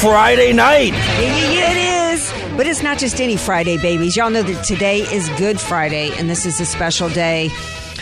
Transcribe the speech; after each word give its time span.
Friday 0.00 0.54
night. 0.54 0.94
Yeah, 0.94 1.72
it 1.72 2.14
is. 2.14 2.32
But 2.56 2.66
it's 2.66 2.82
not 2.82 2.98
just 2.98 3.20
any 3.20 3.36
Friday, 3.36 3.76
babies. 3.76 4.16
Y'all 4.16 4.30
know 4.30 4.42
that 4.42 4.64
today 4.64 5.00
is 5.00 5.28
Good 5.38 5.60
Friday, 5.60 6.10
and 6.16 6.30
this 6.30 6.46
is 6.46 6.58
a 6.58 6.64
special 6.64 7.10
day. 7.10 7.50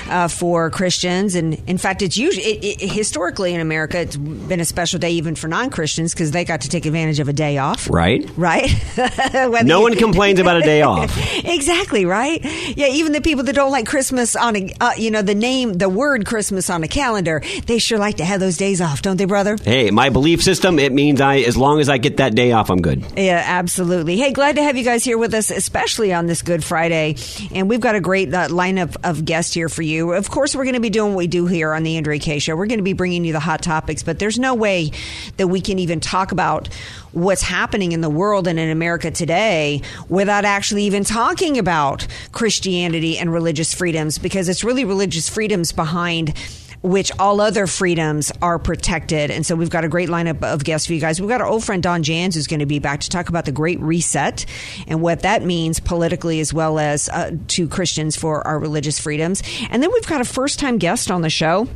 Uh, 0.09 0.27
for 0.27 0.71
Christians, 0.71 1.35
and 1.35 1.61
in 1.69 1.77
fact, 1.77 2.01
it's 2.01 2.17
usually 2.17 2.45
it, 2.47 2.83
it, 2.83 2.91
historically 2.91 3.53
in 3.55 3.61
America, 3.61 3.99
it's 4.01 4.17
been 4.17 4.59
a 4.59 4.65
special 4.65 4.99
day 4.99 5.11
even 5.11 5.35
for 5.35 5.49
non-Christians 5.49 6.15
because 6.15 6.31
they 6.31 6.45
got 6.47 6.63
to 6.63 6.69
take 6.71 6.87
advantage 6.87 7.21
of 7.21 7.29
a 7.29 7.33
day 7.33 7.59
off, 7.59 7.91
Right? 7.91 8.25
right? 8.37 8.71
No 9.65 9.81
one 9.83 9.95
complains 9.97 10.41
about 10.41 10.57
a 10.57 10.63
day 10.63 10.81
off. 10.83 11.13
exactly 11.45 12.05
right. 12.07 12.41
Yeah, 12.77 12.87
even 12.89 13.13
the 13.13 13.21
people 13.21 13.45
that 13.45 13.55
don't 13.55 13.71
like 13.71 13.87
Christmas 13.87 14.35
on 14.35 14.57
a, 14.57 14.73
uh, 14.81 14.93
you 14.97 15.11
know, 15.11 15.21
the 15.23 15.35
name, 15.35 15.75
the 15.75 15.89
word 15.89 16.25
Christmas 16.27 16.71
on 16.71 16.83
a 16.85 16.89
calendar, 16.89 17.43
they 17.67 17.79
sure 17.79 17.99
like 17.99 18.17
to 18.17 18.25
have 18.25 18.41
those 18.41 18.57
days 18.57 18.81
off, 18.81 19.03
don't 19.03 19.17
they, 19.19 19.25
brother? 19.27 19.57
Hey, 19.63 19.91
my 19.91 20.09
belief 20.09 20.43
system, 20.43 20.79
it 20.79 20.93
means 20.93 21.21
I 21.21 21.39
as 21.41 21.57
long 21.57 21.81
as 21.81 21.89
I 21.89 21.99
get 21.99 22.17
that 22.17 22.35
day 22.35 22.53
off, 22.53 22.71
I'm 22.71 22.81
good. 22.81 23.05
Yeah, 23.17 23.43
absolutely. 23.45 24.17
Hey, 24.17 24.33
glad 24.33 24.57
to 24.57 24.63
have 24.63 24.77
you 24.77 24.85
guys 24.85 25.05
here 25.05 25.19
with 25.19 25.35
us, 25.35 25.51
especially 25.51 26.13
on 26.15 26.27
this 26.27 26.41
Good 26.43 26.65
Friday. 26.65 27.17
And 27.55 27.69
we've 27.69 27.81
got 27.81 27.95
a 27.95 28.01
great 28.01 28.33
uh, 28.33 28.49
lineup 28.49 28.97
of 29.05 29.25
guests 29.25 29.53
here 29.55 29.69
for 29.69 29.83
you. 29.83 29.98
Of 30.01 30.31
course, 30.31 30.55
we're 30.55 30.65
going 30.65 30.75
to 30.75 30.81
be 30.81 30.91
doing 30.91 31.15
what 31.15 31.19
we 31.19 31.27
do 31.27 31.47
here 31.47 31.73
on 31.73 31.83
the 31.83 31.97
Andrea 31.97 32.19
Kaye 32.19 32.39
Show. 32.39 32.57
We're 32.57 32.67
going 32.67 32.79
to 32.79 32.85
be 32.85 32.93
bringing 32.93 33.25
you 33.25 33.33
the 33.33 33.41
hot 33.41 33.63
topics, 33.63 34.03
but 34.03 34.19
there's 34.19 34.39
no 34.39 34.55
way 34.55 34.93
that 35.37 35.49
we 35.49 35.61
can 35.61 35.79
even 35.79 36.01
talk 36.01 36.33
about 36.33 36.69
what's 37.13 37.43
happening 37.43 37.93
in 37.93 38.01
the 38.01 38.11
world 38.11 38.47
and 38.47 38.59
in 38.59 38.71
America 38.71 39.11
today 39.11 39.83
without 40.09 40.45
actually 40.45 40.85
even 40.85 41.05
talking 41.05 41.59
about 41.59 42.07
Christianity 42.33 43.19
and 43.19 43.33
religious 43.33 43.75
freedoms 43.75 44.19
because 44.19 44.49
it's 44.49 44.63
really 44.63 44.85
religious 44.85 45.29
freedoms 45.29 45.73
behind 45.73 46.35
which 46.83 47.11
all 47.19 47.41
other 47.41 47.67
freedoms 47.67 48.31
are 48.41 48.59
protected. 48.59 49.31
And 49.31 49.45
so 49.45 49.57
we've 49.57 49.71
got 49.71 49.85
a 49.85 49.89
great 49.89 50.09
lineup 50.09 50.43
of 50.43 50.65
guests 50.65 50.87
for 50.87 50.93
you 50.93 51.01
guys. 51.01 51.21
We've 51.21 51.29
got 51.29 51.41
our 51.41 51.47
old 51.47 51.65
friend 51.65 51.83
Don 51.83 52.03
Jans 52.03 52.35
who's 52.35 52.47
going 52.47 52.61
to 52.61 52.67
be 52.67 52.79
back 52.79 53.01
to 53.01 53.09
talk 53.09 53.29
about 53.29 53.45
the 53.45 53.53
Great 53.53 53.81
Reset 53.81 54.47
and 54.87 55.03
what 55.03 55.21
that 55.21 55.43
means 55.43 55.81
politically 55.81 56.41
as 56.41 56.55
well 56.55 56.79
as 56.79 57.09
uh, 57.09 57.33
to 57.49 57.69
Christians 57.69 58.17
for 58.17 58.47
our 58.47 58.59
religious 58.59 58.99
freedoms. 58.99 59.43
And 59.71 59.83
then 59.83 59.91
we've 59.93 60.07
got 60.07 60.21
a 60.21 60.25
first 60.25 60.59
time 60.59 60.79
guest 60.79 61.11
on 61.11 61.23
the 61.23 61.31
show. 61.31 61.69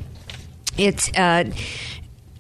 It's 0.78 1.12
uh, 1.16 1.50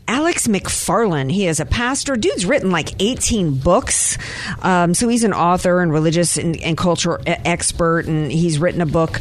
Alex 0.08 0.46
McFarland. 0.48 1.30
He 1.32 1.46
is 1.46 1.60
a 1.60 1.66
pastor. 1.66 2.16
Dude's 2.16 2.46
written 2.46 2.70
like 2.70 3.00
18 3.00 3.56
books. 3.58 4.18
Um, 4.62 4.94
so 4.94 5.08
he's 5.08 5.24
an 5.24 5.32
author 5.32 5.80
and 5.80 5.92
religious 5.92 6.36
and, 6.36 6.60
and 6.60 6.76
cultural 6.76 7.20
e- 7.22 7.34
expert, 7.44 8.06
and 8.06 8.30
he's 8.30 8.58
written 8.58 8.80
a 8.80 8.86
book. 8.86 9.20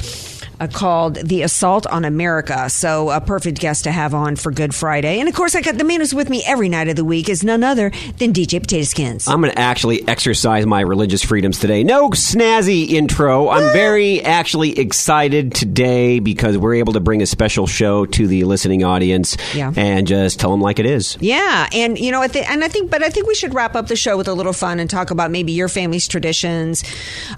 Uh, 0.62 0.68
called 0.68 1.16
The 1.16 1.42
Assault 1.42 1.88
on 1.88 2.06
America. 2.06 2.70
So, 2.70 3.10
a 3.10 3.20
perfect 3.20 3.60
guest 3.60 3.86
to 3.86 3.92
have 3.92 4.14
on 4.14 4.36
for 4.36 4.52
Good 4.52 4.76
Friday. 4.76 5.20
And 5.20 5.28
of 5.28 5.34
course, 5.34 5.56
I 5.56 5.62
got 5.62 5.80
the 5.80 5.84
man 5.84 6.02
who's 6.02 6.14
with 6.14 6.30
me 6.30 6.44
every 6.46 6.70
night 6.70 6.88
of 6.88 6.96
the 6.96 7.04
week 7.04 7.30
is 7.30 7.44
none 7.44 7.64
other 7.64 7.90
than 8.20 8.32
DJ 8.32 8.60
Potato 8.62 8.84
Skins. 8.84 9.28
I'm 9.28 9.42
going 9.42 9.52
to 9.52 9.58
actually 9.60 10.08
exercise 10.08 10.68
my 10.68 10.82
religious 10.82 11.24
freedoms 11.24 11.58
today. 11.58 11.84
No 11.84 12.10
snazzy 12.12 12.90
intro. 12.92 13.50
I'm 13.50 13.74
very 13.74 14.22
actually 14.22 14.78
excited 14.78 15.56
today 15.56 16.20
because 16.20 16.60
we're 16.60 16.76
able 16.76 16.94
to 16.94 17.00
bring 17.00 17.24
a 17.24 17.26
special 17.26 17.66
show 17.66 18.06
to 18.06 18.28
the 18.28 18.44
listening 18.44 18.84
audience 18.84 19.38
Yeah. 19.56 19.74
and 19.76 20.06
just 20.06 20.40
tell 20.40 20.52
them 20.52 20.62
like 20.62 20.78
it 20.78 20.86
is. 20.86 21.18
Yeah, 21.20 21.70
and 21.74 21.98
you 21.98 22.12
know, 22.12 22.22
and 22.22 22.64
I 22.64 22.68
think, 22.68 22.92
but 22.92 23.02
I 23.02 23.10
think 23.10 23.26
we 23.28 23.34
should 23.34 23.56
wrap 23.56 23.76
up 23.76 23.88
the 23.88 23.96
show 23.96 24.16
with 24.16 24.28
a 24.28 24.34
little 24.36 24.54
fun 24.54 24.80
and 24.80 24.88
talk 24.88 25.10
about 25.10 25.32
maybe 25.32 25.54
your 25.54 25.70
family's 25.70 26.08
traditions 26.08 26.84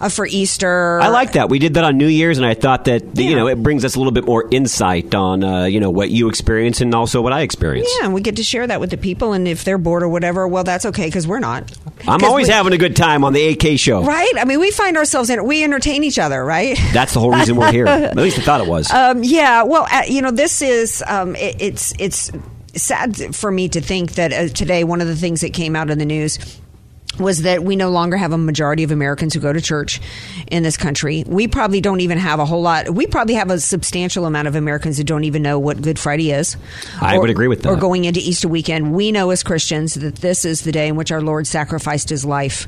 uh, 0.02 0.10
for 0.10 0.28
Easter. 0.28 1.00
I 1.00 1.08
like 1.08 1.32
that. 1.34 1.48
We 1.50 1.60
did 1.60 1.76
that 1.76 1.86
on 1.86 1.98
New 1.98 2.08
Year's, 2.08 2.38
and 2.38 2.46
I 2.46 2.54
thought 2.54 2.84
that 2.86 3.13
you 3.16 3.36
know 3.36 3.48
it 3.48 3.62
brings 3.62 3.86
us 3.86 3.96
a 3.96 4.00
little 4.00 4.12
bit 4.12 4.26
more 4.26 4.48
insight 4.52 5.14
on 5.14 5.44
uh, 5.44 5.66
you 5.66 5.80
know 5.80 5.90
what 5.90 6.10
you 6.10 6.30
experience 6.30 6.82
and 6.82 6.94
also 6.94 7.22
what 7.22 7.34
I 7.34 7.42
experience. 7.42 7.90
Yeah, 8.00 8.06
and 8.06 8.14
we 8.14 8.22
get 8.22 8.38
to 8.38 8.44
share 8.44 8.66
that 8.68 8.80
with 8.80 8.90
the 8.90 8.98
people, 8.98 9.34
and 9.34 9.48
if 9.48 9.64
they're 9.64 9.78
bored 9.78 10.04
or 10.04 10.10
whatever, 10.10 10.48
well, 10.48 10.64
that's 10.64 10.86
okay 10.88 11.06
because 11.08 11.28
we're 11.28 11.40
not. 11.40 11.72
I'm 12.08 12.24
always 12.24 12.48
we- 12.48 12.54
having 12.54 12.74
a 12.74 12.78
good 12.78 12.96
time 12.96 13.24
on 13.24 13.34
the 13.34 13.48
AK 13.50 13.80
show. 13.80 14.04
right. 14.04 14.32
I 14.38 14.46
mean, 14.46 14.60
we 14.60 14.72
find 14.72 14.98
ourselves 14.98 15.30
in. 15.30 15.44
We 15.46 15.64
entertain 15.64 16.04
each 16.04 16.20
other, 16.20 16.44
right? 16.44 16.78
That's 16.94 17.14
the 17.14 17.20
whole 17.20 17.32
reason 17.32 17.56
we're 17.56 17.72
here. 17.72 17.88
At 17.88 18.16
least 18.16 18.40
I 18.40 18.42
thought 18.42 18.62
it 18.62 18.68
was. 18.68 18.92
Um, 18.92 19.24
yeah, 19.24 19.64
well, 19.64 19.88
uh, 19.92 20.04
you 20.08 20.22
know, 20.22 20.32
this 20.32 20.62
is 20.62 21.04
um, 21.08 21.36
it, 21.36 21.62
it's 21.62 21.94
it's 22.00 22.32
sad 22.76 23.36
for 23.36 23.52
me 23.52 23.70
to 23.70 23.82
think 23.82 24.14
that 24.14 24.34
uh, 24.34 24.48
today 24.50 24.84
one 24.84 25.02
of 25.02 25.08
the 25.08 25.16
things 25.16 25.42
that 25.42 25.54
came 25.54 25.76
out 25.76 25.90
in 25.90 26.00
the 26.00 26.06
news 26.06 26.40
was 27.20 27.44
that 27.44 27.64
we 27.64 27.76
no 27.76 27.90
longer 27.90 28.18
have 28.18 28.32
a 28.32 28.38
majority 28.38 28.84
of 28.84 28.92
Americans 28.92 29.34
who 29.34 29.40
go 29.40 29.54
to 29.54 29.62
church 29.62 30.02
in 30.48 30.64
this 30.64 30.78
country. 30.78 31.24
We 31.28 31.48
probably 31.48 31.82
don't 31.82 32.02
even 32.02 32.18
have 32.18 32.40
a 32.40 32.46
whole 32.46 32.62
lot. 32.62 32.90
We 32.90 33.08
probably 33.08 33.36
have 33.36 33.52
a 33.52 33.60
substantial 33.60 34.26
amount 34.26 34.48
of 34.48 34.56
Americans 34.56 34.98
who 34.98 35.04
don't 35.04 35.24
even 35.24 35.42
know 35.42 35.60
what 35.60 35.82
Good 35.82 36.00
Friday 36.00 36.32
is. 36.32 36.58
I 37.00 37.18
would 37.18 37.30
agree 37.30 37.48
with 37.48 37.64
that. 37.64 37.70
Or 37.70 37.76
going 37.76 38.06
into 38.06 38.20
Easter 38.20 38.48
weekend, 38.48 38.94
we 38.94 39.12
know 39.12 39.30
as 39.30 39.44
Christians 39.44 39.94
that 39.96 40.16
this 40.18 40.46
is 40.46 40.62
the 40.62 40.72
day 40.72 40.88
in 40.88 40.96
which 40.96 41.12
our 41.12 41.22
Lord 41.22 41.48
sacrificed 41.48 42.10
His 42.10 42.26
life 42.26 42.68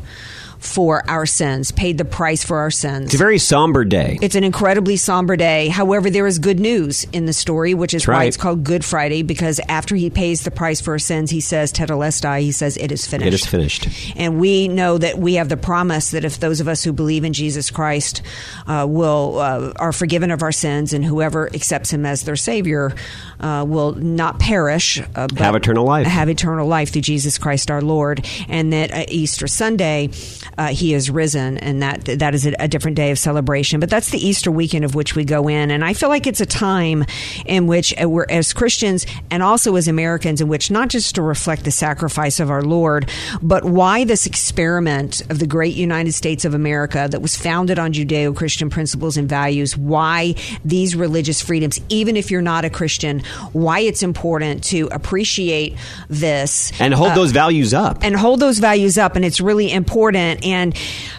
for 0.65 1.03
our 1.09 1.25
sins, 1.25 1.71
paid 1.71 1.97
the 1.97 2.05
price 2.05 2.43
for 2.43 2.57
our 2.57 2.71
sins. 2.71 3.05
it's 3.05 3.15
a 3.15 3.17
very 3.17 3.37
somber 3.39 3.83
day. 3.85 4.17
It's 4.21 4.35
an 4.35 4.43
incredibly 4.43 4.97
somber 4.97 5.35
day. 5.35 5.67
However, 5.67 6.09
there 6.09 6.27
is 6.27 6.39
good 6.39 6.59
news 6.59 7.05
in 7.11 7.25
the 7.25 7.33
story, 7.33 7.73
which 7.73 7.93
is 7.93 8.03
That's 8.03 8.07
why 8.07 8.13
right. 8.15 8.27
it's 8.27 8.37
called 8.37 8.63
Good 8.63 8.83
Friday, 8.83 9.21
because 9.23 9.59
after 9.67 9.95
he 9.95 10.09
pays 10.09 10.43
the 10.43 10.51
price 10.51 10.81
for 10.81 10.91
our 10.91 10.99
sins, 10.99 11.31
he 11.31 11.41
says, 11.41 11.71
Tetelestai, 11.71 12.41
he 12.41 12.51
says, 12.51 12.77
it 12.77 12.91
is 12.91 13.05
finished. 13.07 13.27
It 13.27 13.33
is 13.33 13.45
finished. 13.45 13.87
And 14.15 14.39
we 14.39 14.67
know 14.67 14.97
that 14.97 15.17
we 15.17 15.35
have 15.35 15.49
the 15.49 15.57
promise 15.57 16.11
that 16.11 16.25
if 16.25 16.39
those 16.39 16.59
of 16.59 16.67
us 16.67 16.83
who 16.83 16.93
believe 16.93 17.23
in 17.23 17.33
Jesus 17.33 17.71
Christ 17.71 18.21
uh, 18.67 18.85
will 18.87 19.39
uh, 19.39 19.73
are 19.77 19.91
forgiven 19.91 20.31
of 20.31 20.41
our 20.41 20.51
sins, 20.51 20.93
and 20.93 21.03
whoever 21.05 21.47
accepts 21.53 21.91
Him 21.91 22.05
as 22.05 22.23
their 22.23 22.35
Savior 22.35 22.93
uh, 23.39 23.65
will 23.67 23.93
not 23.93 24.39
perish, 24.39 24.99
uh, 24.99 25.05
but 25.27 25.37
Have 25.37 25.55
eternal 25.55 25.85
life. 25.85 26.07
have 26.07 26.29
eternal 26.29 26.67
life 26.67 26.91
through 26.91 27.01
Jesus 27.03 27.37
Christ 27.37 27.69
our 27.71 27.81
Lord, 27.81 28.25
and 28.49 28.73
that 28.73 28.91
uh, 28.91 29.05
Easter 29.07 29.47
Sunday 29.47 30.09
uh, 30.57 30.67
He 30.67 30.93
is 30.93 31.09
risen, 31.09 31.57
and 31.57 31.81
that 31.81 32.05
that 32.05 32.33
is 32.35 32.45
a, 32.45 32.53
a 32.59 32.67
different 32.67 32.97
day 32.97 33.11
of 33.11 33.19
celebration. 33.19 33.79
But 33.79 33.89
that's 33.89 34.09
the 34.09 34.19
Easter 34.19 34.51
weekend 34.51 34.85
of 34.85 34.95
which 34.95 35.15
we 35.15 35.25
go 35.25 35.47
in, 35.47 35.71
and 35.71 35.83
I 35.83 35.93
feel 35.93 36.09
like 36.09 36.27
it's 36.27 36.41
a 36.41 36.45
time 36.45 37.05
in 37.45 37.67
which 37.67 37.93
uh, 38.01 38.09
we're 38.09 38.25
as 38.29 38.53
Christians 38.53 39.05
and 39.29 39.43
also 39.43 39.75
as 39.75 39.87
Americans, 39.87 40.41
in 40.41 40.47
which 40.47 40.71
not 40.71 40.89
just 40.89 41.15
to 41.15 41.21
reflect 41.21 41.63
the 41.63 41.71
sacrifice 41.71 42.39
of 42.39 42.49
our 42.49 42.61
Lord, 42.61 43.09
but 43.41 43.65
why 43.65 44.03
this 44.03 44.25
experiment 44.25 45.21
of 45.29 45.39
the 45.39 45.47
great 45.47 45.75
United 45.75 46.13
States 46.13 46.45
of 46.45 46.53
America 46.53 47.07
that 47.09 47.21
was 47.21 47.35
founded 47.35 47.79
on 47.79 47.93
Judeo-Christian 47.93 48.69
principles 48.69 49.17
and 49.17 49.27
values, 49.27 49.77
why 49.77 50.35
these 50.63 50.95
religious 50.95 51.41
freedoms, 51.41 51.79
even 51.89 52.15
if 52.17 52.31
you're 52.31 52.41
not 52.41 52.65
a 52.65 52.69
Christian, 52.69 53.21
why 53.53 53.79
it's 53.79 54.03
important 54.03 54.63
to 54.65 54.87
appreciate 54.91 55.75
this 56.09 56.71
and 56.79 56.93
hold 56.93 57.11
uh, 57.11 57.15
those 57.15 57.31
values 57.31 57.73
up. 57.73 58.03
and 58.03 58.15
hold 58.15 58.39
those 58.39 58.59
values 58.59 58.97
up 58.97 59.15
and 59.15 59.25
it's 59.25 59.41
really 59.41 59.71
important 59.71 60.44
and 60.45 60.77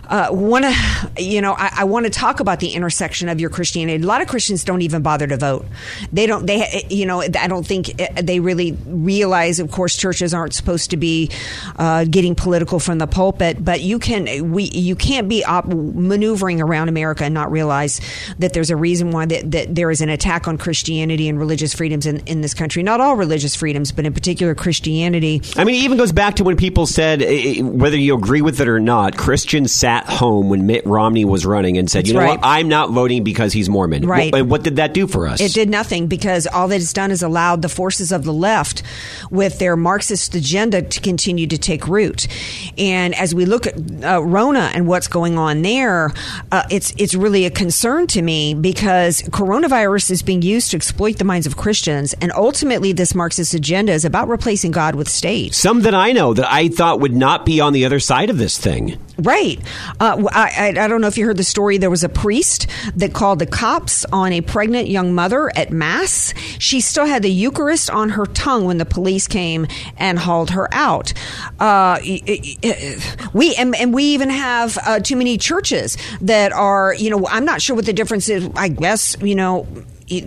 uh, 0.08 0.28
one 0.28 0.64
of 0.64 0.72
you 1.18 1.40
know 1.40 1.52
I, 1.52 1.70
I 1.78 1.84
want 1.84 2.06
to 2.06 2.10
talk 2.10 2.40
about 2.40 2.60
the 2.60 2.70
intersection 2.70 3.28
of 3.28 3.40
your 3.40 3.50
Christianity. 3.50 4.02
A 4.02 4.06
lot 4.06 4.22
of 4.22 4.28
Christians 4.28 4.64
don't 4.64 4.82
even 4.82 5.02
bother 5.02 5.26
to 5.26 5.36
vote. 5.36 5.66
They 6.12 6.26
don't. 6.26 6.46
They 6.46 6.86
you 6.88 7.06
know 7.06 7.22
I 7.22 7.48
don't 7.48 7.66
think 7.66 8.00
uh, 8.00 8.22
they 8.22 8.40
really 8.40 8.72
realize. 8.86 9.60
Of 9.60 9.70
course, 9.70 9.96
churches 9.96 10.32
aren't 10.32 10.54
supposed 10.54 10.90
to 10.90 10.96
be 10.96 11.30
uh, 11.76 12.04
getting 12.04 12.34
political 12.34 12.78
from 12.78 12.98
the 12.98 13.06
pulpit, 13.06 13.64
but 13.64 13.80
you 13.80 13.98
can 13.98 14.52
we 14.52 14.64
you 14.64 14.94
can't 14.94 15.28
be 15.28 15.44
op- 15.44 15.66
maneuvering 15.66 16.60
around 16.60 16.88
America 16.88 17.24
and 17.24 17.34
not 17.34 17.50
realize 17.50 18.00
that 18.38 18.52
there's 18.52 18.70
a 18.70 18.76
reason 18.76 19.10
why 19.10 19.26
that, 19.26 19.50
that 19.50 19.74
there 19.74 19.90
is 19.90 20.00
an 20.00 20.08
attack 20.08 20.46
on 20.46 20.58
Christianity 20.58 21.28
and 21.28 21.38
religious 21.38 21.74
freedoms 21.74 22.06
in, 22.06 22.18
in 22.26 22.40
this 22.40 22.54
country. 22.54 22.82
Not 22.82 23.00
all 23.00 23.16
religious 23.16 23.56
freedoms, 23.56 23.92
but 23.92 24.06
in 24.06 24.14
particular 24.14 24.54
Christianity. 24.54 25.42
I 25.56 25.64
mean, 25.64 25.76
it 25.76 25.84
even 25.84 25.98
goes 25.98 26.12
back 26.12 26.36
to 26.36 26.44
when 26.44 26.56
people 26.56 26.86
said, 26.86 27.22
eh, 27.22 27.58
eh, 27.58 27.62
whether 27.62 27.96
you 27.96 28.14
agree 28.14 28.42
with 28.42 28.60
it 28.60 28.68
or 28.68 28.80
not, 28.80 29.15
Christians 29.16 29.72
sat 29.72 30.06
home 30.06 30.48
when 30.48 30.66
Mitt 30.66 30.86
Romney 30.86 31.24
was 31.24 31.44
running 31.44 31.78
and 31.78 31.90
said, 31.90 32.00
That's 32.00 32.08
you 32.08 32.14
know 32.14 32.20
right. 32.20 32.38
what, 32.38 32.40
I'm 32.42 32.68
not 32.68 32.90
voting 32.90 33.24
because 33.24 33.52
he's 33.52 33.68
Mormon. 33.68 34.06
Right. 34.06 34.32
What, 34.32 34.40
and 34.40 34.50
what 34.50 34.62
did 34.62 34.76
that 34.76 34.94
do 34.94 35.06
for 35.06 35.26
us? 35.26 35.40
It 35.40 35.52
did 35.52 35.68
nothing 35.68 36.06
because 36.06 36.46
all 36.46 36.68
that 36.68 36.80
it's 36.80 36.92
done 36.92 37.10
is 37.10 37.22
allowed 37.22 37.62
the 37.62 37.68
forces 37.68 38.12
of 38.12 38.24
the 38.24 38.32
left 38.32 38.82
with 39.30 39.58
their 39.58 39.76
Marxist 39.76 40.34
agenda 40.34 40.82
to 40.82 41.00
continue 41.00 41.46
to 41.46 41.58
take 41.58 41.88
root. 41.88 42.28
And 42.78 43.14
as 43.14 43.34
we 43.34 43.46
look 43.46 43.66
at 43.66 43.74
uh, 44.04 44.22
Rona 44.22 44.70
and 44.74 44.86
what's 44.86 45.08
going 45.08 45.38
on 45.38 45.62
there, 45.62 46.12
uh, 46.52 46.64
it's 46.70 46.94
it's 46.98 47.14
really 47.14 47.44
a 47.46 47.50
concern 47.50 48.06
to 48.08 48.22
me 48.22 48.54
because 48.54 49.22
coronavirus 49.22 50.10
is 50.10 50.22
being 50.22 50.42
used 50.42 50.70
to 50.70 50.76
exploit 50.76 51.18
the 51.18 51.24
minds 51.24 51.46
of 51.46 51.56
Christians, 51.56 52.14
and 52.20 52.32
ultimately, 52.32 52.92
this 52.92 53.14
Marxist 53.14 53.54
agenda 53.54 53.92
is 53.92 54.04
about 54.04 54.28
replacing 54.28 54.70
God 54.70 54.94
with 54.94 55.08
state. 55.08 55.54
Some 55.54 55.82
that 55.82 55.94
I 55.94 56.12
know 56.12 56.34
that 56.34 56.50
I 56.50 56.68
thought 56.68 57.00
would 57.00 57.14
not 57.14 57.44
be 57.44 57.60
on 57.60 57.72
the 57.72 57.84
other 57.84 58.00
side 58.00 58.30
of 58.30 58.38
this 58.38 58.58
thing. 58.58 58.98
Right. 59.18 59.58
Uh, 59.98 60.28
I, 60.30 60.74
I, 60.76 60.88
don't 60.88 61.00
know 61.00 61.06
if 61.06 61.16
you 61.16 61.24
heard 61.24 61.38
the 61.38 61.44
story. 61.44 61.78
There 61.78 61.88
was 61.88 62.04
a 62.04 62.08
priest 62.08 62.66
that 62.96 63.14
called 63.14 63.38
the 63.38 63.46
cops 63.46 64.04
on 64.12 64.32
a 64.32 64.42
pregnant 64.42 64.88
young 64.88 65.14
mother 65.14 65.50
at 65.56 65.70
Mass. 65.70 66.34
She 66.58 66.82
still 66.82 67.06
had 67.06 67.22
the 67.22 67.30
Eucharist 67.30 67.88
on 67.88 68.10
her 68.10 68.26
tongue 68.26 68.66
when 68.66 68.76
the 68.76 68.84
police 68.84 69.26
came 69.26 69.66
and 69.96 70.18
hauled 70.18 70.50
her 70.50 70.68
out. 70.72 71.14
Uh, 71.58 71.98
we 73.32 73.54
and, 73.56 73.74
and 73.74 73.94
we 73.94 74.04
even 74.04 74.28
have 74.28 74.76
uh, 74.84 75.00
too 75.00 75.16
many 75.16 75.38
churches 75.38 75.96
that 76.20 76.52
are, 76.52 76.92
you 76.94 77.08
know, 77.08 77.26
I'm 77.26 77.46
not 77.46 77.62
sure 77.62 77.74
what 77.74 77.86
the 77.86 77.94
difference 77.94 78.28
is. 78.28 78.50
I 78.54 78.68
guess, 78.68 79.16
you 79.22 79.34
know. 79.34 79.66
It, 80.08 80.24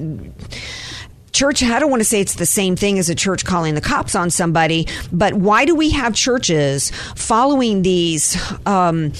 church 1.31 1.63
i 1.63 1.79
don't 1.79 1.89
want 1.89 2.01
to 2.01 2.05
say 2.05 2.21
it's 2.21 2.35
the 2.35 2.45
same 2.45 2.75
thing 2.75 2.99
as 2.99 3.09
a 3.09 3.15
church 3.15 3.45
calling 3.45 3.75
the 3.75 3.81
cops 3.81 4.15
on 4.15 4.29
somebody 4.29 4.87
but 5.11 5.33
why 5.33 5.65
do 5.65 5.75
we 5.75 5.89
have 5.91 6.13
churches 6.13 6.91
following 7.15 7.81
these 7.81 8.37
um, 8.65 9.11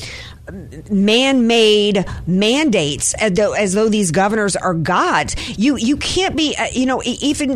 man-made 0.90 2.06
mandates 2.26 3.14
as 3.16 3.34
though, 3.34 3.54
as 3.54 3.74
though 3.74 3.88
these 3.90 4.12
governors 4.12 4.56
are 4.56 4.74
gods? 4.74 5.36
You 5.58 5.76
you 5.78 5.98
can't 5.98 6.36
be 6.36 6.56
uh, 6.58 6.68
you 6.74 6.86
know 6.86 7.02
even 7.06 7.54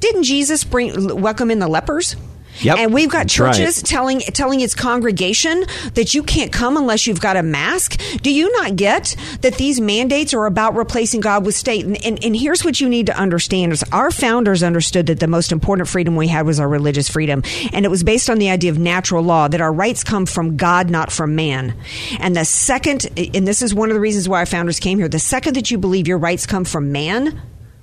didn't 0.00 0.24
jesus 0.24 0.64
bring 0.64 1.20
welcome 1.20 1.50
in 1.50 1.58
the 1.58 1.68
lepers 1.68 2.16
Yep, 2.60 2.78
and 2.78 2.94
we've 2.94 3.10
got 3.10 3.24
that's 3.24 3.38
right. 3.38 3.54
churches 3.54 3.82
telling 3.82 4.20
telling 4.20 4.60
its 4.60 4.74
congregation 4.74 5.64
that 5.94 6.14
you 6.14 6.22
can't 6.22 6.52
come 6.52 6.76
unless 6.76 7.06
you've 7.06 7.20
got 7.20 7.36
a 7.36 7.42
mask. 7.42 8.00
Do 8.22 8.32
you 8.32 8.50
not 8.52 8.76
get 8.76 9.16
that 9.40 9.54
these 9.54 9.80
mandates 9.80 10.34
are 10.34 10.46
about 10.46 10.76
replacing 10.76 11.20
God 11.20 11.44
with 11.44 11.54
state? 11.54 11.84
And, 11.84 12.02
and, 12.04 12.22
and 12.24 12.36
here's 12.36 12.64
what 12.64 12.80
you 12.80 12.88
need 12.88 13.06
to 13.06 13.16
understand: 13.16 13.72
is 13.72 13.84
our 13.92 14.10
founders 14.10 14.62
understood 14.62 15.06
that 15.06 15.20
the 15.20 15.26
most 15.26 15.52
important 15.52 15.88
freedom 15.88 16.16
we 16.16 16.28
had 16.28 16.46
was 16.46 16.60
our 16.60 16.68
religious 16.68 17.08
freedom, 17.08 17.42
and 17.72 17.84
it 17.84 17.88
was 17.88 18.04
based 18.04 18.30
on 18.30 18.38
the 18.38 18.50
idea 18.50 18.70
of 18.70 18.78
natural 18.78 19.22
law 19.22 19.48
that 19.48 19.60
our 19.60 19.72
rights 19.72 20.04
come 20.04 20.26
from 20.26 20.56
God, 20.56 20.90
not 20.90 21.10
from 21.10 21.34
man. 21.34 21.74
And 22.20 22.36
the 22.36 22.44
second, 22.44 23.06
and 23.16 23.46
this 23.46 23.62
is 23.62 23.74
one 23.74 23.90
of 23.90 23.94
the 23.94 24.00
reasons 24.00 24.28
why 24.28 24.38
our 24.38 24.46
founders 24.46 24.80
came 24.80 24.98
here, 24.98 25.08
the 25.08 25.18
second 25.18 25.54
that 25.56 25.70
you 25.70 25.78
believe 25.78 26.06
your 26.06 26.18
rights 26.18 26.46
come 26.46 26.64
from 26.64 26.92
man. 26.92 27.40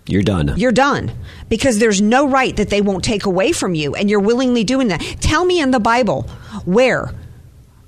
You're 0.08 0.24
done. 0.24 0.54
You're 0.58 0.72
done 0.72 1.12
because 1.48 1.80
there's 1.80 2.02
no 2.02 2.28
right 2.28 2.56
that 2.58 2.70
they 2.70 2.82
won't 2.82 3.04
take 3.04 3.26
away 3.26 3.52
from 3.52 3.76
you, 3.76 3.94
and 3.94 4.10
you're 4.10 4.20
willingly 4.20 4.64
doing 4.64 4.88
that. 4.88 5.00
Tell 5.20 5.46
me 5.46 5.60
in 5.60 5.72
the 5.72 5.80
Bible 5.80 6.24
where 6.66 7.14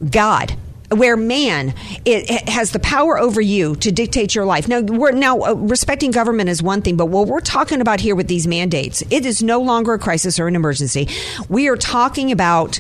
God, 0.10 0.56
where 0.90 1.18
man 1.18 1.74
it, 2.06 2.48
has 2.48 2.72
the 2.72 2.80
power 2.80 3.18
over 3.18 3.42
you 3.42 3.76
to 3.78 3.92
dictate 3.92 4.36
your 4.36 4.46
life. 4.46 4.68
Now, 4.68 4.82
we're 4.82 5.12
now 5.12 5.42
uh, 5.42 5.54
respecting 5.54 6.12
government 6.12 6.50
is 6.50 6.62
one 6.62 6.82
thing, 6.82 6.98
but 6.98 7.08
what 7.08 7.28
we're 7.28 7.40
talking 7.40 7.82
about 7.82 8.00
here 8.00 8.16
with 8.16 8.28
these 8.28 8.46
mandates, 8.46 9.04
it 9.10 9.26
is 9.26 9.42
no 9.42 9.60
longer 9.62 9.94
a 9.94 10.00
crisis 10.00 10.40
or 10.40 10.48
an 10.48 10.56
emergency. 10.56 11.08
We 11.50 11.68
are 11.68 11.78
talking 11.78 12.32
about 12.32 12.80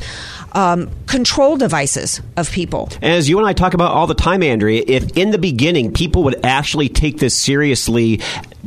um, 0.54 0.90
control 1.08 1.58
devices 1.58 2.22
of 2.38 2.52
people. 2.52 2.90
As 3.02 3.28
you 3.30 3.38
and 3.40 3.48
I 3.48 3.54
talk 3.54 3.74
about 3.74 3.92
all 3.92 4.08
the 4.08 4.14
time, 4.14 4.44
Andrea, 4.44 4.84
if 4.88 5.18
in 5.18 5.32
the 5.32 5.38
beginning 5.38 5.94
people 5.94 6.24
would 6.24 6.46
actually 6.46 6.90
take 6.90 7.18
this 7.18 7.38
seriously 7.38 8.22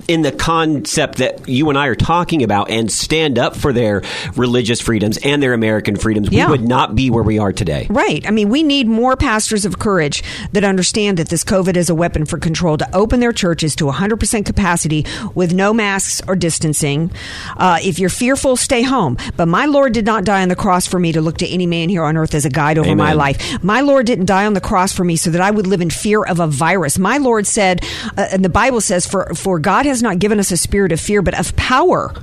in 0.09 0.23
the 0.23 0.31
concept 0.33 1.19
that 1.19 1.49
you 1.49 1.69
and 1.71 1.79
I 1.79 1.87
are 1.87 1.95
talking 1.95 2.43
about 2.43 2.71
and 2.71 2.93
stand 2.93 3.39
up 3.39 3.57
for 3.57 3.73
their 3.73 4.03
religious 4.37 4.81
freedoms 4.81 5.17
and 5.19 5.43
their 5.43 5.55
American 5.55 5.97
freedoms, 5.97 6.29
Yeah. 6.31 6.47
we 6.47 6.51
would 6.53 6.69
not 6.69 6.95
be 6.95 7.09
where 7.11 7.23
we 7.23 7.39
are 7.39 7.53
today. 7.53 7.87
Right. 7.89 8.27
I 8.27 8.31
mean, 8.31 8.49
we 8.51 8.63
need 8.63 8.89
more 8.89 9.17
pastors 9.17 9.65
of 9.65 9.79
courage 9.79 10.23
that 10.53 10.65
understand 10.65 11.17
that 11.19 11.29
this 11.31 11.45
COVID 11.45 11.77
is 11.77 11.89
a 11.89 11.95
weapon 11.95 12.27
for 12.27 12.39
control 12.39 12.77
to 12.77 12.89
open 12.95 13.21
their 13.21 13.33
churches 13.33 13.75
to 13.77 13.85
100% 13.87 14.45
capacity 14.45 15.07
with 15.35 15.55
no 15.55 15.73
masks 15.73 16.21
or 16.29 16.37
distancing. 16.37 17.11
Uh, 17.57 17.79
if 17.83 17.99
you're 17.99 18.11
fearful, 18.11 18.57
stay 18.57 18.83
home. 18.83 19.17
But 19.37 19.47
my 19.47 19.65
Lord 19.67 19.93
did 19.95 20.05
not 20.05 20.25
die 20.25 20.43
on 20.43 20.49
the 20.49 20.57
cross 20.57 20.87
for 20.87 20.99
me 20.99 21.13
to 21.13 21.21
look 21.21 21.39
to 21.39 21.49
any 21.49 21.65
man 21.67 21.76
here 21.89 22.03
on 22.05 22.17
earth 22.17 22.35
as 22.35 22.45
a 22.45 22.51
guide 22.51 22.79
over 22.79 22.95
my 22.97 23.13
life. 23.13 23.63
My 23.63 23.81
Lord 23.81 24.07
didn't 24.07 24.27
die 24.27 24.47
on 24.47 24.55
the 24.55 24.61
cross 24.61 24.93
for 24.93 25.05
me 25.05 25.17
so 25.17 25.31
that 25.31 25.41
I 25.41 25.51
would 25.51 25.67
live 25.67 25.81
in 25.81 25.91
fear 25.91 26.23
of 26.23 26.41
a 26.41 26.47
virus. 26.47 26.99
My 26.99 27.19
Lord 27.19 27.47
said, 27.47 27.85
uh, 28.17 28.29
and 28.33 28.45
the 28.45 28.49
Bible 28.49 28.81
says, 28.81 29.07
for, 29.07 29.35
for 29.35 29.59
God 29.59 29.87
has 29.87 30.03
not 30.03 30.19
given 30.19 30.41
us 30.41 30.51
a 30.51 30.57
spirit 30.57 30.93
of 30.93 31.01
fear, 31.01 31.23
but 31.23 31.39
of 31.39 31.55
power. 31.57 32.15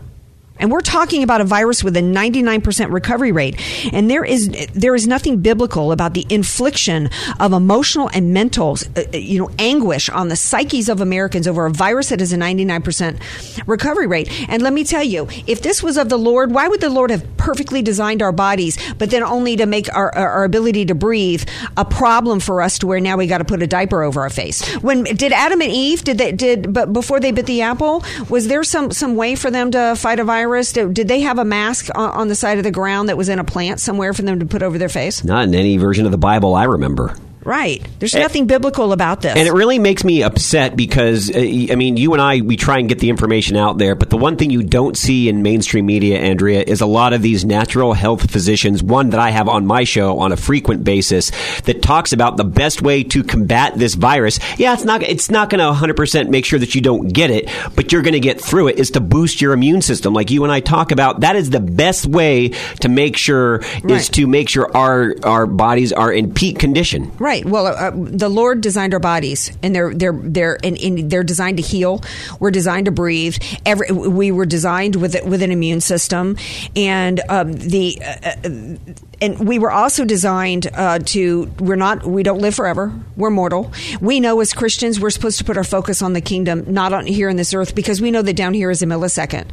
And 0.60 0.72
we're 0.72 0.82
talking 0.82 1.24
about 1.24 1.42
a 1.42 1.46
virus 1.46 1.84
with 1.84 1.98
a 1.98 2.02
99% 2.02 2.92
recovery 2.92 3.32
rate. 3.32 3.60
And 3.92 4.10
there 4.10 4.24
is 4.24 4.50
there 4.74 4.94
is 4.94 5.08
nothing 5.08 5.38
biblical 5.38 5.92
about 5.92 6.14
the 6.14 6.26
infliction 6.30 7.10
of 7.40 7.54
emotional 7.54 8.10
and 8.14 8.34
mental 8.34 8.78
uh, 8.96 9.02
uh, 9.14 9.18
you 9.18 9.40
know 9.40 9.50
anguish 9.58 10.10
on 10.10 10.30
the 10.30 10.36
psyches 10.36 10.90
of 10.90 11.02
Americans 11.02 11.48
over 11.48 11.66
a 11.66 11.72
virus 11.72 12.10
that 12.10 12.20
has 12.20 12.32
a 12.34 12.38
99% 12.38 13.68
recovery 13.68 14.08
rate. 14.08 14.30
And 14.48 14.62
let 14.62 14.74
me 14.74 14.84
tell 14.84 15.04
you, 15.04 15.28
if 15.48 15.62
this 15.64 15.82
was 15.82 15.98
of 15.98 16.10
the 16.10 16.18
Lord, 16.18 16.52
why 16.52 16.68
would 16.68 16.82
the 16.82 16.90
Lord 16.90 17.10
have 17.10 17.26
perfectly 17.38 17.82
designed 17.82 18.22
our 18.22 18.32
bodies 18.32 18.78
but 19.00 19.10
then 19.10 19.24
only 19.24 19.56
to 19.56 19.66
make 19.66 19.94
our 19.94 20.16
our 20.16 20.44
ability 20.44 20.86
to 20.86 20.96
breathe 20.96 21.44
a 21.78 21.84
problem 21.84 22.40
for 22.40 22.62
us 22.62 22.78
to 22.80 22.88
where 22.88 23.00
now 23.00 23.18
we 23.18 23.26
got 23.26 23.40
to 23.40 23.46
put 23.46 23.62
a 23.64 23.68
diaper 23.68 24.04
over 24.04 24.22
our 24.22 24.30
face? 24.30 24.64
When 24.76 25.04
did 25.04 25.34
Adam 25.34 25.62
and 25.62 25.72
Eve 25.72 26.04
did 26.04 26.20
they 26.20 26.32
did 26.32 26.74
but 26.74 26.94
before 26.94 27.20
they 27.20 27.32
bit 27.32 27.48
the 27.48 27.62
apple, 27.64 28.04
was 28.30 28.48
there 28.48 28.64
some 28.64 28.92
some 28.92 29.16
way 29.16 29.36
for 29.36 29.50
them 29.50 29.72
to 29.72 29.96
fight 29.96 30.20
a 30.20 30.24
virus? 30.24 30.43
Did, 30.74 30.94
did 30.94 31.08
they 31.08 31.22
have 31.22 31.40
a 31.40 31.46
mask 31.46 31.90
on 31.96 32.28
the 32.28 32.36
side 32.36 32.58
of 32.58 32.64
the 32.64 32.72
ground 32.72 33.10
that 33.10 33.18
was 33.18 33.30
in 33.30 33.40
a 33.40 33.44
plant 33.44 33.80
somewhere 33.80 34.14
for 34.14 34.22
them 34.22 34.40
to 34.40 34.46
put 34.46 34.64
over 34.64 34.78
their 34.78 34.90
face? 34.90 35.24
Not 35.24 35.46
in 35.46 35.56
any 35.56 35.78
version 35.78 36.06
of 36.06 36.12
the 36.12 36.18
Bible 36.18 36.56
I 36.56 36.66
remember. 36.66 37.16
Right. 37.46 37.86
There's 38.00 38.14
nothing 38.16 38.48
biblical 38.48 38.94
about 38.94 39.22
this. 39.22 39.36
And 39.36 39.48
it 39.48 39.54
really 39.54 39.80
makes 39.80 40.04
me 40.04 40.24
upset 40.24 40.76
because, 40.76 41.30
uh, 41.30 41.38
I 41.38 41.76
mean, 41.76 41.98
you 41.98 42.14
and 42.14 42.22
I, 42.22 42.42
we 42.42 42.56
try 42.58 42.80
and 42.80 42.88
get 42.90 43.00
the 43.00 43.10
information 43.10 43.58
out 43.58 43.78
there, 43.78 43.96
but 43.96 44.10
the 44.10 44.18
one 44.18 44.38
thing 44.38 44.50
you 44.50 44.64
don't 44.64 44.96
see 44.98 45.30
in 45.30 45.42
mainstream 45.42 45.86
media, 45.86 46.20
Andrea, 46.20 46.64
is 46.66 46.82
a 46.82 46.86
lot 46.86 47.14
of 47.14 47.22
these 47.22 47.44
natural 47.44 47.94
health 47.94 48.30
physicians, 48.32 48.82
one 48.84 49.10
that 49.12 49.20
I 49.20 49.30
have 49.32 49.48
on 49.50 49.66
my 49.66 49.84
show 49.84 50.20
on 50.20 50.32
a 50.32 50.38
frequent 50.38 50.84
basis, 50.84 51.32
that 51.62 51.82
talks 51.82 52.14
about 52.14 52.38
the 52.38 52.44
best 52.44 52.82
way 52.82 53.04
to 53.04 53.24
combat 53.24 53.74
this 53.78 53.96
virus. 53.96 54.40
Yeah, 54.58 54.74
it's 54.74 54.84
not, 54.86 55.02
it's 55.04 55.30
not 55.30 55.50
going 55.50 55.60
to 55.60 55.80
100% 55.80 56.30
make 56.30 56.46
sure 56.46 56.60
that 56.60 56.76
you 56.76 56.82
don't 56.82 57.08
get 57.10 57.30
it, 57.32 57.50
but 57.76 57.92
you're 57.92 58.02
going 58.04 58.14
to 58.14 58.20
get 58.20 58.40
through 58.40 58.68
it, 58.70 58.78
is 58.80 58.92
to 58.92 59.00
boost 59.02 59.42
your 59.42 59.54
immune 59.54 59.82
system. 59.82 60.14
Like 60.14 60.32
you 60.32 60.44
and 60.44 60.52
I 60.52 60.60
talk 60.60 60.92
about, 60.92 61.22
that 61.22 61.36
is 61.36 61.50
the 61.50 61.60
best 61.60 62.06
way 62.06 62.50
to 62.82 62.90
make 62.90 63.18
sure, 63.18 63.60
Right. 63.84 63.92
is 63.92 64.10
to 64.10 64.28
make 64.28 64.50
sure 64.50 64.70
our, 64.76 65.16
our 65.24 65.46
bodies 65.46 65.92
are 65.94 66.12
in 66.12 66.34
peak 66.34 66.60
condition. 66.60 67.12
Right. 67.20 67.33
Well, 67.42 67.68
uh, 67.68 67.92
the 67.94 68.30
Lord 68.30 68.62
designed 68.62 68.94
our 68.94 69.00
bodies, 69.00 69.52
and 69.64 69.76
they're 69.76 69.94
they're 69.94 70.14
they're 70.14 70.58
and, 70.64 70.78
and 70.78 71.10
they're 71.10 71.24
designed 71.24 71.58
to 71.58 71.64
heal. 71.64 72.04
We're 72.40 72.52
designed 72.52 72.86
to 72.86 72.92
breathe. 72.92 73.38
Every 73.66 73.92
we 73.92 74.32
were 74.32 74.46
designed 74.46 74.96
with 74.96 75.18
with 75.26 75.42
an 75.42 75.52
immune 75.52 75.82
system, 75.82 76.38
and 76.76 77.22
um, 77.30 77.54
the 77.54 78.02
uh, 78.02 78.30
uh, 78.44 78.94
and 79.24 79.48
we 79.48 79.58
were 79.60 79.72
also 79.72 80.06
designed 80.06 80.68
uh, 80.74 81.00
to. 81.00 81.52
We're 81.60 81.76
not. 81.76 82.06
We 82.06 82.24
don't 82.24 82.40
live 82.40 82.56
forever. 82.56 82.94
We're 83.16 83.30
mortal. 83.30 83.72
We 84.02 84.20
know 84.20 84.40
as 84.42 84.54
Christians 84.54 85.00
we're 85.00 85.10
supposed 85.12 85.38
to 85.38 85.44
put 85.44 85.56
our 85.56 85.64
focus 85.64 86.02
on 86.02 86.14
the 86.14 86.22
kingdom, 86.22 86.66
not 86.68 86.94
on 86.94 87.06
here 87.06 87.30
in 87.30 87.38
this 87.38 87.54
earth, 87.54 87.76
because 87.76 88.02
we 88.02 88.12
know 88.12 88.22
that 88.22 88.36
down 88.36 88.54
here 88.54 88.70
is 88.72 88.82
a 88.82 88.86
millisecond. 88.86 89.46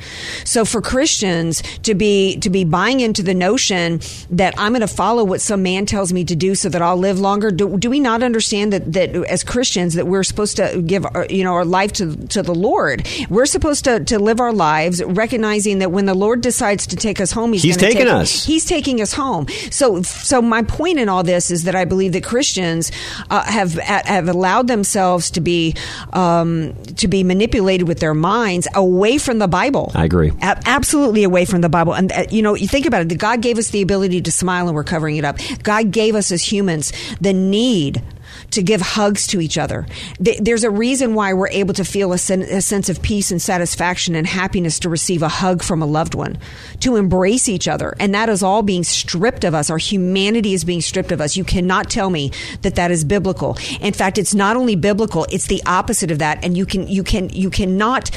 So 0.44 0.64
for 0.64 0.80
Christians 0.80 1.62
to 1.82 1.94
be 1.94 2.38
to 2.38 2.50
be 2.50 2.64
buying 2.64 3.00
into 3.00 3.22
the 3.22 3.34
notion 3.34 4.00
that 4.30 4.54
I'm 4.58 4.72
going 4.72 4.80
to 4.80 4.88
follow 4.88 5.24
what 5.24 5.40
some 5.40 5.62
man 5.62 5.86
tells 5.86 6.12
me 6.12 6.24
to 6.24 6.34
do 6.34 6.54
so 6.54 6.68
that 6.68 6.82
I'll 6.82 6.96
live 6.96 7.20
longer, 7.20 7.50
do, 7.50 7.78
do 7.78 7.90
we 7.90 8.00
not 8.00 8.22
understand 8.22 8.72
that 8.72 8.92
that 8.92 9.14
as 9.14 9.44
Christians 9.44 9.94
that 9.94 10.06
we're 10.06 10.24
supposed 10.24 10.56
to 10.56 10.82
give 10.84 11.06
our, 11.06 11.26
you 11.30 11.44
know 11.44 11.54
our 11.54 11.64
life 11.64 11.92
to 11.94 12.16
to 12.28 12.42
the 12.42 12.54
Lord? 12.54 13.06
We're 13.28 13.46
supposed 13.46 13.84
to 13.84 14.00
to 14.04 14.18
live 14.18 14.40
our 14.40 14.52
lives 14.52 15.02
recognizing 15.04 15.78
that 15.78 15.92
when 15.92 16.06
the 16.06 16.14
Lord 16.14 16.40
decides 16.40 16.86
to 16.88 16.96
take 16.96 17.20
us 17.20 17.30
home, 17.32 17.52
He's, 17.52 17.62
He's 17.62 17.76
taking 17.76 18.06
take- 18.06 18.08
us. 18.08 18.44
He's 18.44 18.64
taking 18.64 19.00
us 19.00 19.12
home. 19.12 19.46
So, 19.70 20.02
so 20.02 20.42
my 20.42 20.62
point 20.62 20.98
in 20.98 21.08
all 21.08 21.22
this 21.22 21.50
is 21.50 21.64
that 21.64 21.74
I 21.74 21.84
believe 21.84 22.12
that 22.12 22.24
Christians 22.24 22.92
uh, 23.30 23.44
have 23.44 23.74
have 23.74 24.28
allowed 24.28 24.68
themselves 24.68 25.30
to 25.32 25.40
be 25.40 25.74
um, 26.12 26.74
to 26.96 27.08
be 27.08 27.24
manipulated 27.24 27.88
with 27.88 28.00
their 28.00 28.14
minds 28.14 28.66
away 28.74 29.18
from 29.18 29.38
the 29.38 29.48
Bible. 29.48 29.92
I 29.94 30.04
agree. 30.04 30.30
A- 30.42 30.60
absolutely 30.66 31.24
away 31.24 31.44
from 31.44 31.60
the 31.60 31.68
Bible. 31.68 31.94
And 31.94 32.12
uh, 32.12 32.24
you 32.30 32.42
know, 32.42 32.54
you 32.54 32.68
think 32.68 32.86
about 32.86 33.02
it. 33.02 33.18
God 33.18 33.42
gave 33.42 33.58
us 33.58 33.70
the 33.70 33.82
ability 33.82 34.22
to 34.22 34.32
smile, 34.32 34.66
and 34.66 34.74
we're 34.74 34.84
covering 34.84 35.16
it 35.16 35.24
up. 35.24 35.38
God 35.62 35.90
gave 35.90 36.14
us 36.14 36.30
as 36.32 36.42
humans 36.42 36.92
the 37.20 37.32
need 37.32 38.02
to 38.50 38.62
give 38.62 38.80
hugs 38.80 39.26
to 39.28 39.40
each 39.40 39.58
other. 39.58 39.86
There's 40.18 40.64
a 40.64 40.70
reason 40.70 41.14
why 41.14 41.32
we're 41.32 41.48
able 41.48 41.74
to 41.74 41.84
feel 41.84 42.12
a, 42.12 42.18
sen- 42.18 42.42
a 42.42 42.60
sense 42.60 42.88
of 42.88 43.02
peace 43.02 43.30
and 43.30 43.40
satisfaction 43.40 44.14
and 44.14 44.26
happiness 44.26 44.78
to 44.80 44.88
receive 44.88 45.22
a 45.22 45.28
hug 45.28 45.62
from 45.62 45.82
a 45.82 45.86
loved 45.86 46.14
one, 46.14 46.38
to 46.80 46.96
embrace 46.96 47.48
each 47.48 47.68
other. 47.68 47.94
And 48.00 48.14
that 48.14 48.28
is 48.28 48.42
all 48.42 48.62
being 48.62 48.84
stripped 48.84 49.44
of 49.44 49.54
us. 49.54 49.70
Our 49.70 49.78
humanity 49.78 50.54
is 50.54 50.64
being 50.64 50.80
stripped 50.80 51.12
of 51.12 51.20
us. 51.20 51.36
You 51.36 51.44
cannot 51.44 51.90
tell 51.90 52.10
me 52.10 52.32
that 52.62 52.74
that 52.74 52.90
is 52.90 53.04
biblical. 53.04 53.56
In 53.80 53.92
fact, 53.92 54.18
it's 54.18 54.34
not 54.34 54.56
only 54.56 54.76
biblical, 54.76 55.26
it's 55.30 55.46
the 55.46 55.62
opposite 55.66 56.10
of 56.10 56.18
that. 56.18 56.44
And 56.44 56.56
you 56.56 56.66
can, 56.66 56.88
you 56.88 57.02
can, 57.02 57.30
you 57.30 57.50
cannot 57.50 58.10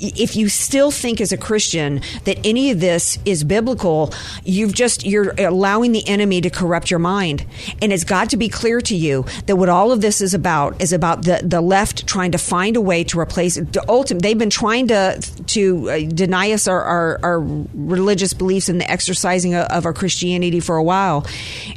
if 0.00 0.36
you 0.36 0.48
still 0.48 0.90
think 0.90 1.20
as 1.20 1.32
a 1.32 1.36
Christian 1.36 2.02
that 2.24 2.38
any 2.44 2.70
of 2.70 2.80
this 2.80 3.18
is 3.24 3.44
biblical, 3.44 4.12
you've 4.44 4.74
just 4.74 5.06
you're 5.06 5.32
allowing 5.38 5.92
the 5.92 6.06
enemy 6.08 6.40
to 6.40 6.50
corrupt 6.50 6.90
your 6.90 7.00
mind. 7.00 7.46
And 7.80 7.92
it's 7.92 8.04
got 8.04 8.30
to 8.30 8.36
be 8.36 8.48
clear 8.48 8.80
to 8.82 8.94
you 8.94 9.24
that 9.46 9.56
what 9.56 9.68
all 9.68 9.92
of 9.92 10.00
this 10.00 10.20
is 10.20 10.34
about 10.34 10.80
is 10.82 10.92
about 10.92 11.24
the, 11.24 11.40
the 11.42 11.60
left 11.60 12.06
trying 12.06 12.32
to 12.32 12.38
find 12.38 12.76
a 12.76 12.80
way 12.80 13.04
to 13.04 13.18
replace 13.18 13.54
to 13.54 13.84
ultimate 13.88 14.26
they've 14.26 14.38
been 14.38 14.50
trying 14.50 14.88
to 14.88 15.20
to 15.46 15.90
uh, 15.90 15.98
deny 16.00 16.52
us 16.52 16.66
our, 16.66 16.82
our, 16.82 17.20
our 17.22 17.40
religious 17.74 18.32
beliefs 18.32 18.68
and 18.68 18.80
the 18.80 18.90
exercising 18.90 19.54
of, 19.54 19.86
our 19.86 19.92
Christianity 19.92 20.58
for 20.58 20.76
a 20.76 20.82
while. 20.82 21.24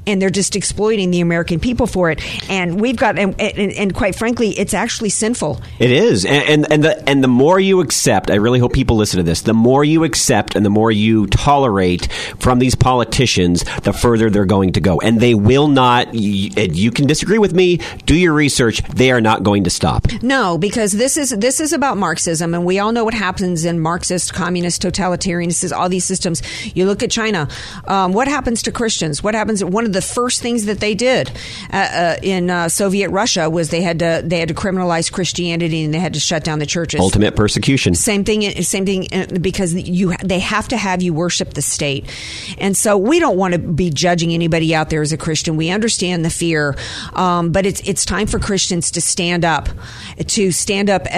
And 0.07 0.19
they're 0.19 0.31
just 0.31 0.55
exploiting 0.55 1.11
the 1.11 1.21
American 1.21 1.59
people 1.59 1.85
for 1.85 2.09
it. 2.09 2.19
And 2.49 2.81
we've 2.81 2.95
got 2.95 3.19
and, 3.19 3.39
and, 3.39 3.71
and 3.73 3.93
quite 3.93 4.15
frankly, 4.15 4.49
it's 4.57 4.73
actually 4.73 5.09
sinful. 5.09 5.61
It 5.77 5.91
is, 5.91 6.25
and 6.25 6.49
and 6.49 6.71
and 6.71 6.83
the 6.83 7.09
and 7.09 7.23
the 7.23 7.27
more 7.27 7.59
you 7.59 7.81
accept, 7.81 8.08
I 8.09 8.35
really 8.35 8.59
hope 8.59 8.73
people 8.73 8.97
listen 8.97 9.17
to 9.17 9.23
this. 9.23 9.41
The 9.41 9.53
more 9.53 9.83
you 9.83 10.03
accept, 10.03 10.55
and 10.55 10.65
the 10.65 10.69
more 10.69 10.91
you 10.91 11.27
tolerate 11.27 12.11
from 12.39 12.59
these 12.59 12.75
politicians, 12.75 13.63
the 13.83 13.93
further 13.93 14.29
they're 14.29 14.45
going 14.45 14.73
to 14.73 14.81
go, 14.81 14.99
and 14.99 15.19
they 15.19 15.35
will 15.35 15.67
not. 15.67 16.13
You, 16.13 16.49
you 16.55 16.91
can 16.91 17.07
disagree 17.07 17.37
with 17.37 17.53
me. 17.53 17.79
Do 18.05 18.15
your 18.15 18.33
research. 18.33 18.81
They 18.89 19.11
are 19.11 19.21
not 19.21 19.43
going 19.43 19.63
to 19.65 19.69
stop. 19.69 20.07
No, 20.21 20.57
because 20.57 20.91
this 20.91 21.17
is 21.17 21.29
this 21.29 21.59
is 21.59 21.73
about 21.73 21.97
Marxism, 21.97 22.53
and 22.53 22.65
we 22.65 22.79
all 22.79 22.91
know 22.91 23.03
what 23.03 23.13
happens 23.13 23.65
in 23.65 23.79
Marxist, 23.79 24.33
communist, 24.33 24.81
totalitarianism, 24.81 25.71
all 25.75 25.89
these 25.89 26.05
systems. 26.05 26.41
You 26.75 26.85
look 26.85 27.03
at 27.03 27.11
China. 27.11 27.47
Um, 27.85 28.13
what 28.13 28.27
happens 28.27 28.63
to 28.63 28.71
Christians? 28.71 29.23
What 29.23 29.35
happens? 29.35 29.63
One 29.63 29.85
of 29.85 29.93
the 29.93 30.01
first 30.01 30.41
things 30.41 30.65
that 30.65 30.79
they 30.79 30.95
did 30.95 31.31
uh, 31.71 31.77
uh, 31.77 32.15
in 32.21 32.49
uh, 32.49 32.69
Soviet 32.69 33.09
Russia 33.09 33.49
was 33.49 33.69
they 33.69 33.81
had 33.81 33.99
to 33.99 34.21
they 34.23 34.39
had 34.39 34.49
to 34.49 34.53
criminalize 34.55 35.11
Christianity 35.11 35.83
and 35.83 35.93
they 35.93 35.99
had 35.99 36.13
to 36.13 36.19
shut 36.19 36.43
down 36.43 36.59
the 36.59 36.65
churches. 36.65 36.99
Ultimate 36.99 37.35
persecution. 37.35 37.95
Same 37.99 38.23
thing. 38.23 38.41
Same 38.63 38.85
thing. 38.85 39.07
uh, 39.13 39.25
Because 39.39 39.73
you, 39.73 40.15
they 40.23 40.39
have 40.39 40.67
to 40.69 40.77
have 40.77 41.01
you 41.01 41.13
worship 41.13 41.53
the 41.53 41.61
state, 41.61 42.05
and 42.57 42.75
so 42.75 42.97
we 42.97 43.19
don't 43.19 43.37
want 43.37 43.53
to 43.53 43.59
be 43.59 43.89
judging 43.89 44.31
anybody 44.33 44.73
out 44.73 44.89
there 44.89 45.01
as 45.01 45.11
a 45.11 45.17
Christian. 45.17 45.57
We 45.57 45.69
understand 45.69 46.23
the 46.25 46.29
fear, 46.29 46.75
um, 47.13 47.51
but 47.51 47.65
it's 47.65 47.81
it's 47.81 48.05
time 48.05 48.27
for 48.27 48.39
Christians 48.39 48.91
to 48.91 49.01
stand 49.01 49.43
up, 49.45 49.69
to 50.27 50.51
stand 50.51 50.89
up 50.89 51.05
a- 51.05 51.09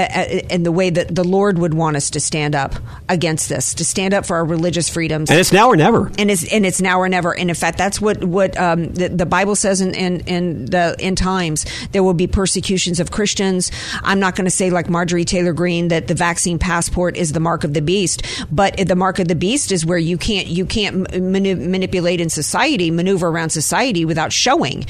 a- 0.50 0.54
in 0.54 0.64
the 0.64 0.72
way 0.72 0.90
that 0.90 1.14
the 1.14 1.24
Lord 1.24 1.58
would 1.60 1.74
want 1.74 1.96
us 1.98 2.10
to 2.12 2.20
stand 2.20 2.56
up 2.56 2.76
against 3.10 3.50
this, 3.50 3.74
to 3.76 3.86
stand 3.86 4.14
up 4.14 4.26
for 4.26 4.36
our 4.38 4.46
religious 4.46 4.90
freedoms. 4.90 5.30
And 5.30 5.40
it's 5.40 5.52
now 5.52 5.70
or 5.70 5.76
never. 5.76 6.12
and 6.18 6.30
it's 6.32 6.44
and 6.52 6.66
it's 6.66 6.82
now 6.82 7.00
or 7.00 7.10
never. 7.10 7.36
And 7.36 7.50
in 7.50 7.56
fact, 7.56 7.78
that's 7.78 8.02
what 8.02 8.24
what 8.24 8.58
um, 8.60 8.94
the, 8.94 9.10
the 9.10 9.26
Bible 9.26 9.56
says 9.56 9.82
in, 9.82 9.94
in 9.94 10.20
in 10.22 10.66
the 10.66 10.96
end 11.00 11.18
times. 11.18 11.66
There 11.92 12.04
will 12.04 12.14
be 12.14 12.28
persecutions 12.28 13.00
of 13.00 13.12
Christians. 13.12 13.72
I'm 14.04 14.20
not 14.20 14.36
going 14.36 14.46
to 14.46 14.52
say 14.52 14.70
like 14.70 14.90
Marjorie 14.90 15.26
Taylor 15.26 15.54
Greene 15.54 15.90
that 15.90 16.08
the 16.08 16.14
vaccine 16.16 16.58
passport 16.72 17.18
is 17.18 17.34
the 17.34 17.40
mark 17.42 17.66
of 17.66 17.74
the 17.74 17.82
beast, 17.82 18.24
but 18.50 18.78
the 18.78 18.96
mark 18.96 19.20
of 19.20 19.28
the 19.28 19.36
beast 19.36 19.74
is 19.74 19.86
where 19.86 19.98
you 19.98 20.18
can't 20.18 20.48
you 20.48 20.66
can't 20.66 20.96
mani- 21.22 21.54
manipulate 21.54 22.22
in 22.22 22.30
society, 22.30 22.92
maneuver 22.92 23.28
around 23.28 23.50
society 23.50 24.06
without 24.06 24.32
showing 24.32 24.86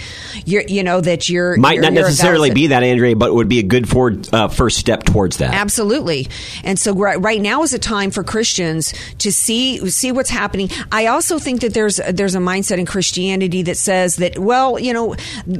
you're 0.45 0.61
you 0.67 0.83
know 0.83 1.01
that 1.01 1.27
you're 1.27 1.57
Might 1.57 1.73
you're- 1.75 1.81
not 1.87 1.93
you're 1.93 2.03
necessarily 2.03 2.51
be 2.51 2.67
that, 2.67 2.83
Andrea, 2.83 3.15
but 3.15 3.29
it 3.29 3.33
would 3.33 3.49
be 3.49 3.57
a 3.57 3.63
good 3.63 3.89
forward, 3.89 4.31
uh, 4.31 4.47
first 4.47 4.77
step 4.77 5.03
towards 5.05 5.37
that. 5.37 5.55
Absolutely. 5.55 6.27
And 6.63 6.77
so 6.77 6.93
right, 6.93 7.19
right 7.19 7.41
now 7.41 7.63
is 7.63 7.73
a 7.73 7.79
time 7.79 8.11
for 8.11 8.23
Christians 8.23 8.93
to 9.19 9.31
see 9.31 9.89
see 9.89 10.11
what's 10.11 10.29
happening. 10.29 10.69
I 10.91 11.07
also 11.07 11.39
think 11.39 11.61
that 11.61 11.73
there's 11.73 11.99
there's 12.11 12.35
a 12.35 12.39
mindset 12.39 12.77
in 12.77 12.85
Christianity 12.85 13.63
that 13.63 13.77
says 13.77 14.17
that 14.17 14.37
well, 14.37 14.77
you 14.77 14.93
know, 14.93 15.15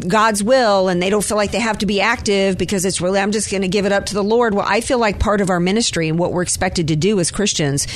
God's 0.07 0.43
will 0.43 0.87
and 0.87 1.01
they 1.01 1.09
don't 1.09 1.23
feel 1.25 1.37
like 1.37 1.51
they 1.51 1.59
have 1.59 1.79
to 1.79 1.87
be 1.87 1.99
active 1.99 2.59
because 2.59 2.85
it's 2.85 3.01
really 3.01 3.19
I'm 3.19 3.31
just 3.31 3.49
going 3.49 3.63
to 3.63 3.67
give 3.67 3.87
it 3.87 3.91
up 3.91 4.05
to 4.07 4.13
the 4.13 4.23
Lord. 4.23 4.53
Well, 4.53 4.67
I 4.67 4.81
feel 4.81 4.99
like 4.99 5.17
part 5.19 5.41
of 5.41 5.49
our 5.49 5.59
ministry 5.59 6.10
and 6.11 6.19
what 6.19 6.31
we're 6.31 6.43
expected 6.43 6.89
to 6.89 6.95
do 6.95 7.19
as 7.19 7.31
Christians 7.31 7.87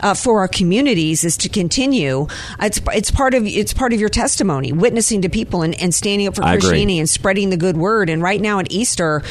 uh, 0.00 0.14
for 0.14 0.40
our 0.40 0.48
communities 0.48 1.24
is 1.24 1.36
to 1.38 1.50
continue. 1.50 2.26
It's 2.60 2.80
it's 2.92 3.10
part 3.10 3.34
of 3.34 3.46
it's 3.46 3.74
part 3.74 3.92
of 3.92 4.00
your 4.00 4.08
testimony, 4.08 4.72
witnessing 4.72 5.22
to 5.22 5.28
people 5.28 5.62
and, 5.62 5.78
and 5.78 5.94
standing 5.94 6.26
up 6.26 6.36
for 6.36 6.42
Christianity 6.42 6.98
and 6.98 7.10
spreading 7.10 7.50
the 7.50 7.56
good 7.58 7.76
word. 7.76 8.08
And 8.08 8.22
right 8.22 8.40
now 8.40 8.60
at 8.60 8.72
Easter, 8.72 9.22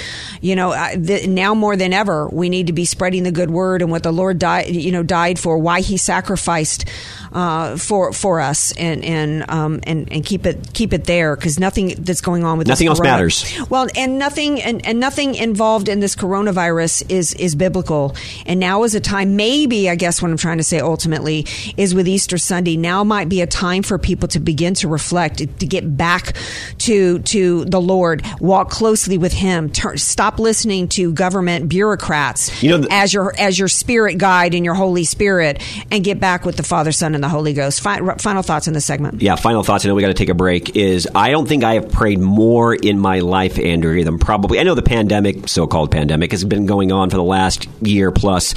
you 0.42 0.56
know, 0.56 0.72
the, 0.96 1.26
now 1.26 1.56
more 1.56 1.76
than 1.76 1.94
ever, 1.94 2.28
we 2.28 2.50
need 2.50 2.68
to 2.68 2.74
be 2.74 2.86
spreading 2.86 3.24
the 3.24 3.32
good 3.32 3.50
word 3.50 3.82
and 3.82 3.90
what 3.90 4.04
the 4.04 4.12
Lord 4.12 4.38
died, 4.38 4.68
you 4.68 4.92
know, 4.92 5.04
died 5.04 5.40
for, 5.40 5.58
why 5.58 5.82
He 5.82 5.98
sacrificed 5.98 6.86
uh, 7.34 7.78
for 7.78 8.14
for 8.14 8.40
us, 8.40 8.72
and 8.74 9.04
and 9.04 9.50
um, 9.50 9.80
and 9.84 10.12
and 10.12 10.26
keep 10.26 10.46
it 10.46 10.74
keep 10.74 10.94
it 10.94 11.06
there 11.06 11.36
because 11.36 11.60
nothing 11.60 11.96
that's 12.00 12.22
going 12.22 12.44
on 12.44 12.58
with 12.58 12.68
Nothing 12.68 12.86
this 12.88 13.00
else 13.00 13.04
matters. 13.04 13.60
Well, 13.70 13.88
and 13.96 14.20
nothing 14.20 14.62
and, 14.62 14.86
and 14.86 15.00
nothing 15.00 15.36
involved 15.36 15.90
in 15.90 16.00
this 16.00 16.16
coronavirus 16.16 17.10
is 17.10 17.34
is 17.34 17.56
biblical. 17.56 18.16
And 18.46 18.60
now 18.60 18.84
is 18.84 18.96
a 18.96 19.00
time, 19.00 19.36
maybe 19.36 19.90
I 19.90 19.96
guess 19.96 20.22
what 20.22 20.32
I'm 20.32 20.38
trying 20.38 20.58
to 20.58 20.64
say 20.64 20.80
ultimately 20.80 21.46
is 21.78 21.96
with 21.96 22.08
Easter 22.08 22.38
Sunday. 22.38 22.78
Now 22.78 23.04
might 23.04 23.30
be 23.30 23.42
a 23.42 23.48
time 23.48 23.84
for 23.84 23.98
people 23.98 24.28
to 24.30 24.40
begin 24.40 24.74
to 24.76 24.88
reflect, 24.88 25.38
to 25.38 25.46
get 25.66 25.98
back 25.98 26.36
to 26.80 27.20
to 27.20 27.66
the 27.66 27.82
Lord, 27.82 28.24
walk 28.40 28.70
closely 28.70 29.18
with 29.18 29.34
Him, 29.34 29.70
turn, 29.70 29.98
stop 29.98 30.40
listening 30.40 30.88
to 30.90 31.12
government 31.14 31.70
bureaucrats 31.70 32.62
You 32.64 32.70
know, 32.70 32.78
the- 32.80 32.92
as 32.94 33.14
your 33.14 33.34
as 33.40 33.58
your 33.58 33.68
spirit 33.68 34.18
guide 34.18 34.54
and 34.54 34.66
your 34.66 34.76
Holy 34.76 35.04
Spirit, 35.04 35.62
and 35.92 36.04
get 36.04 36.20
back 36.20 36.46
with 36.46 36.58
the 36.58 36.64
Father, 36.64 36.92
Son, 36.92 37.16
and 37.16 37.23
the 37.24 37.30
Holy 37.30 37.54
Ghost. 37.54 37.82
Fi- 37.82 38.16
final 38.18 38.44
thoughts 38.44 38.68
in 38.68 38.74
this 38.74 38.86
segment. 38.86 39.22
yeah, 39.22 39.36
final 39.36 39.64
thoughts. 39.64 39.86
I 39.86 39.88
know 39.88 39.96
we 39.96 40.02
got 40.02 40.10
to 40.10 40.14
take 40.14 40.30
a 40.30 40.36
break. 40.36 40.76
Is 40.76 41.08
I 41.16 41.32
don't 41.32 41.48
think 41.48 41.64
I 41.64 41.76
have 41.76 41.92
prayed 41.92 42.20
more 42.20 42.76
in 42.76 43.00
my 43.00 43.20
life, 43.20 43.58
Andrea, 43.58 44.04
than 44.04 44.20
probably. 44.20 44.60
I 44.60 44.64
know 44.64 44.76
the 44.76 44.84
pandemic, 44.84 45.48
so-called 45.48 45.92
pandemic, 45.92 46.32
has 46.32 46.44
been 46.44 46.66
going 46.68 46.92
on 46.92 47.10
for 47.10 47.18
the 47.18 47.24
last 47.24 47.68
year 47.82 48.12
plus. 48.12 48.54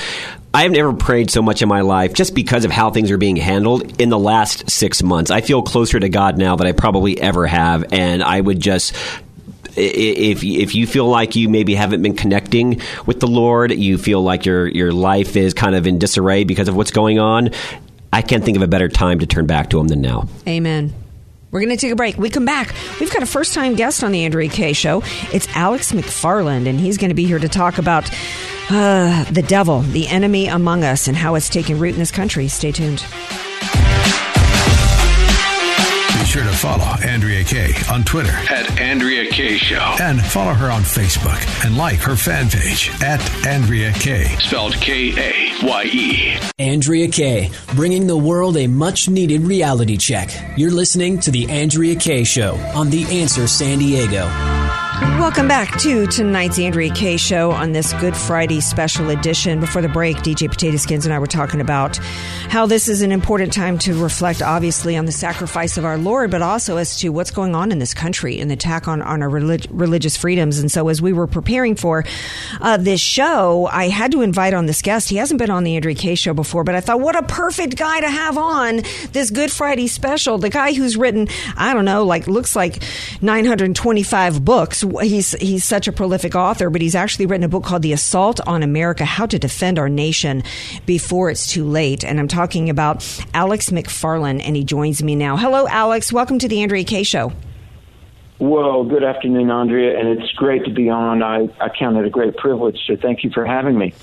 I 0.52 0.62
have 0.62 0.72
never 0.72 0.92
prayed 0.94 1.30
so 1.30 1.42
much 1.42 1.60
in 1.60 1.68
my 1.68 1.82
life 1.82 2.14
just 2.14 2.34
because 2.34 2.64
of 2.64 2.70
how 2.70 2.90
things 2.90 3.10
are 3.10 3.18
being 3.18 3.36
handled 3.36 4.00
in 4.00 4.08
the 4.08 4.18
last 4.18 4.70
six 4.70 5.02
months. 5.02 5.30
I 5.30 5.42
feel 5.42 5.62
closer 5.62 6.00
to 6.00 6.08
God 6.08 6.38
now 6.38 6.56
than 6.56 6.66
I 6.66 6.72
probably 6.72 7.20
ever 7.20 7.46
have, 7.46 7.92
and 7.92 8.22
I 8.22 8.40
would 8.40 8.60
just 8.60 8.94
if 9.76 10.42
if 10.42 10.74
you 10.74 10.86
feel 10.86 11.06
like 11.06 11.36
you 11.36 11.48
maybe 11.48 11.74
haven't 11.74 12.02
been 12.02 12.16
connecting 12.16 12.80
with 13.04 13.20
the 13.20 13.26
Lord, 13.26 13.72
you 13.72 13.98
feel 13.98 14.22
like 14.22 14.46
your 14.46 14.66
your 14.66 14.92
life 14.92 15.36
is 15.36 15.54
kind 15.54 15.74
of 15.74 15.86
in 15.86 15.98
disarray 15.98 16.44
because 16.44 16.68
of 16.68 16.76
what's 16.76 16.90
going 16.90 17.18
on. 17.18 17.50
I 18.16 18.22
can't 18.22 18.42
think 18.42 18.56
of 18.56 18.62
a 18.62 18.66
better 18.66 18.88
time 18.88 19.18
to 19.18 19.26
turn 19.26 19.44
back 19.44 19.68
to 19.70 19.78
Him 19.78 19.88
than 19.88 20.00
now. 20.00 20.26
Amen. 20.48 20.94
We're 21.50 21.60
going 21.60 21.76
to 21.76 21.76
take 21.76 21.92
a 21.92 21.96
break. 21.96 22.16
We 22.16 22.30
come 22.30 22.46
back. 22.46 22.74
We've 22.98 23.12
got 23.12 23.22
a 23.22 23.26
first 23.26 23.52
time 23.52 23.74
guest 23.74 24.02
on 24.02 24.10
the 24.10 24.24
Andrea 24.24 24.48
Kaye 24.48 24.72
show. 24.72 25.02
It's 25.34 25.46
Alex 25.54 25.92
McFarland, 25.92 26.66
and 26.66 26.80
he's 26.80 26.96
going 26.96 27.10
to 27.10 27.14
be 27.14 27.26
here 27.26 27.38
to 27.38 27.48
talk 27.48 27.76
about 27.76 28.10
uh, 28.70 29.24
the 29.24 29.44
devil, 29.46 29.80
the 29.80 30.08
enemy 30.08 30.46
among 30.46 30.82
us, 30.82 31.08
and 31.08 31.16
how 31.16 31.34
it's 31.34 31.50
taking 31.50 31.78
root 31.78 31.92
in 31.92 31.98
this 31.98 32.10
country. 32.10 32.48
Stay 32.48 32.72
tuned. 32.72 33.04
Be 36.36 36.42
sure 36.42 36.50
to 36.50 36.58
follow 36.58 36.84
Andrea 37.02 37.42
Kaye 37.44 37.72
on 37.90 38.04
Twitter 38.04 38.28
At 38.50 38.78
Andrea 38.78 39.24
Kaye 39.30 39.56
Show. 39.56 39.96
and 40.00 40.20
follow 40.22 40.52
her 40.52 40.70
on 40.70 40.82
Facebook 40.82 41.40
and 41.64 41.78
like 41.78 41.96
her 42.00 42.14
fan 42.14 42.50
page 42.50 42.90
at 43.02 43.22
Andrea 43.46 43.90
Kaye. 43.94 44.36
Spelled 44.40 44.74
K 44.74 45.12
A 45.16 45.66
Y 45.66 45.84
E. 45.84 46.38
Andrea 46.58 47.08
Kaye, 47.08 47.50
bringing 47.74 48.06
the 48.06 48.18
world 48.18 48.58
a 48.58 48.66
much 48.66 49.08
needed 49.08 49.40
reality 49.44 49.96
check. 49.96 50.28
You're 50.58 50.72
listening 50.72 51.20
to 51.20 51.30
The 51.30 51.48
Andrea 51.48 51.96
Kaye 51.96 52.24
Show 52.24 52.56
on 52.74 52.90
The 52.90 53.04
Answer 53.22 53.46
San 53.46 53.78
Diego. 53.78 54.28
Welcome 54.98 55.46
back 55.46 55.78
to 55.80 56.06
tonight's 56.06 56.58
Andrea 56.58 56.90
Kaye 56.90 57.18
show 57.18 57.50
on 57.50 57.72
this 57.72 57.92
Good 57.94 58.16
Friday 58.16 58.60
special 58.60 59.10
edition. 59.10 59.60
Before 59.60 59.82
the 59.82 59.90
break, 59.90 60.16
DJ 60.18 60.48
Potato 60.48 60.78
Skins 60.78 61.04
and 61.04 61.12
I 61.12 61.18
were 61.18 61.26
talking 61.26 61.60
about 61.60 61.98
how 62.48 62.64
this 62.64 62.88
is 62.88 63.02
an 63.02 63.12
important 63.12 63.52
time 63.52 63.76
to 63.80 64.00
reflect, 64.02 64.40
obviously, 64.40 64.96
on 64.96 65.04
the 65.04 65.12
sacrifice 65.12 65.76
of 65.76 65.84
our 65.84 65.98
Lord, 65.98 66.30
but 66.30 66.40
also 66.40 66.78
as 66.78 66.98
to 67.00 67.10
what's 67.10 67.30
going 67.30 67.54
on 67.54 67.72
in 67.72 67.78
this 67.78 67.92
country 67.92 68.38
and 68.40 68.50
the 68.50 68.54
attack 68.54 68.88
on, 68.88 69.02
on 69.02 69.20
our 69.20 69.28
relig- 69.28 69.66
religious 69.70 70.16
freedoms. 70.16 70.58
And 70.58 70.72
so, 70.72 70.88
as 70.88 71.02
we 71.02 71.12
were 71.12 71.26
preparing 71.26 71.74
for 71.74 72.04
uh, 72.62 72.78
this 72.78 73.00
show, 73.00 73.68
I 73.70 73.88
had 73.88 74.12
to 74.12 74.22
invite 74.22 74.54
on 74.54 74.64
this 74.64 74.80
guest. 74.80 75.10
He 75.10 75.16
hasn't 75.16 75.38
been 75.38 75.50
on 75.50 75.64
the 75.64 75.76
Andrea 75.76 75.94
Kaye 75.94 76.14
show 76.14 76.32
before, 76.32 76.64
but 76.64 76.74
I 76.74 76.80
thought, 76.80 77.00
what 77.00 77.16
a 77.16 77.22
perfect 77.24 77.76
guy 77.76 78.00
to 78.00 78.08
have 78.08 78.38
on 78.38 78.80
this 79.12 79.30
Good 79.30 79.52
Friday 79.52 79.88
special. 79.88 80.38
The 80.38 80.50
guy 80.50 80.72
who's 80.72 80.96
written, 80.96 81.28
I 81.54 81.74
don't 81.74 81.84
know, 81.84 82.04
like 82.04 82.26
looks 82.26 82.56
like 82.56 82.82
925 83.20 84.42
books. 84.42 84.85
He's 85.02 85.32
he's 85.32 85.64
such 85.64 85.88
a 85.88 85.92
prolific 85.92 86.34
author, 86.34 86.70
but 86.70 86.80
he's 86.80 86.94
actually 86.94 87.26
written 87.26 87.44
a 87.44 87.48
book 87.48 87.64
called 87.64 87.82
The 87.82 87.92
Assault 87.92 88.40
on 88.46 88.62
America: 88.62 89.04
How 89.04 89.26
to 89.26 89.38
Defend 89.38 89.78
Our 89.78 89.88
Nation 89.88 90.42
Before 90.84 91.30
It's 91.30 91.46
Too 91.46 91.64
Late. 91.64 92.04
And 92.04 92.18
I'm 92.18 92.28
talking 92.28 92.70
about 92.70 93.04
Alex 93.34 93.70
McFarland, 93.70 94.42
and 94.44 94.56
he 94.56 94.64
joins 94.64 95.02
me 95.02 95.14
now. 95.14 95.36
Hello, 95.36 95.66
Alex. 95.68 96.12
Welcome 96.12 96.38
to 96.40 96.48
the 96.48 96.62
Andrea 96.62 96.84
Kaye 96.84 97.02
Show. 97.02 97.32
Well, 98.38 98.84
good 98.84 99.02
afternoon, 99.02 99.50
Andrea, 99.50 99.98
and 99.98 100.08
it's 100.08 100.30
great 100.32 100.66
to 100.66 100.70
be 100.70 100.90
on. 100.90 101.22
I, 101.22 101.48
I 101.58 101.70
count 101.70 101.96
it 101.96 102.04
a 102.04 102.10
great 102.10 102.36
privilege, 102.36 102.78
so 102.86 102.94
thank 102.94 103.24
you 103.24 103.30
for 103.30 103.46
having 103.46 103.78
me. 103.78 103.94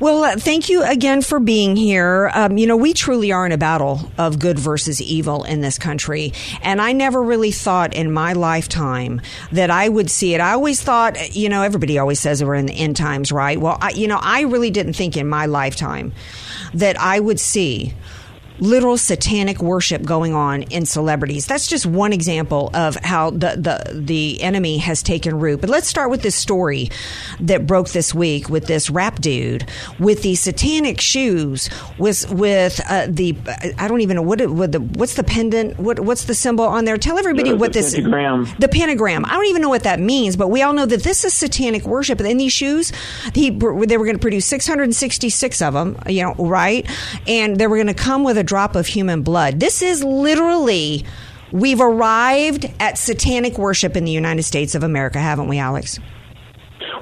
Well, 0.00 0.24
uh, 0.24 0.36
thank 0.36 0.68
you 0.68 0.82
again 0.82 1.22
for 1.22 1.38
being 1.38 1.76
here. 1.76 2.32
Um, 2.34 2.58
you 2.58 2.66
know, 2.66 2.76
we 2.76 2.92
truly 2.92 3.30
are 3.30 3.46
in 3.46 3.52
a 3.52 3.58
battle 3.58 4.10
of 4.18 4.40
good 4.40 4.58
versus 4.58 5.00
evil 5.00 5.44
in 5.44 5.60
this 5.60 5.78
country, 5.78 6.32
and 6.62 6.82
I 6.82 6.90
never 6.90 7.22
really 7.22 7.52
thought 7.52 7.94
in 7.94 8.10
my 8.10 8.32
lifetime 8.32 9.20
that 9.52 9.70
I 9.70 9.88
would 9.88 10.10
see 10.10 10.34
it. 10.34 10.40
I 10.40 10.54
always 10.54 10.82
thought, 10.82 11.36
you 11.36 11.48
know, 11.48 11.62
everybody 11.62 11.96
always 11.96 12.18
says 12.18 12.42
we're 12.42 12.56
in 12.56 12.66
the 12.66 12.74
end 12.74 12.96
times, 12.96 13.30
right? 13.30 13.60
Well, 13.60 13.78
I, 13.80 13.90
you 13.90 14.08
know, 14.08 14.18
I 14.20 14.40
really 14.40 14.72
didn't 14.72 14.94
think 14.94 15.16
in 15.16 15.28
my 15.28 15.46
lifetime 15.46 16.12
that 16.74 17.00
I 17.00 17.20
would 17.20 17.38
see 17.38 17.94
literal 18.58 18.96
satanic 18.96 19.60
worship 19.60 20.02
going 20.02 20.34
on 20.34 20.62
in 20.64 20.86
celebrities. 20.86 21.46
That's 21.46 21.66
just 21.66 21.86
one 21.86 22.12
example 22.12 22.70
of 22.74 22.96
how 22.96 23.30
the, 23.30 23.56
the 23.56 24.00
the 24.00 24.42
enemy 24.42 24.78
has 24.78 25.02
taken 25.02 25.38
root. 25.38 25.60
But 25.60 25.70
let's 25.70 25.88
start 25.88 26.10
with 26.10 26.22
this 26.22 26.34
story 26.34 26.90
that 27.40 27.66
broke 27.66 27.88
this 27.90 28.14
week 28.14 28.48
with 28.48 28.66
this 28.66 28.90
rap 28.90 29.20
dude 29.20 29.68
with 29.98 30.22
the 30.22 30.34
satanic 30.34 31.00
shoes 31.00 31.68
with 31.98 32.30
with 32.30 32.80
uh, 32.88 33.06
the 33.08 33.36
I 33.78 33.88
don't 33.88 34.00
even 34.00 34.16
know 34.16 34.22
what, 34.22 34.46
what 34.50 34.72
the 34.72 34.80
what's 34.80 35.14
the 35.14 35.24
pendant 35.24 35.78
what 35.78 36.00
what's 36.00 36.24
the 36.24 36.34
symbol 36.34 36.64
on 36.64 36.84
there. 36.84 36.96
Tell 36.96 37.18
everybody 37.18 37.52
what 37.52 37.72
the 37.72 37.80
this 37.80 37.94
pentagram. 37.94 38.46
the 38.58 38.68
pentagram. 38.68 39.24
I 39.24 39.30
don't 39.30 39.46
even 39.46 39.62
know 39.62 39.68
what 39.68 39.84
that 39.84 40.00
means, 40.00 40.36
but 40.36 40.48
we 40.48 40.62
all 40.62 40.72
know 40.72 40.86
that 40.86 41.02
this 41.02 41.24
is 41.24 41.34
satanic 41.34 41.84
worship. 41.86 42.20
And 42.20 42.28
in 42.28 42.36
these 42.36 42.52
shoes, 42.52 42.92
he, 43.34 43.50
they 43.50 43.58
were 43.98 44.04
going 44.04 44.16
to 44.16 44.20
produce 44.20 44.46
666 44.46 45.62
of 45.62 45.74
them, 45.74 45.98
you 46.06 46.22
know, 46.22 46.34
right? 46.34 46.88
And 47.26 47.56
they 47.56 47.66
were 47.66 47.76
going 47.76 47.86
to 47.88 47.94
come 47.94 48.24
with 48.24 48.38
a 48.38 48.44
drop 48.46 48.76
of 48.76 48.86
human 48.86 49.22
blood. 49.22 49.60
This 49.60 49.82
is 49.82 50.02
literally, 50.02 51.04
we've 51.52 51.80
arrived 51.80 52.72
at 52.80 52.96
satanic 52.96 53.58
worship 53.58 53.96
in 53.96 54.04
the 54.04 54.12
United 54.12 54.44
States 54.44 54.74
of 54.74 54.82
America, 54.82 55.18
haven't 55.18 55.48
we, 55.48 55.58
Alex? 55.58 55.98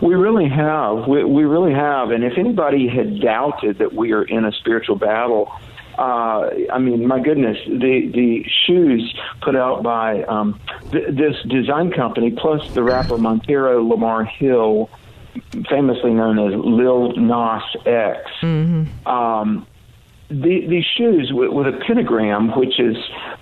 We 0.03 0.15
really 0.15 0.49
have. 0.49 1.07
We, 1.07 1.25
we 1.25 1.45
really 1.45 1.73
have. 1.73 2.11
And 2.11 2.25
if 2.25 2.37
anybody 2.37 2.89
had 2.89 3.21
doubted 3.21 3.79
that 3.79 3.93
we 3.93 4.13
are 4.13 4.25
in 4.25 4.45
a 4.45 4.53
spiritual 4.53 4.97
battle, 4.97 5.53
uh, 5.97 6.51
I 6.73 6.79
mean, 6.81 7.07
my 7.07 7.21
goodness, 7.21 7.57
the 7.67 8.11
the 8.13 8.45
shoes 8.67 9.15
put 9.43 9.55
out 9.55 9.85
by 9.85 10.25
um, 10.25 10.59
th- 10.91 11.15
this 11.15 11.37
design 11.49 11.93
company, 11.93 12.33
plus 12.33 12.69
the 12.75 12.83
rapper 12.83 13.17
Montero 13.17 13.81
Lamar 13.87 14.25
Hill, 14.25 14.91
famously 15.71 16.13
known 16.13 16.39
as 16.41 16.59
Lil 16.59 17.15
Nas 17.17 17.63
X. 17.87 18.29
Um, 19.07 19.67
the, 20.29 20.67
these 20.67 20.85
shoes 20.85 21.31
with, 21.33 21.51
with 21.51 21.67
a 21.67 21.79
pentagram, 21.87 22.57
which 22.57 22.81
is 22.81 22.97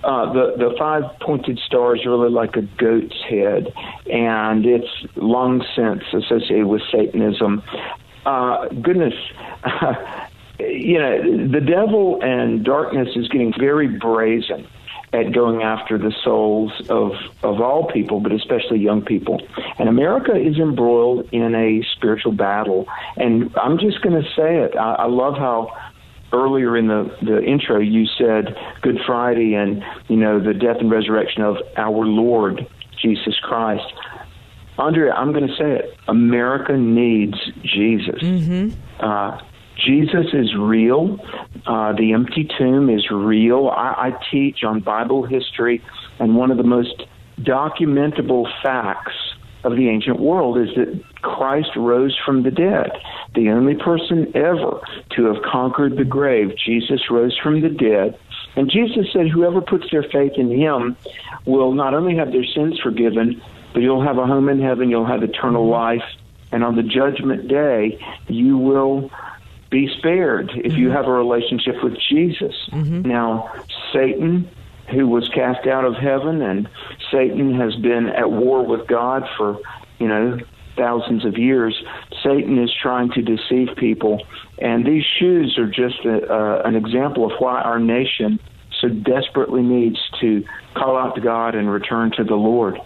uh, 0.05 0.33
the 0.33 0.55
the 0.57 0.75
five 0.79 1.05
pointed 1.21 1.59
stars, 1.59 2.03
really 2.05 2.31
like 2.31 2.57
a 2.57 2.62
goat's 2.62 3.17
head, 3.29 3.73
and 4.11 4.67
it's 4.67 4.89
long 5.17 5.65
since 5.77 6.03
associated 6.12 6.67
with 6.67 6.83
Satanism. 6.91 7.62
Uh, 8.27 8.69
goodness, 8.69 9.15
you 10.59 10.99
know, 10.99 11.49
the 11.49 11.61
devil 11.61 12.21
and 12.23 12.65
darkness 12.65 13.09
is 13.17 13.29
getting 13.29 13.53
very 13.59 13.89
brazen 13.89 14.67
at 15.12 15.33
going 15.33 15.62
after 15.62 15.99
the 15.99 16.12
souls 16.25 16.73
of 16.89 17.12
of 17.43 17.61
all 17.61 17.91
people, 17.93 18.21
but 18.21 18.33
especially 18.33 18.79
young 18.79 19.03
people. 19.03 19.41
And 19.79 19.89
America 19.89 20.35
is 20.35 20.59
embroiled 20.59 21.29
in 21.33 21.55
a 21.55 21.85
spiritual 21.95 22.33
battle. 22.33 22.87
And 23.17 23.55
I'm 23.57 23.79
just 23.79 24.01
going 24.03 24.21
to 24.21 24.29
say 24.31 24.59
it. 24.59 24.77
I, 24.77 24.95
I 24.95 25.07
love 25.07 25.37
how 25.37 25.71
earlier 26.33 26.77
in 26.77 26.89
the, 26.89 27.15
the 27.23 27.43
intro 27.43 27.79
you 27.79 28.07
said 28.19 28.57
Good 28.81 28.99
Friday 29.07 29.55
and 29.55 29.83
you 30.09 30.17
know 30.17 30.41
the 30.41 30.55
death 30.55 30.77
and 30.81 30.91
resurrection 30.91 31.43
of 31.43 31.57
our 31.77 32.05
Lord 32.07 32.67
Jesus 33.01 33.35
Christ. 33.43 33.85
Andrea, 34.79 35.12
I'm 35.12 35.33
going 35.33 35.47
to 35.47 35.55
say 35.57 35.73
it. 35.73 35.97
America 36.09 36.77
needs 36.77 37.37
Jesus. 37.62 38.23
Uh, 39.01 39.39
Jesus 39.77 40.27
is 40.33 40.55
real. 40.57 41.19
Uh, 41.67 41.93
the 41.93 42.12
empty 42.12 42.49
tomb 42.59 42.89
is 42.89 43.11
real. 43.11 43.69
I, 43.69 44.09
I 44.09 44.25
teach 44.31 44.65
on 44.65 44.81
Bible 44.81 45.25
history, 45.25 45.83
and 46.18 46.37
one 46.37 46.51
of 46.51 46.57
the 46.57 46.62
most 46.62 47.03
documentable 47.40 48.47
facts 48.62 49.14
of 49.64 49.77
the 49.77 49.88
ancient 49.88 50.20
world 50.20 50.59
is 50.59 50.68
that 50.77 51.03
Christ 51.22 51.70
rose 51.77 52.18
from 52.25 52.42
the 52.42 52.51
dead. 52.51 52.90
The 53.35 53.51
only 53.51 53.77
person 53.77 54.31
ever 54.35 54.81
to 55.16 55.25
have 55.27 55.42
conquered 55.42 55.96
the 55.96 56.05
grave, 56.05 56.55
Jesus 56.57 57.11
rose 57.11 57.37
from 57.38 57.61
the 57.61 57.68
dead. 57.68 58.18
And 58.57 58.70
Jesus 58.70 59.07
said, 59.12 59.29
Whoever 59.29 59.61
puts 59.61 59.90
their 59.90 60.03
faith 60.03 60.33
in 60.37 60.51
him 60.51 60.96
will 61.46 61.72
not 61.72 61.94
only 61.94 62.16
have 62.16 62.33
their 62.33 62.44
sins 62.44 62.79
forgiven, 62.81 63.40
but 63.72 63.81
you'll 63.81 64.05
have 64.05 64.18
a 64.18 64.27
home 64.27 64.48
in 64.48 64.61
heaven, 64.61 64.90
you'll 64.90 65.07
have 65.07 65.22
eternal 65.22 65.66
life, 65.68 66.05
and 66.51 66.62
on 66.62 66.77
the 66.77 66.83
judgment 66.83 67.48
day, 67.48 67.98
you 68.29 68.59
will 68.59 69.11
be 69.70 69.88
spared 69.98 70.51
if 70.55 70.75
you 70.75 70.88
mm-hmm. 70.88 70.96
have 70.96 71.07
a 71.07 71.12
relationship 71.12 71.83
with 71.83 71.96
Jesus. 72.11 72.55
Mm-hmm. 72.70 73.09
Now, 73.09 73.51
Satan, 73.92 74.51
who 74.90 75.07
was 75.07 75.29
cast 75.35 75.66
out 75.66 75.85
of 75.85 75.95
heaven, 75.95 76.42
and 76.42 76.68
Satan 77.11 77.55
has 77.55 77.75
been 77.77 78.09
at 78.09 78.31
war 78.31 78.64
with 78.64 78.87
God 78.87 79.23
for, 79.37 79.59
you 79.99 80.09
know, 80.09 80.38
thousands 80.77 81.25
of 81.25 81.38
years. 81.38 81.83
Satan 82.23 82.62
is 82.62 82.71
trying 82.81 83.11
to 83.11 83.23
deceive 83.23 83.68
people, 83.77 84.25
and 84.59 84.87
these 84.87 85.05
shoes 85.18 85.59
are 85.59 85.66
just 85.66 86.05
a, 86.05 86.27
uh, 86.33 86.62
an 86.64 86.75
example 86.75 87.27
of 87.27 87.33
why 87.38 87.61
our 87.61 87.79
nation 87.79 88.38
so 88.81 88.88
desperately 88.88 89.62
needs 89.62 89.99
to 90.21 90.42
call 90.75 90.97
out 90.97 91.14
to 91.14 91.21
God 91.21 91.55
and 91.55 91.71
return 91.71 92.11
to 92.16 92.25
the 92.25 92.35
Lord. 92.35 92.79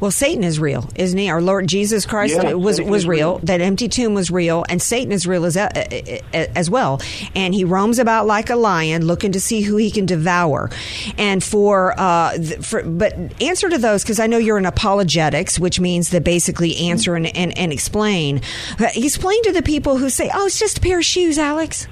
Well, 0.00 0.10
Satan 0.10 0.44
is 0.44 0.58
real, 0.60 0.88
isn't 0.94 1.18
he? 1.18 1.28
Our 1.30 1.40
Lord 1.42 1.66
Jesus 1.66 2.06
Christ 2.06 2.34
Yeah, 2.34 2.54
was 2.54 2.76
Satan 2.76 2.90
was 2.90 3.06
real. 3.06 3.34
real. 3.34 3.38
That 3.44 3.60
empty 3.60 3.88
tomb 3.88 4.14
was 4.14 4.30
real, 4.30 4.64
and 4.68 4.80
Satan 4.80 5.12
is 5.12 5.26
real 5.26 5.44
as 5.44 5.56
as 5.56 6.70
well. 6.70 7.00
And 7.34 7.54
he 7.54 7.64
roams 7.64 7.98
about 7.98 8.26
like 8.26 8.50
a 8.50 8.56
lion, 8.56 9.06
looking 9.06 9.32
to 9.32 9.40
see 9.40 9.60
who 9.62 9.76
he 9.76 9.90
can 9.90 10.06
devour. 10.06 10.70
And 11.16 11.42
for 11.42 11.98
uh, 11.98 12.38
for 12.62 12.82
but 12.82 13.14
answer 13.42 13.68
to 13.68 13.78
those 13.78 14.02
because 14.02 14.20
I 14.20 14.26
know 14.26 14.38
you're 14.38 14.58
in 14.58 14.66
apologetics, 14.66 15.58
which 15.58 15.80
means 15.80 16.10
that 16.10 16.24
basically 16.24 16.76
answer 16.90 17.14
and, 17.14 17.26
and, 17.36 17.56
and 17.56 17.72
explain. 17.72 18.40
Uh, 18.78 18.88
Explain 18.94 19.42
to 19.44 19.52
the 19.52 19.62
people 19.62 19.96
who 19.96 20.10
say, 20.10 20.30
"Oh, 20.34 20.46
it's 20.46 20.58
just 20.58 20.78
a 20.78 20.80
pair 20.80 20.98
of 20.98 21.04
shoes, 21.04 21.38
Alex." 21.38 21.88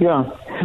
Yeah. 0.00 0.24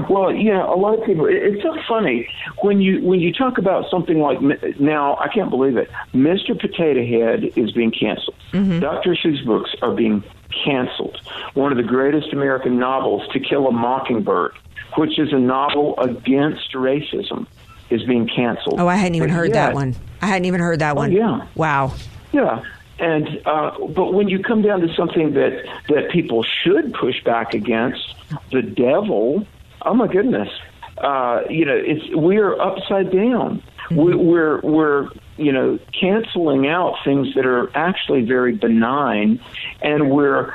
Well, 0.10 0.34
you 0.34 0.52
know, 0.52 0.74
a 0.74 0.76
lot 0.78 0.98
of 0.98 1.06
people. 1.06 1.26
it- 1.28 1.36
It's 1.36 1.62
so 1.64 1.76
funny 1.88 2.28
when 2.62 2.82
you 2.82 3.02
when 3.04 3.20
you 3.20 3.32
talk 3.34 3.58
about 3.58 3.90
something 3.90 4.20
like 4.20 4.40
now. 4.80 5.18
I 5.18 5.28
can't 5.28 5.50
believe 5.50 5.78
it. 5.78 5.90
Mr. 6.14 6.60
Potato 6.60 7.06
Head 7.06 7.44
is 7.56 7.72
being 7.72 7.92
canceled. 7.92 8.36
Mm-hmm. 8.54 8.80
Dr. 8.80 9.16
Seuss 9.16 9.46
books 9.46 9.76
are 9.82 9.94
being 9.94 10.24
canceled. 10.66 11.18
One 11.54 11.72
of 11.72 11.78
the 11.78 11.84
greatest 11.84 12.34
American 12.34 12.80
novels, 12.80 13.28
To 13.34 13.40
Kill 13.40 13.68
a 13.68 13.72
Mockingbird, 13.72 14.54
which 14.98 15.20
is 15.20 15.32
a 15.32 15.38
novel 15.40 15.98
against 16.00 16.74
racism, 16.74 17.46
is 17.92 18.04
being 18.04 18.28
canceled. 18.28 18.80
Oh, 18.80 18.88
I 18.88 18.96
hadn't 18.96 19.16
even 19.16 19.30
But 19.30 19.36
heard 19.36 19.54
that 19.54 19.74
one. 19.76 19.96
I 20.22 20.26
hadn't 20.26 20.46
even 20.46 20.60
heard 20.60 20.80
that 20.80 20.94
Oh, 20.94 21.02
one. 21.02 21.12
yeah. 21.12 21.42
Wow. 21.56 21.94
Yeah. 22.32 22.62
And 23.00 23.42
uh, 23.46 23.72
but 23.96 24.14
when 24.14 24.28
you 24.28 24.40
come 24.40 24.62
down 24.62 24.82
to 24.82 24.94
something 24.94 25.34
that 25.34 25.64
that 25.88 26.10
people 26.12 26.44
should 26.44 26.94
push 26.94 27.24
back 27.24 27.54
against, 27.54 28.16
the 28.52 28.62
devil. 28.62 29.46
Oh 29.84 29.94
my 29.94 30.08
goodness. 30.08 30.50
Uh, 30.98 31.42
you 31.50 31.64
know, 31.64 31.78
it's 31.78 32.04
we're 32.14 32.60
upside 32.60 33.12
down. 33.12 33.64
We, 33.90 34.16
we're 34.16 34.60
we're 34.62 35.10
you 35.38 35.54
know 35.54 35.80
canceling 36.00 36.68
out 36.68 36.96
things 37.06 37.34
that 37.36 37.46
are 37.46 37.72
actually 37.76 38.26
very 38.26 38.54
benign, 38.54 39.40
and 39.82 40.12
we're 40.12 40.54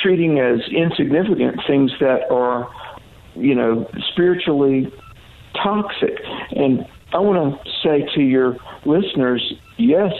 treating 0.00 0.38
as 0.38 0.60
insignificant 0.70 1.60
things 1.66 1.92
that 2.00 2.30
are 2.30 2.70
you 3.34 3.54
know 3.56 3.90
spiritually 4.12 4.92
toxic. 5.54 6.20
And 6.52 6.86
I 7.12 7.18
want 7.18 7.60
to 7.64 7.70
say 7.82 8.08
to 8.14 8.22
your 8.22 8.56
listeners, 8.84 9.52
yes, 9.76 10.12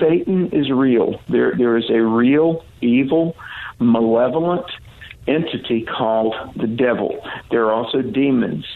Satan 0.00 0.50
is 0.52 0.70
real. 0.70 1.20
There, 1.28 1.54
there 1.56 1.76
is 1.76 1.90
a 1.90 2.00
real, 2.00 2.64
evil, 2.80 3.36
malevolent 3.78 4.66
entity 5.28 5.82
called 5.82 6.34
the 6.56 6.66
devil. 6.66 7.24
There 7.50 7.66
are 7.66 7.72
also 7.72 8.02
demons. 8.02 8.66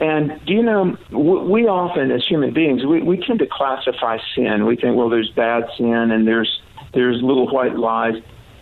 And 0.00 0.44
do 0.44 0.52
you 0.52 0.62
know, 0.62 0.98
we 1.10 1.66
often, 1.68 2.10
as 2.10 2.26
human 2.26 2.52
beings, 2.52 2.84
we, 2.84 3.00
we 3.00 3.16
tend 3.16 3.38
to 3.38 3.46
classify 3.46 4.18
sin. 4.34 4.66
We 4.66 4.76
think, 4.76 4.96
well, 4.96 5.08
there's 5.08 5.30
bad 5.30 5.64
sin 5.76 6.10
and 6.10 6.26
there's 6.26 6.60
there's 6.92 7.20
little 7.22 7.52
white 7.52 7.76
lies. 7.76 8.14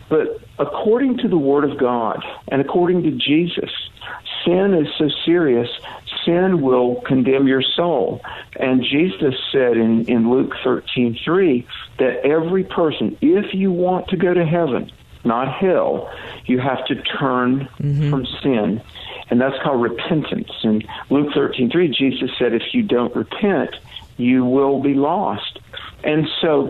But 0.08 0.40
according 0.58 1.18
to 1.18 1.28
the 1.28 1.38
Word 1.38 1.64
of 1.64 1.78
God 1.78 2.22
and 2.48 2.60
according 2.60 3.02
to 3.04 3.10
Jesus, 3.10 3.70
sin 4.44 4.74
is 4.74 4.88
so 4.98 5.08
serious, 5.24 5.68
sin 6.24 6.60
will 6.62 7.00
condemn 7.02 7.46
your 7.46 7.62
soul. 7.62 8.20
And 8.56 8.82
Jesus 8.82 9.34
said 9.50 9.76
in, 9.76 10.06
in 10.06 10.30
Luke 10.30 10.54
thirteen 10.62 11.18
three 11.24 11.66
that 11.98 12.24
every 12.24 12.64
person, 12.64 13.16
if 13.20 13.54
you 13.54 13.70
want 13.70 14.08
to 14.08 14.16
go 14.16 14.32
to 14.34 14.44
heaven, 14.44 14.90
not 15.24 15.52
hell, 15.52 16.10
you 16.46 16.58
have 16.58 16.84
to 16.86 16.94
turn 17.02 17.68
mm-hmm. 17.78 18.10
from 18.10 18.26
sin. 18.42 18.82
And 19.30 19.40
that's 19.40 19.56
called 19.62 19.80
repentance. 19.80 20.50
In 20.62 20.82
Luke 21.08 21.32
thirteen 21.32 21.70
three, 21.70 21.88
Jesus 21.88 22.30
said, 22.38 22.52
if 22.52 22.74
you 22.74 22.82
don't 22.82 23.14
repent, 23.16 23.74
you 24.16 24.44
will 24.44 24.80
be 24.80 24.94
lost. 24.94 25.58
And 26.04 26.28
so 26.40 26.68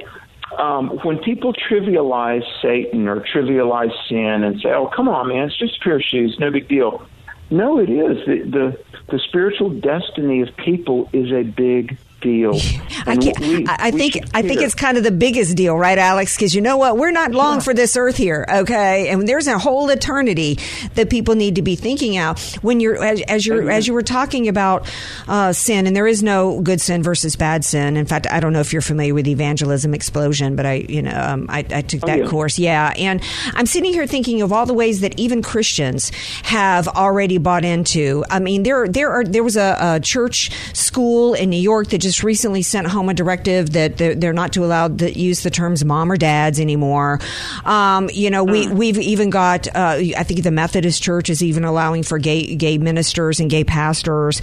um, 0.59 0.91
when 1.03 1.19
people 1.19 1.55
trivialize 1.55 2.45
Satan 2.61 3.09
or 3.09 3.21
trivialize 3.21 3.93
sin 4.09 4.45
and 4.45 4.61
say, 4.61 4.69
"Oh, 4.69 4.87
come 4.87 5.09
on, 5.09 5.29
man, 5.29 5.49
it's 5.49 5.59
just 5.59 5.79
a 5.79 5.81
pair 5.81 5.97
of 5.97 6.03
shoes, 6.03 6.37
no 6.39 6.51
big 6.51 6.69
deal," 6.69 7.05
no, 7.53 7.79
it 7.79 7.91
is. 7.91 8.25
The, 8.27 8.43
the 8.43 8.85
the 9.11 9.19
spiritual 9.19 9.71
destiny 9.71 10.41
of 10.41 10.57
people 10.57 11.11
is 11.13 11.31
a 11.31 11.43
big 11.43 11.99
deal. 12.23 12.55
I, 13.07 13.17
we, 13.17 13.67
I 13.69 13.91
think 13.91 14.17
I 14.33 14.43
think 14.43 14.63
it's 14.63 14.75
kind 14.75 14.97
of 14.97 15.05
the 15.05 15.11
biggest 15.11 15.57
deal, 15.57 15.77
right, 15.77 15.99
Alex? 15.99 16.37
Because 16.37 16.55
you 16.55 16.61
know 16.61 16.77
what, 16.77 16.97
we're 16.97 17.11
not 17.11 17.33
long 17.33 17.57
yeah. 17.57 17.61
for 17.61 17.75
this 17.75 17.97
earth 17.97 18.17
here, 18.17 18.47
okay? 18.49 19.09
And 19.09 19.29
there's 19.29 19.49
a 19.49 19.59
whole 19.59 19.91
eternity 19.91 20.59
that 20.95 21.11
people 21.11 21.35
need 21.35 21.57
to 21.57 21.63
be 21.63 21.77
thinking 21.77 22.17
out 22.17 22.41
when 22.63 22.81
you're 22.81 23.03
as, 23.03 23.21
as 23.23 23.45
you're 23.45 23.71
as 23.71 23.87
you 23.87 23.93
were 23.93 24.03
talking 24.03 24.49
about 24.49 24.91
uh, 25.29 25.53
sin, 25.53 25.87
and 25.87 25.95
there 25.95 26.07
is 26.07 26.23
no 26.23 26.61
good 26.61 26.81
sin 26.81 27.03
versus 27.03 27.37
bad 27.37 27.65
sin. 27.65 27.97
In 27.97 28.07
fact, 28.07 28.27
I 28.31 28.41
don't 28.41 28.53
know 28.53 28.61
if 28.61 28.73
you're 28.73 28.83
familiar 28.83 29.15
with 29.15 29.27
evangelism 29.27 29.93
explosion, 29.93 30.57
but 30.57 30.65
I 30.65 30.75
you 30.89 31.03
know 31.03 31.13
um, 31.13 31.47
I, 31.49 31.59
I, 31.71 31.83
took 31.83 32.05
oh, 32.05 32.07
that 32.07 32.21
oh, 32.21 32.23
yeah. 32.23 32.31
course, 32.31 32.59
yeah. 32.59 32.95
And 32.97 33.21
I'm 33.55 33.67
sitting 33.67 33.93
here 33.93 34.07
thinking 34.07 34.43
of 34.43 34.53
all 34.53 34.65
the 34.65 34.75
ways 34.75 35.01
that 35.01 35.19
even 35.19 35.43
Christians 35.43 36.11
have 36.45 36.89
already 36.89 37.39
bought 37.39 37.65
into. 37.65 38.25
I 38.31 38.39
mean, 38.39 38.63
there 38.63 38.87
there 38.87 39.11
are 39.11 39.25
there 39.25 39.43
was 39.43 39.57
a, 39.57 39.77
a 39.81 40.01
church 40.01 40.51
school 40.73 41.35
in 41.35 41.51
New 41.51 41.61
York 41.61 41.89
that 41.89 41.99
just 41.99 42.12
just 42.13 42.23
recently 42.23 42.61
sent 42.61 42.87
home 42.87 43.09
a 43.09 43.15
directive 43.15 43.73
that 43.73 43.97
they're, 43.97 44.15
they're 44.15 44.33
not 44.35 44.53
to 44.53 44.63
allow 44.63 44.87
to 44.87 45.19
use 45.19 45.43
the 45.43 45.51
terms 45.51 45.83
mom 45.83 46.13
or 46.13 46.19
dads 46.19 46.61
anymore. 46.61 47.19
Um, 47.65 48.11
you 48.13 48.29
know, 48.29 48.45
we 48.45 48.67
mm. 48.67 48.75
we've 48.75 48.99
even 48.99 49.31
got 49.31 49.67
uh, 49.75 49.97
I 50.17 50.23
think 50.23 50.43
the 50.43 50.51
Methodist 50.51 51.03
Church 51.03 51.31
is 51.31 51.43
even 51.43 51.65
allowing 51.65 52.03
for 52.03 52.19
gay 52.19 52.55
gay 52.55 52.77
ministers 52.77 53.41
and 53.41 53.49
gay 53.49 53.65
pastors. 53.65 54.43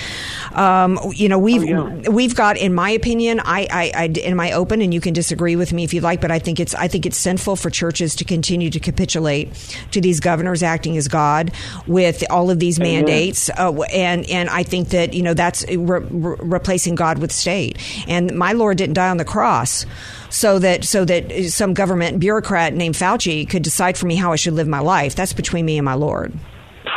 Um, 0.54 0.98
you 1.14 1.30
know, 1.30 1.38
we've 1.38 1.62
oh, 1.62 2.02
yeah. 2.02 2.10
we've 2.10 2.36
got, 2.36 2.58
in 2.58 2.74
my 2.74 2.90
opinion, 2.90 3.40
I, 3.40 3.68
I, 3.72 3.92
I 3.96 4.06
in 4.06 4.36
my 4.36 4.54
open, 4.54 4.82
and 4.82 4.92
you 4.92 5.00
can 5.00 5.14
disagree 5.14 5.56
with 5.56 5.72
me 5.72 5.84
if 5.84 5.94
you 5.94 6.02
like, 6.02 6.22
but 6.22 6.32
I 6.32 6.40
think 6.40 6.60
it's 6.60 6.74
I 6.74 6.88
think 6.88 7.06
it's 7.06 7.18
sinful 7.18 7.56
for 7.58 7.70
churches 7.70 8.16
to 8.16 8.24
continue 8.24 8.72
to 8.72 8.80
capitulate 8.80 9.54
to 9.92 10.02
these 10.02 10.20
governors 10.20 10.64
acting 10.64 10.98
as 10.98 11.08
God 11.08 11.52
with 11.86 12.24
all 12.32 12.50
of 12.50 12.58
these 12.58 12.80
Amen. 12.80 13.06
mandates, 13.06 13.52
uh, 13.52 13.72
and 13.94 14.28
and 14.28 14.50
I 14.50 14.64
think 14.64 14.90
that 14.90 15.14
you 15.14 15.22
know 15.22 15.36
that's 15.36 15.64
re- 15.68 15.78
re- 15.78 16.36
replacing 16.40 16.96
God 16.96 17.20
with 17.20 17.32
state 17.32 17.59
state. 17.60 18.08
And 18.08 18.36
my 18.36 18.54
Lord 18.54 18.78
didn't 18.78 18.96
die 18.96 19.10
on 19.10 19.18
the 19.18 19.26
cross 19.26 19.86
so 20.30 20.60
that 20.60 20.84
so 20.84 21.06
that 21.06 21.32
some 21.50 21.74
government 21.74 22.20
bureaucrat 22.20 22.74
named 22.74 22.96
Fauci 22.96 23.50
could 23.50 23.64
decide 23.64 23.98
for 23.98 24.06
me 24.06 24.16
how 24.16 24.32
I 24.32 24.36
should 24.36 24.54
live 24.54 24.68
my 24.68 24.80
life. 24.80 25.16
That's 25.16 25.34
between 25.34 25.66
me 25.66 25.78
and 25.78 25.86
my 25.86 25.96
Lord. 25.96 26.34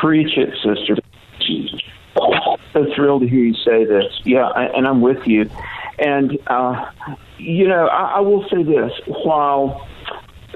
Preach 0.00 0.36
it, 0.36 0.50
sister. 0.62 0.96
So 2.72 2.86
thrilled 2.96 3.22
to 3.22 3.28
hear 3.28 3.44
you 3.44 3.54
say 3.54 3.84
this. 3.84 4.04
Yeah, 4.24 4.48
and 4.48 4.86
I'm 4.86 5.00
with 5.00 5.26
you. 5.26 5.50
And 5.98 6.38
uh, 6.46 6.90
you 7.38 7.68
know, 7.68 7.86
I, 7.86 8.16
I 8.16 8.20
will 8.20 8.48
say 8.48 8.62
this: 8.62 8.92
while 9.24 9.86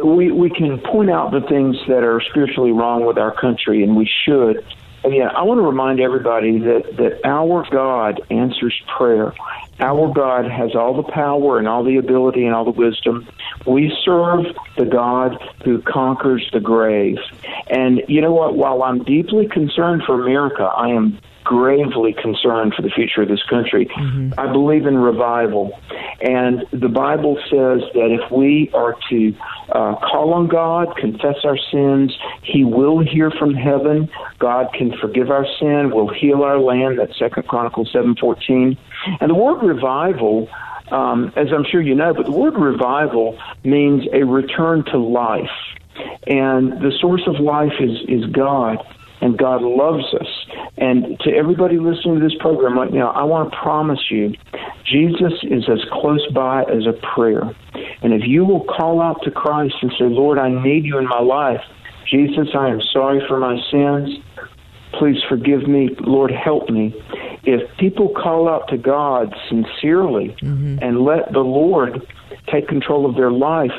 we 0.02 0.30
we 0.30 0.50
can 0.50 0.78
point 0.78 1.10
out 1.10 1.32
the 1.32 1.42
things 1.42 1.76
that 1.88 2.02
are 2.02 2.20
spiritually 2.30 2.72
wrong 2.72 3.04
with 3.04 3.18
our 3.18 3.34
country, 3.38 3.82
and 3.82 3.96
we 3.96 4.10
should. 4.24 4.64
And 5.06 5.14
yeah, 5.14 5.28
I 5.28 5.44
want 5.44 5.58
to 5.58 5.62
remind 5.62 6.00
everybody 6.00 6.58
that 6.58 6.96
that 6.96 7.20
our 7.24 7.64
God 7.70 8.20
answers 8.28 8.74
prayer. 8.98 9.32
Our 9.78 10.12
God 10.12 10.50
has 10.50 10.74
all 10.74 10.96
the 10.96 11.04
power 11.04 11.60
and 11.60 11.68
all 11.68 11.84
the 11.84 11.96
ability 11.96 12.44
and 12.44 12.52
all 12.52 12.64
the 12.64 12.72
wisdom. 12.72 13.28
We 13.64 13.96
serve 14.04 14.46
the 14.76 14.84
God 14.84 15.40
who 15.64 15.80
conquers 15.80 16.50
the 16.52 16.58
grave. 16.58 17.18
And 17.68 18.02
you 18.08 18.20
know 18.20 18.32
what? 18.32 18.56
While 18.56 18.82
I'm 18.82 19.04
deeply 19.04 19.46
concerned 19.46 20.02
for 20.04 20.20
America, 20.20 20.64
I 20.64 20.88
am 20.88 21.20
gravely 21.44 22.12
concerned 22.12 22.74
for 22.74 22.82
the 22.82 22.90
future 22.90 23.22
of 23.22 23.28
this 23.28 23.44
country. 23.44 23.86
Mm-hmm. 23.86 24.40
I 24.40 24.50
believe 24.50 24.86
in 24.86 24.98
revival. 24.98 25.80
And 26.20 26.64
the 26.72 26.88
Bible 26.88 27.36
says 27.50 27.82
that 27.94 28.18
if 28.22 28.30
we 28.30 28.70
are 28.72 28.96
to 29.10 29.34
uh, 29.68 29.96
call 29.96 30.32
on 30.34 30.48
God, 30.48 30.96
confess 30.96 31.36
our 31.44 31.58
sins, 31.70 32.16
He 32.42 32.64
will 32.64 33.00
hear 33.00 33.30
from 33.30 33.54
heaven. 33.54 34.08
God 34.38 34.72
can 34.72 34.96
forgive 34.98 35.30
our 35.30 35.46
sin, 35.58 35.90
will 35.90 36.12
heal 36.12 36.42
our 36.42 36.58
land. 36.58 36.98
That's 36.98 37.18
Second 37.18 37.46
Chronicles 37.48 37.92
7.14. 37.92 38.76
And 39.20 39.30
the 39.30 39.34
word 39.34 39.62
revival 39.62 40.48
um, 40.88 41.32
as 41.34 41.48
I'm 41.52 41.64
sure 41.64 41.80
you 41.80 41.96
know, 41.96 42.14
but 42.14 42.26
the 42.26 42.32
word 42.32 42.54
revival 42.54 43.38
means 43.64 44.04
a 44.12 44.22
return 44.22 44.84
to 44.86 44.98
life. 44.98 45.50
And 46.26 46.80
the 46.80 46.92
source 47.00 47.22
of 47.26 47.40
life 47.40 47.72
is, 47.80 47.98
is 48.08 48.26
God 48.26 48.78
and 49.20 49.38
God 49.38 49.62
loves 49.62 50.04
us. 50.14 50.28
And 50.76 51.18
to 51.20 51.30
everybody 51.30 51.78
listening 51.78 52.20
to 52.20 52.20
this 52.20 52.36
program 52.38 52.78
right 52.78 52.92
now, 52.92 53.10
I 53.10 53.24
want 53.24 53.50
to 53.50 53.58
promise 53.58 54.10
you, 54.10 54.34
Jesus 54.84 55.32
is 55.42 55.68
as 55.68 55.84
close 55.90 56.26
by 56.32 56.62
as 56.64 56.86
a 56.86 56.92
prayer. 57.14 57.42
And 58.02 58.12
if 58.12 58.22
you 58.26 58.44
will 58.44 58.64
call 58.64 59.00
out 59.00 59.22
to 59.24 59.30
Christ 59.30 59.76
and 59.82 59.90
say, 59.98 60.04
Lord, 60.04 60.38
I 60.38 60.50
need 60.50 60.84
you 60.84 60.98
in 60.98 61.06
my 61.06 61.20
life, 61.20 61.62
Jesus, 62.10 62.48
I 62.54 62.68
am 62.68 62.80
sorry 62.92 63.20
for 63.26 63.38
my 63.38 63.58
sins. 63.70 64.18
Please 64.92 65.18
forgive 65.28 65.66
me. 65.66 65.90
Lord, 66.00 66.30
help 66.30 66.70
me. 66.70 66.94
If 67.42 67.76
people 67.78 68.08
call 68.08 68.48
out 68.48 68.68
to 68.68 68.78
God 68.78 69.34
sincerely 69.48 70.36
mm-hmm. 70.40 70.78
and 70.80 71.00
let 71.00 71.32
the 71.32 71.40
Lord 71.40 72.06
take 72.50 72.68
control 72.68 73.08
of 73.08 73.16
their 73.16 73.30
life, 73.30 73.72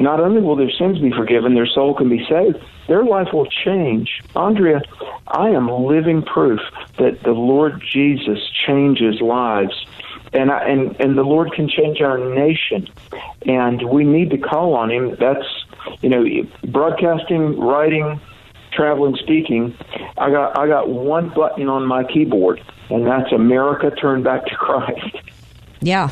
not 0.00 0.20
only 0.20 0.40
will 0.40 0.56
their 0.56 0.70
sins 0.70 0.98
be 0.98 1.10
forgiven, 1.10 1.54
their 1.54 1.66
soul 1.66 1.94
can 1.94 2.08
be 2.08 2.24
saved, 2.28 2.58
their 2.86 3.04
life 3.04 3.28
will 3.32 3.46
change. 3.46 4.22
Andrea, 4.36 4.80
I 5.26 5.48
am 5.48 5.68
living 5.68 6.22
proof 6.22 6.60
that 6.98 7.22
the 7.22 7.32
Lord 7.32 7.82
Jesus 7.92 8.38
changes 8.66 9.20
lives. 9.20 9.86
And, 10.32 10.50
I, 10.50 10.68
and 10.68 10.94
and 11.00 11.16
the 11.16 11.22
Lord 11.22 11.52
can 11.52 11.70
change 11.70 12.02
our 12.02 12.18
nation, 12.18 12.86
and 13.46 13.88
we 13.88 14.04
need 14.04 14.28
to 14.30 14.36
call 14.36 14.74
on 14.74 14.90
Him. 14.90 15.16
That's 15.18 15.46
you 16.02 16.08
know, 16.08 16.24
broadcasting, 16.70 17.58
writing, 17.58 18.20
traveling, 18.72 19.16
speaking. 19.16 19.76
I 20.16 20.30
got 20.30 20.58
I 20.58 20.66
got 20.66 20.90
one 20.90 21.30
button 21.30 21.68
on 21.68 21.86
my 21.86 22.04
keyboard, 22.04 22.62
and 22.90 23.06
that's 23.06 23.32
America 23.32 23.90
Turn 23.90 24.22
Back 24.22 24.46
to 24.46 24.54
Christ. 24.54 25.16
Yeah, 25.80 26.10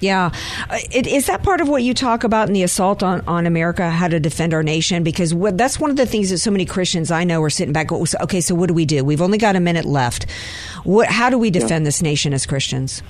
yeah. 0.00 0.30
Uh, 0.68 0.78
it, 0.90 1.06
is 1.06 1.26
that 1.26 1.42
part 1.42 1.60
of 1.60 1.68
what 1.68 1.82
you 1.82 1.94
talk 1.94 2.24
about 2.24 2.48
in 2.48 2.54
the 2.54 2.62
assault 2.62 3.02
on, 3.02 3.22
on 3.26 3.46
America, 3.46 3.90
how 3.90 4.08
to 4.08 4.20
defend 4.20 4.54
our 4.54 4.62
nation? 4.62 5.02
Because 5.02 5.34
what, 5.34 5.56
that's 5.56 5.78
one 5.78 5.90
of 5.90 5.96
the 5.96 6.06
things 6.06 6.30
that 6.30 6.38
so 6.38 6.50
many 6.50 6.64
Christians 6.64 7.10
I 7.10 7.24
know 7.24 7.42
are 7.42 7.50
sitting 7.50 7.72
back, 7.72 7.90
okay, 7.92 8.40
so 8.40 8.54
what 8.54 8.68
do 8.68 8.74
we 8.74 8.84
do? 8.84 9.04
We've 9.04 9.22
only 9.22 9.38
got 9.38 9.56
a 9.56 9.60
minute 9.60 9.84
left. 9.84 10.30
What, 10.84 11.08
how 11.08 11.30
do 11.30 11.38
we 11.38 11.50
defend 11.50 11.84
yeah. 11.84 11.88
this 11.88 12.02
nation 12.02 12.32
as 12.32 12.46
Christians? 12.46 13.02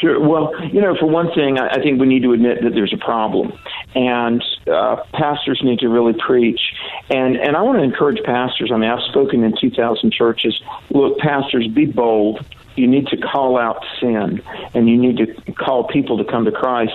Sure. 0.00 0.18
Well, 0.18 0.52
you 0.72 0.80
know, 0.80 0.96
for 0.98 1.06
one 1.06 1.32
thing, 1.32 1.58
I, 1.58 1.80
think 1.80 2.00
we 2.00 2.06
need 2.06 2.22
to 2.24 2.32
admit 2.32 2.62
that 2.62 2.74
there's 2.74 2.92
a 2.92 2.96
problem, 2.96 3.52
and 3.94 4.42
uh, 4.66 4.96
pastors 5.12 5.60
need 5.62 5.78
to 5.78 5.88
really 5.88 6.12
preach. 6.12 6.60
And 7.08 7.36
and 7.36 7.56
I 7.56 7.62
want 7.62 7.78
to 7.78 7.84
encourage 7.84 8.20
pastors. 8.24 8.72
I 8.72 8.78
mean, 8.78 8.90
I've 8.90 9.04
spoken 9.10 9.44
in 9.44 9.54
2,000 9.60 10.12
churches. 10.12 10.60
Look, 10.90 11.18
pastors, 11.18 11.68
be 11.68 11.86
bold 11.86 12.44
you 12.76 12.86
need 12.86 13.06
to 13.08 13.16
call 13.16 13.58
out 13.58 13.84
sin 14.00 14.42
and 14.74 14.88
you 14.88 14.96
need 14.96 15.18
to 15.18 15.52
call 15.52 15.84
people 15.84 16.18
to 16.18 16.24
come 16.24 16.44
to 16.44 16.52
Christ. 16.52 16.94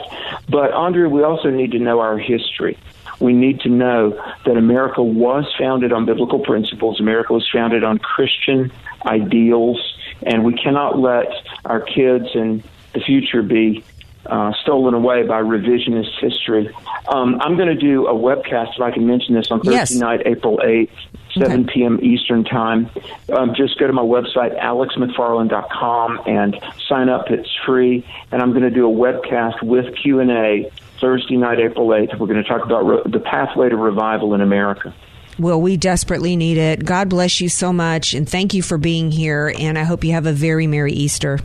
But, 0.50 0.74
Andrea, 0.74 1.10
we 1.10 1.24
also 1.24 1.50
need 1.50 1.72
to 1.72 1.80
know 1.80 2.00
our 2.00 2.18
history. 2.18 2.78
We 3.20 3.34
need 3.34 3.62
to 3.62 3.70
know 3.70 4.12
that 4.46 4.58
America 4.58 5.02
was 5.02 5.46
founded 5.58 5.92
on 5.92 6.06
biblical 6.06 6.40
principles, 6.40 7.00
America 7.00 7.34
was 7.34 7.48
founded 7.52 7.84
on 7.84 7.98
Christian 7.98 8.72
ideals, 9.06 9.98
and 10.24 10.44
we 10.44 10.54
cannot 10.54 11.00
let 11.00 11.28
our 11.66 11.82
kids 11.82 12.28
and 12.36 12.64
the 12.94 13.00
future 13.00 13.42
be 13.42 13.84
uh, 14.30 14.54
stolen 14.62 14.94
away 14.94 15.24
by 15.24 15.42
revisionist 15.42 16.20
history. 16.20 16.70
Um, 17.08 17.40
I'm 17.42 17.56
going 17.56 17.70
to 17.70 17.76
do 17.76 18.08
a 18.08 18.14
webcast, 18.14 18.76
if 18.76 18.82
I 18.82 18.92
can 18.92 19.08
mention 19.08 19.36
this, 19.36 19.50
on 19.52 19.60
Thursday 19.60 19.72
yes. 19.72 19.92
night, 19.96 20.22
April 20.26 20.58
8th, 20.58 20.90
7 21.34 21.64
okay. 21.64 21.74
p.m. 21.74 22.00
Eastern 22.04 22.44
Time. 22.44 22.90
Um, 23.30 23.54
just 23.56 23.80
go 23.80 23.88
to 23.88 23.94
my 23.94 24.02
website, 24.02 24.60
alexmcfarland.com, 24.60 26.22
and 26.26 26.60
sign 26.88 27.10
up. 27.10 27.30
It's 27.30 27.50
free. 27.66 28.06
And 28.32 28.42
I'm 28.42 28.52
going 28.52 28.64
to 28.64 28.70
do 28.70 28.90
a 28.90 28.94
webcast 28.94 29.64
with 29.64 29.96
Q&A 29.96 30.72
Thursday 31.00 31.38
night, 31.38 31.60
April 31.60 31.88
8th. 31.88 32.20
We're 32.20 32.28
going 32.28 32.44
to 32.44 32.48
talk 32.48 32.64
about 32.66 32.82
re- 32.86 33.02
the 33.06 33.20
pathway 33.20 33.70
to 33.70 33.76
revival 33.76 34.34
in 34.34 34.42
America. 34.42 34.94
Well, 35.40 35.62
we 35.62 35.78
desperately 35.78 36.36
need 36.36 36.58
it. 36.58 36.84
God 36.84 37.10
bless 37.10 37.40
you 37.40 37.50
so 37.50 37.72
much, 37.72 38.16
and 38.16 38.28
thank 38.28 38.56
you 38.56 38.64
for 38.64 38.80
being 38.80 39.12
here. 39.12 39.54
And 39.58 39.78
I 39.78 39.84
hope 39.84 40.04
you 40.04 40.14
have 40.14 40.26
a 40.26 40.34
very 40.34 40.66
Merry 40.66 40.94
Easter. 40.94 41.40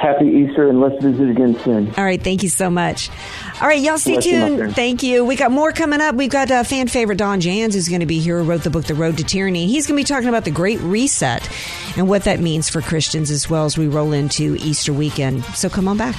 Happy 0.00 0.26
Easter, 0.26 0.68
and 0.68 0.80
let's 0.80 1.02
visit 1.02 1.28
again 1.28 1.58
soon. 1.64 1.92
All 1.96 2.04
right, 2.04 2.22
thank 2.22 2.44
you 2.44 2.48
so 2.48 2.70
much. 2.70 3.10
All 3.60 3.66
right, 3.66 3.80
y'all 3.80 3.98
stay 3.98 4.12
Bless 4.12 4.24
tuned. 4.24 4.58
friend. 4.58 4.74
Thank 4.74 5.02
you. 5.02 5.24
We 5.24 5.34
got 5.34 5.50
more 5.50 5.72
coming 5.72 6.00
up. 6.00 6.14
We've 6.14 6.30
got 6.30 6.50
uh, 6.50 6.62
fan 6.62 6.86
favorite 6.86 7.18
Don 7.18 7.40
Jans 7.40 7.74
who's 7.74 7.88
going 7.88 8.00
to 8.00 8.06
be 8.06 8.20
here, 8.20 8.38
who 8.38 8.48
wrote 8.48 8.62
the 8.62 8.70
book 8.70 8.84
The 8.84 8.94
Road 8.94 9.16
to 9.18 9.24
Tyranny. 9.24 9.66
He's 9.66 9.88
going 9.88 9.96
to 9.96 10.00
be 10.00 10.06
talking 10.06 10.28
about 10.28 10.44
the 10.44 10.52
Great 10.52 10.78
Reset 10.80 11.48
and 11.96 12.08
what 12.08 12.24
that 12.24 12.38
means 12.38 12.68
for 12.68 12.80
Christians 12.80 13.30
as 13.32 13.50
well 13.50 13.64
as 13.64 13.76
we 13.76 13.88
roll 13.88 14.12
into 14.12 14.56
Easter 14.60 14.92
weekend. 14.92 15.44
So 15.46 15.68
come 15.68 15.88
on 15.88 15.96
back. 15.96 16.14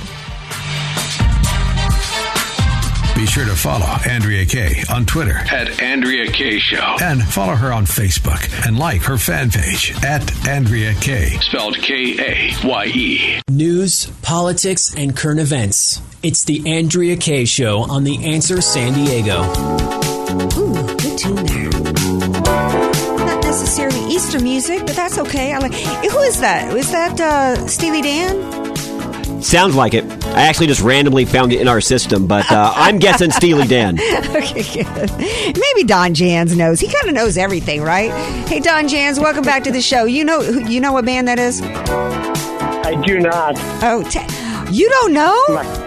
Be 3.20 3.26
sure 3.26 3.44
to 3.44 3.54
follow 3.56 3.86
Andrea 4.10 4.46
Kaye 4.46 4.82
on 4.90 5.06
Twitter 5.06 5.36
At 5.36 5.82
Andrea 5.82 6.32
Kaye 6.32 6.58
Show. 6.58 6.96
and 7.02 7.22
follow 7.22 7.54
her 7.54 7.74
on 7.74 7.84
Facebook 7.86 8.66
and 8.66 8.80
like 8.80 9.02
her 9.02 9.18
fan 9.18 9.52
page 9.52 9.94
at 10.06 10.48
Andrea 10.48 10.94
Kaye. 11.02 11.38
Spelled 11.42 11.76
K 11.80 12.16
A 12.18 12.54
Y 12.66 12.86
E. 12.86 13.42
News, 13.50 14.06
politics, 14.22 14.96
and 14.96 15.18
current 15.18 15.42
events. 15.42 16.02
It's 16.24 16.46
the 16.46 16.64
Andrea 16.72 17.18
Kaye 17.18 17.44
Show 17.44 17.80
on 17.80 18.06
The 18.06 18.24
Answer 18.24 18.62
San 18.62 18.94
Diego. 18.94 19.42
Ooh, 20.58 20.74
good 20.96 21.18
tune 21.18 21.46
there. 21.46 21.70
Not 23.26 23.44
necessarily 23.44 24.00
Easter 24.14 24.40
music, 24.40 24.86
but 24.86 24.96
that's 24.96 25.18
okay. 25.18 25.52
I 25.52 25.58
like. 25.58 25.74
Who 25.74 26.20
is 26.20 26.40
that? 26.40 26.74
Is 26.78 26.90
that 26.94 27.20
uh, 27.20 27.68
Steely 27.68 28.02
Dan? 28.02 29.42
Sounds 29.42 29.76
like 29.76 29.94
it. 29.94 30.06
I 30.40 30.44
actually 30.44 30.68
just 30.68 30.80
randomly 30.80 31.26
found 31.26 31.52
it 31.52 31.60
in 31.60 31.68
our 31.68 31.82
system, 31.82 32.26
but 32.26 32.50
uh, 32.50 32.72
I'm 32.78 32.98
guessing 32.98 33.30
Steely 33.30 33.68
Dan. 33.68 34.00
okay, 34.30 34.84
good. 34.84 35.12
Maybe 35.18 35.84
Don 35.86 36.14
Jans 36.14 36.56
knows. 36.56 36.80
He 36.80 36.88
kind 36.88 37.10
of 37.10 37.14
knows 37.14 37.38
everything, 37.38 37.82
right? 37.82 38.10
Hey, 38.48 38.62
Don 38.62 38.88
Jans, 38.88 39.20
welcome 39.20 39.44
back 39.44 39.66
to 39.66 39.72
the 39.72 39.82
show. 39.82 40.06
You 40.06 40.24
know, 40.24 40.40
you 40.40 40.80
know 40.80 40.94
what 40.94 41.04
band 41.04 41.28
that 41.28 41.40
is? 41.40 41.62
I 41.62 42.96
do 43.06 43.20
not. 43.20 43.56
Oh, 43.84 44.02
t- 44.10 44.22
you 44.74 44.90
don't 44.90 45.12
know? 45.14 45.36
You 45.50 45.56
know, 45.56 45.86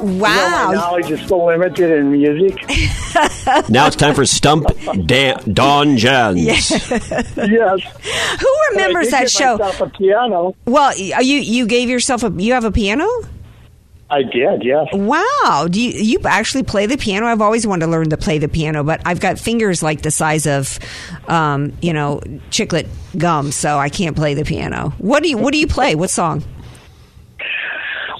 Wow. 0.00 0.68
my 0.68 0.74
knowledge 0.74 1.10
is 1.10 1.26
so 1.28 1.44
limited 1.46 1.90
in 1.90 2.12
music. 2.12 2.56
Now 3.68 3.88
it's 3.88 3.96
time 3.96 4.14
for 4.14 4.24
Stump 4.24 4.66
Dan- 5.06 5.40
Don 5.52 5.96
Jans. 5.96 6.40
yes. 6.40 6.70
yes. 6.70 7.30
Who 8.40 8.56
remembers 8.70 9.08
I 9.08 9.10
did 9.10 9.12
that 9.12 9.20
get 9.22 9.30
show? 9.32 9.84
a 9.84 9.90
piano. 9.90 10.54
Well, 10.66 10.92
y- 10.96 11.18
you 11.20 11.38
you 11.38 11.66
gave 11.66 11.88
yourself 11.88 12.22
a 12.22 12.30
you 12.30 12.52
have 12.52 12.62
a 12.64 12.70
piano? 12.70 13.08
I 14.10 14.22
did, 14.22 14.64
yes. 14.64 14.86
Wow. 14.92 15.68
Do 15.70 15.80
you 15.80 15.90
you 15.90 16.20
actually 16.24 16.62
play 16.62 16.86
the 16.86 16.96
piano? 16.96 17.26
I've 17.26 17.42
always 17.42 17.66
wanted 17.66 17.86
to 17.86 17.92
learn 17.92 18.08
to 18.10 18.16
play 18.16 18.38
the 18.38 18.48
piano, 18.48 18.82
but 18.82 19.02
I've 19.04 19.20
got 19.20 19.38
fingers 19.38 19.82
like 19.82 20.00
the 20.00 20.10
size 20.10 20.46
of 20.46 20.78
um, 21.28 21.76
you 21.82 21.92
know, 21.92 22.20
chiclet 22.50 22.88
gum, 23.18 23.52
so 23.52 23.78
I 23.78 23.90
can't 23.90 24.16
play 24.16 24.32
the 24.34 24.44
piano. 24.44 24.94
What 24.98 25.22
do 25.22 25.28
you 25.28 25.36
what 25.36 25.52
do 25.52 25.58
you 25.58 25.66
play? 25.66 25.94
What 25.94 26.10
song? 26.10 26.42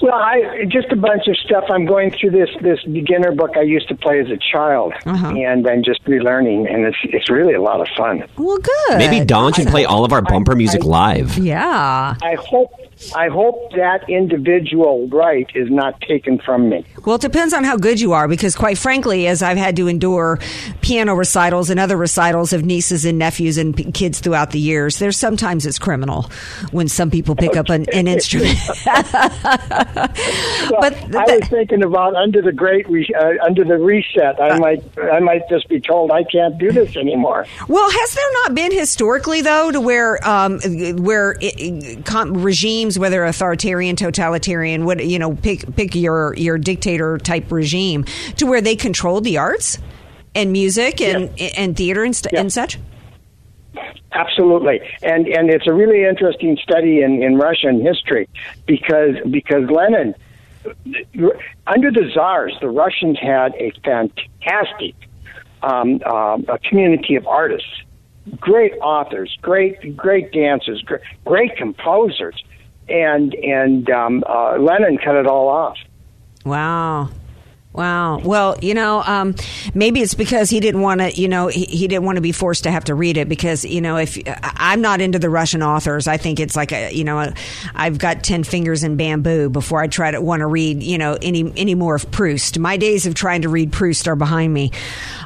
Well, 0.01 0.15
I 0.15 0.65
just 0.69 0.91
a 0.93 0.97
bunch 0.97 1.27
of 1.29 1.37
stuff. 1.39 1.65
I'm 1.71 1.85
going 1.87 2.11
through 2.13 2.31
this 2.31 2.49
this 2.63 2.83
beginner 2.85 3.33
book 3.33 3.57
I 3.57 3.63
used 3.63 3.89
to 3.89 3.95
play 3.97 4.21
as 4.21 4.29
a 4.31 4.37
child, 4.53 4.93
Uh-huh. 5.07 5.29
and 5.29 5.67
I'm 5.67 5.83
just 5.83 6.05
relearning, 6.05 6.73
and 6.73 6.85
it's 6.87 6.97
it's 7.05 7.29
really 7.31 7.55
a 7.55 7.63
lot 7.63 7.81
of 7.81 7.89
fun. 7.97 8.23
Well, 8.37 8.59
good. 8.59 8.99
Maybe 8.99 9.25
Don 9.25 9.53
should 9.53 9.69
play 9.69 9.85
all 9.85 10.05
of 10.05 10.13
our 10.13 10.23
bumper 10.23 10.55
music 10.55 10.85
live. 10.85 11.37
Yeah. 11.39 12.15
I 12.23 12.35
hope 12.39 12.71
I 13.15 13.29
hope 13.29 13.73
that 13.77 14.09
individual 14.09 15.09
right 15.09 15.49
is 15.55 15.71
not 15.71 16.01
taken 16.01 16.39
from 16.39 16.69
me. 16.69 16.85
Well, 17.05 17.15
it 17.17 17.21
depends 17.23 17.55
on 17.55 17.63
how 17.65 17.77
good 17.77 18.01
you 18.01 18.13
are, 18.13 18.27
because 18.29 18.57
quite 18.57 18.77
frankly, 18.79 19.27
as 19.29 19.43
I've 19.43 19.57
had 19.57 19.77
to 19.77 19.87
endure 19.89 20.39
piano 20.81 21.15
recitals 21.15 21.71
and 21.71 21.79
other 21.79 21.97
recitals 21.97 22.53
of 22.53 22.65
nieces 22.65 23.05
and 23.05 23.19
nephews 23.19 23.57
and 23.57 23.77
p- 23.77 23.91
kids 23.93 24.19
throughout 24.21 24.51
the 24.51 24.59
years, 24.59 24.99
there's 24.99 25.17
sometimes 25.17 25.65
it's 25.67 25.79
criminal 25.79 26.31
when 26.73 26.89
some 26.89 27.11
people 27.11 27.37
pick 27.37 27.57
up 27.57 27.69
an, 27.69 27.87
an 27.93 28.07
instrument. 28.09 28.59
Well, 29.95 30.81
But 30.81 31.15
I 31.15 31.37
was 31.37 31.49
thinking 31.49 31.83
about 31.83 32.15
under 32.15 32.43
the 32.43 32.53
great 32.53 32.89
re- 32.89 33.09
uh, 33.19 33.45
under 33.45 33.65
the 33.65 33.79
reset. 33.79 34.41
I 34.41 34.59
might 34.59 34.83
I 34.99 35.19
might 35.21 35.49
just 35.49 35.69
be 35.69 35.81
told 35.81 36.11
I 36.11 36.25
can't 36.25 36.59
do 36.59 36.71
this 36.71 36.97
anymore. 36.97 37.47
Well, 37.69 37.91
has 37.91 38.15
there 38.15 38.33
not 38.45 38.55
been 38.55 38.73
historically 38.73 39.41
though 39.41 39.71
to 39.71 39.81
where 39.81 40.27
um, 40.29 40.61
where 41.03 41.37
it, 41.41 42.05
com- 42.05 42.35
regimes, 42.43 42.99
whether 42.99 43.25
authoritarian, 43.25 43.97
totalitarian, 43.97 44.85
what 44.85 45.05
you 45.05 45.19
know, 45.19 45.35
pick 45.35 45.75
pick 45.75 45.95
your 45.95 46.35
your 46.37 46.59
dictator 46.59 47.19
type 47.19 47.51
regime, 47.51 48.05
to 48.37 48.47
where 48.47 48.61
they 48.61 48.77
controlled 48.77 49.25
the 49.25 49.39
arts 49.39 49.79
and 50.35 50.53
music 50.53 51.01
and 51.01 51.31
and 51.57 51.77
theater 51.77 52.05
and, 52.05 52.15
st- 52.15 52.35
and 52.35 52.53
such? 52.53 52.79
Absolutely, 54.13 54.81
and 55.03 55.27
and 55.29 55.51
it's 55.51 55.67
a 55.67 55.73
really 55.73 56.05
interesting 56.05 56.57
study 56.63 57.03
in, 57.03 57.23
in 57.23 57.37
Russian 57.37 57.81
history 57.81 58.29
because 58.67 59.17
because 59.31 59.69
Lenin, 59.71 60.15
under 61.67 61.91
the 61.91 62.11
czars, 62.13 62.57
the 62.61 62.69
Russians 62.69 63.19
had 63.19 63.55
a 63.57 63.71
fantastic 63.85 64.95
um, 65.63 66.01
um, 66.05 66.45
a 66.49 66.59
community 66.59 67.17
of 67.17 67.27
artists, 67.27 67.69
great 68.41 68.73
authors, 68.81 69.37
great 69.43 69.97
great 69.97 70.33
dancers, 70.33 70.83
great, 70.83 71.03
great 71.25 71.57
composers, 71.57 72.43
and 72.89 73.35
and 73.35 73.91
um, 73.91 74.25
uh, 74.29 74.57
Lenin 74.59 74.99
cut 74.99 75.17
it 75.17 75.27
all 75.27 75.49
off. 75.49 75.77
Wow. 76.45 77.11
Wow. 77.73 78.19
Well, 78.19 78.57
you 78.61 78.75
know, 78.75 79.03
um, 79.03 79.35
maybe 79.75 80.01
it's 80.01 80.15
because 80.15 80.51
he 80.51 80.59
didn't 80.59 80.81
want 80.81 81.01
to, 81.01 81.13
you 81.13 81.29
know, 81.29 81.47
he, 81.49 81.65
he 81.65 81.87
didn't 81.87 82.05
want 82.05 82.17
to 82.17 82.23
be 82.23 82.33
forced 82.33 82.65
to 82.65 82.71
have 82.71 82.85
to 82.85 82.95
read 82.95 83.17
it 83.17 83.29
because, 83.29 83.65
you 83.65 83.81
know, 83.81 83.99
if 83.99 84.19
I'm 84.43 84.81
not 84.81 85.01
into 85.01 85.19
the 85.19 85.31
Russian 85.31 85.63
authors, 85.63 86.09
I 86.09 86.17
think 86.17 86.41
it's 86.41 86.57
like 86.57 86.73
a, 86.73 86.91
you 86.93 87.05
know, 87.05 87.33
I've 87.75 87.99
got 87.99 88.25
10 88.25 88.43
fingers 88.45 88.83
in 88.83 88.97
bamboo 88.97 89.51
before 89.51 89.81
I 89.81 89.87
try 89.87 90.11
to 90.11 90.21
want 90.21 90.41
to 90.41 90.47
read, 90.47 90.83
you 90.83 90.99
know, 90.99 91.19
any, 91.23 91.53
any 91.57 91.75
more 91.75 91.95
of 91.95 92.11
Proust. 92.11 92.59
My 92.59 92.79
days 92.79 93.07
of 93.07 93.15
trying 93.15 93.43
to 93.43 93.49
read 93.49 93.71
Proust 93.71 94.09
are 94.09 94.17
behind 94.17 94.53
me. 94.53 94.73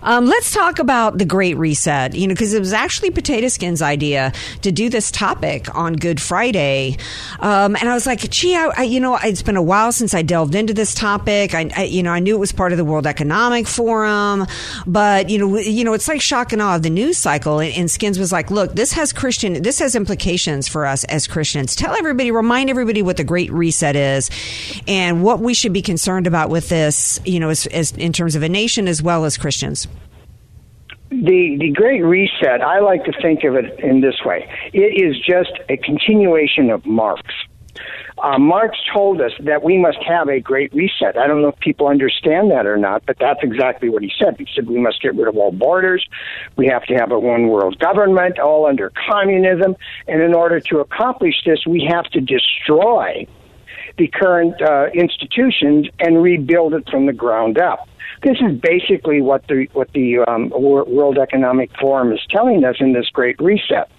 Um, 0.03 0.27
let's 0.27 0.53
talk 0.53 0.81
about 0.81 1.19
the 1.19 1.25
Great 1.25 1.57
Reset, 1.57 2.15
you 2.15 2.27
know, 2.27 2.35
because 2.35 2.53
it 2.53 2.61
was 2.61 2.73
actually 2.73 3.13
Potato 3.13 3.49
Skin's 3.49 3.81
idea 3.81 4.33
to 4.63 4.73
do 4.73 4.91
this 4.91 5.11
topic 5.11 5.73
on 5.75 5.95
Good 5.95 6.21
Friday. 6.21 6.99
Um, 7.39 7.77
and 7.77 7.89
I 7.89 7.95
was 7.95 8.05
like, 8.05 8.29
gee, 8.29 8.57
I, 8.57 8.73
I, 8.77 8.83
you 8.83 9.01
know, 9.01 9.17
it's 9.23 9.43
been 9.43 9.57
a 9.57 9.63
while 9.63 9.93
since 9.93 10.13
I 10.13 10.23
delved 10.23 10.55
into 10.55 10.75
this 10.75 10.93
topic. 10.93 11.55
I, 11.55 11.71
I, 11.75 11.85
you 11.85 12.03
know, 12.03 12.11
I 12.11 12.19
knew 12.19 12.32
it 12.35 12.39
was 12.39 12.53
part 12.53 12.73
of 12.73 12.79
the 12.79 12.85
World 12.85 13.07
Economic 13.07 13.67
Forum, 13.67 14.47
but 14.87 15.31
you 15.31 15.39
know, 15.39 15.59
you 15.59 15.85
know, 15.85 15.93
it's 15.93 16.09
like 16.09 16.21
shock 16.21 16.53
and 16.53 16.63
awe 16.63 16.77
of 16.77 16.83
the 16.83 16.91
news 16.91 17.19
cycle. 17.19 17.61
And, 17.61 17.75
and 17.75 17.91
Skins 17.91 18.19
was 18.19 18.33
like, 18.33 18.51
look, 18.51 18.75
this 18.75 18.93
has 18.93 19.13
Christian, 19.13 19.63
this 19.63 19.79
has 19.79 19.95
implications 19.95 20.69
for 20.69 20.87
us 20.87 21.05
as 21.05 21.27
Christians. 21.27 21.77
Tell 21.77 21.95
everybody, 21.95 22.31
remind 22.31 22.71
everybody 22.71 23.03
what 23.03 23.17
the 23.17 23.25
Great 23.25 23.53
Reset 23.53 23.97
is, 23.97 24.31
and 24.87 25.23
what 25.23 25.41
we 25.41 25.55
should 25.55 25.73
be 25.73 25.83
concerned 25.83 26.27
about 26.27 26.51
with 26.51 26.69
this. 26.69 27.21
You 27.25 27.41
know, 27.41 27.51
as, 27.51 27.67
as 27.67 27.93
in 27.93 28.13
terms 28.13 28.35
of 28.35 28.43
a 28.43 28.49
nation 28.49 28.89
as 28.89 29.03
well 29.03 29.25
as 29.25 29.37
Christians. 29.37 29.89
The 31.11 31.59
the 31.61 31.71
Great 31.73 32.03
Reset, 32.03 32.63
I 32.63 32.81
like 32.81 33.05
to 33.05 33.13
think 33.21 33.45
of 33.45 33.55
it 33.55 33.79
in 33.81 34.01
this 34.01 34.19
way: 34.25 34.49
it 34.73 35.03
is 35.03 35.15
just 35.19 35.53
a 35.69 35.77
continuation 35.77 36.71
of 36.71 36.87
Marx. 36.87 37.23
Uh, 38.23 38.39
Marx 38.39 38.79
told 38.95 39.21
us 39.21 39.33
that 39.41 39.65
we 39.65 39.77
must 39.77 39.99
have 40.07 40.29
a 40.29 40.39
great 40.39 40.73
reset. 40.73 41.19
I 41.19 41.27
don't 41.27 41.43
know 41.43 41.49
if 41.49 41.59
people 41.59 41.89
understand 41.89 42.53
that 42.53 42.67
or 42.67 42.77
not, 42.77 43.05
but 43.05 43.17
that's 43.19 43.41
exactly 43.43 43.89
what 43.89 44.01
he 44.01 44.13
said. 44.17 44.37
He 44.39 44.47
said 44.55 44.69
we 44.69 44.79
must 44.79 45.03
get 45.03 45.17
rid 45.17 45.27
of 45.27 45.37
all 45.37 45.51
borders. 45.51 46.07
We 46.55 46.69
have 46.69 46.85
to 46.85 46.95
have 46.95 47.11
a 47.11 47.19
one 47.19 47.49
world 47.49 47.81
government, 47.81 48.39
all 48.39 48.67
under 48.67 48.93
communism. 49.11 49.75
And 50.07 50.23
in 50.23 50.35
order 50.35 50.61
to 50.61 50.79
accomplish 50.79 51.35
this, 51.45 51.67
we 51.67 51.85
have 51.91 52.05
to 52.13 52.21
destroy 52.21 53.27
the 53.99 54.07
current 54.07 54.63
uh, 54.63 54.87
institutions 54.95 55.89
and 55.99 56.23
rebuild 56.23 56.75
it 56.75 56.89
from 56.89 57.07
the 57.07 57.13
ground 57.13 57.59
up. 57.59 57.89
This 58.23 58.39
is 58.41 58.57
basically 58.61 59.21
what 59.21 59.47
the 59.49 59.67
what 59.73 59.93
the 59.93 60.19
um, 60.19 60.51
World 60.51 61.19
Economic 61.19 61.71
Forum 61.79 62.13
is 62.13 62.21
telling 62.31 62.65
us 62.65 62.77
in 62.79 62.93
this 62.93 63.09
Great 63.09 63.37
Reset, 63.41 63.91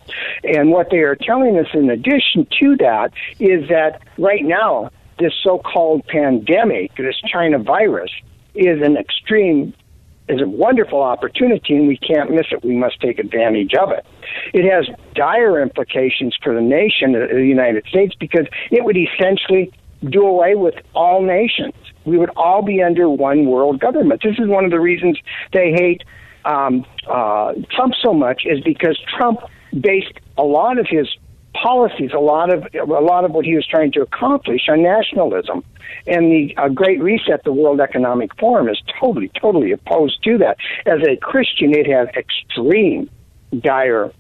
and 0.43 0.71
what 0.71 0.89
they 0.91 0.99
are 0.99 1.15
telling 1.15 1.57
us 1.59 1.67
in 1.73 1.89
addition 1.89 2.47
to 2.61 2.77
that 2.77 3.11
is 3.39 3.67
that 3.69 4.01
right 4.17 4.45
now 4.45 4.89
this 5.19 5.33
so-called 5.43 6.05
pandemic, 6.07 6.95
this 6.95 7.19
China 7.27 7.59
virus, 7.59 8.11
is 8.55 8.81
an 8.81 8.97
extreme 8.97 9.73
is 10.29 10.41
a 10.41 10.47
wonderful 10.47 11.01
opportunity 11.01 11.75
and 11.75 11.87
we 11.87 11.97
can't 11.97 12.31
miss 12.31 12.45
it. 12.51 12.63
We 12.63 12.75
must 12.75 13.01
take 13.01 13.19
advantage 13.19 13.73
of 13.73 13.91
it. 13.91 14.05
It 14.53 14.69
has 14.71 14.87
dire 15.15 15.61
implications 15.61 16.35
for 16.41 16.53
the 16.53 16.61
nation 16.61 17.13
of 17.15 17.29
the 17.29 17.45
United 17.45 17.85
States 17.87 18.15
because 18.17 18.47
it 18.71 18.85
would 18.85 18.95
essentially 18.95 19.73
do 20.09 20.25
away 20.25 20.55
with 20.55 20.75
all 20.93 21.21
nations. 21.21 21.73
We 22.05 22.17
would 22.17 22.31
all 22.35 22.61
be 22.61 22.81
under 22.81 23.09
one 23.09 23.45
world 23.45 23.79
government. 23.79 24.21
This 24.23 24.37
is 24.39 24.47
one 24.47 24.65
of 24.65 24.71
the 24.71 24.79
reasons 24.79 25.17
they 25.51 25.71
hate 25.71 26.03
um, 26.45 26.85
uh, 27.07 27.53
Trump 27.71 27.93
so 28.01 28.13
much 28.13 28.43
is 28.45 28.61
because 28.61 28.99
Trump 29.17 29.39
based 29.79 30.13
a 30.37 30.43
lot 30.43 30.77
of 30.77 30.87
his 30.87 31.07
policies, 31.53 32.11
a 32.13 32.19
lot 32.19 32.51
of 32.51 32.67
a 32.75 32.85
lot 32.85 33.25
of 33.25 33.31
what 33.31 33.45
he 33.45 33.55
was 33.55 33.65
trying 33.65 33.91
to 33.93 34.01
accomplish 34.01 34.67
on 34.67 34.81
nationalism. 34.81 35.63
And 36.07 36.31
the 36.31 36.55
uh, 36.57 36.69
Great 36.69 37.01
Reset, 37.01 37.43
the 37.43 37.53
World 37.53 37.79
Economic 37.79 38.37
Forum, 38.39 38.67
is 38.67 38.81
totally, 38.99 39.31
totally 39.39 39.71
opposed 39.71 40.23
to 40.23 40.37
that. 40.39 40.57
As 40.85 40.99
a 41.07 41.15
Christian, 41.17 41.73
it 41.73 41.87
has 41.87 42.07
extreme, 42.17 43.09
dire 43.59 44.11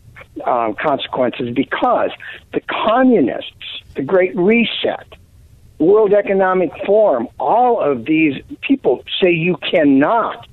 um, 0.45 0.75
consequences 0.75 1.49
because 1.53 2.11
the 2.53 2.61
communists, 2.61 3.51
the 3.95 4.03
Great 4.03 4.35
Reset, 4.35 5.07
World 5.83 6.13
Economic 6.13 6.71
Forum, 6.85 7.27
all 7.39 7.79
of 7.81 8.05
these 8.05 8.41
people 8.61 9.03
say 9.21 9.31
you 9.31 9.57
cannot 9.57 10.47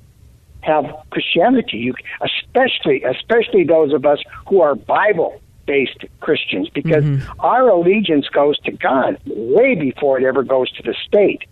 have 0.61 0.85
Christianity. 1.09 1.77
You, 1.77 1.93
especially, 2.21 3.03
especially 3.03 3.63
those 3.63 3.93
of 3.93 4.05
us 4.05 4.19
who 4.47 4.61
are 4.61 4.75
Bible 4.75 5.41
based 5.65 6.03
Christians, 6.19 6.69
because 6.69 7.03
mm-hmm. 7.03 7.39
our 7.39 7.69
allegiance 7.69 8.27
goes 8.29 8.57
to 8.59 8.71
God 8.71 9.17
way 9.25 9.75
before 9.75 10.19
it 10.19 10.25
ever 10.25 10.43
goes 10.43 10.71
to 10.71 10.83
the 10.83 10.95
state. 11.05 11.43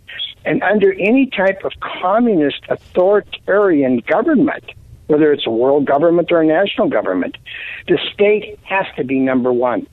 And 0.45 0.63
under 0.63 0.93
any 0.93 1.27
type 1.27 1.63
of 1.63 1.73
communist 1.79 2.61
authoritarian 2.69 3.99
government, 4.07 4.63
whether 5.07 5.31
it's 5.31 5.45
a 5.47 5.51
world 5.51 5.85
government 5.85 6.31
or 6.31 6.41
a 6.41 6.45
national 6.45 6.89
government, 6.89 7.37
the 7.87 7.99
state 8.13 8.59
has 8.63 8.85
to 8.95 9.03
be 9.03 9.19
number 9.19 9.51
one. 9.51 9.87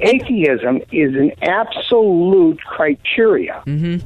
Atheism 0.00 0.82
is 0.92 1.14
an 1.14 1.32
absolute 1.42 2.58
criteria 2.64 3.62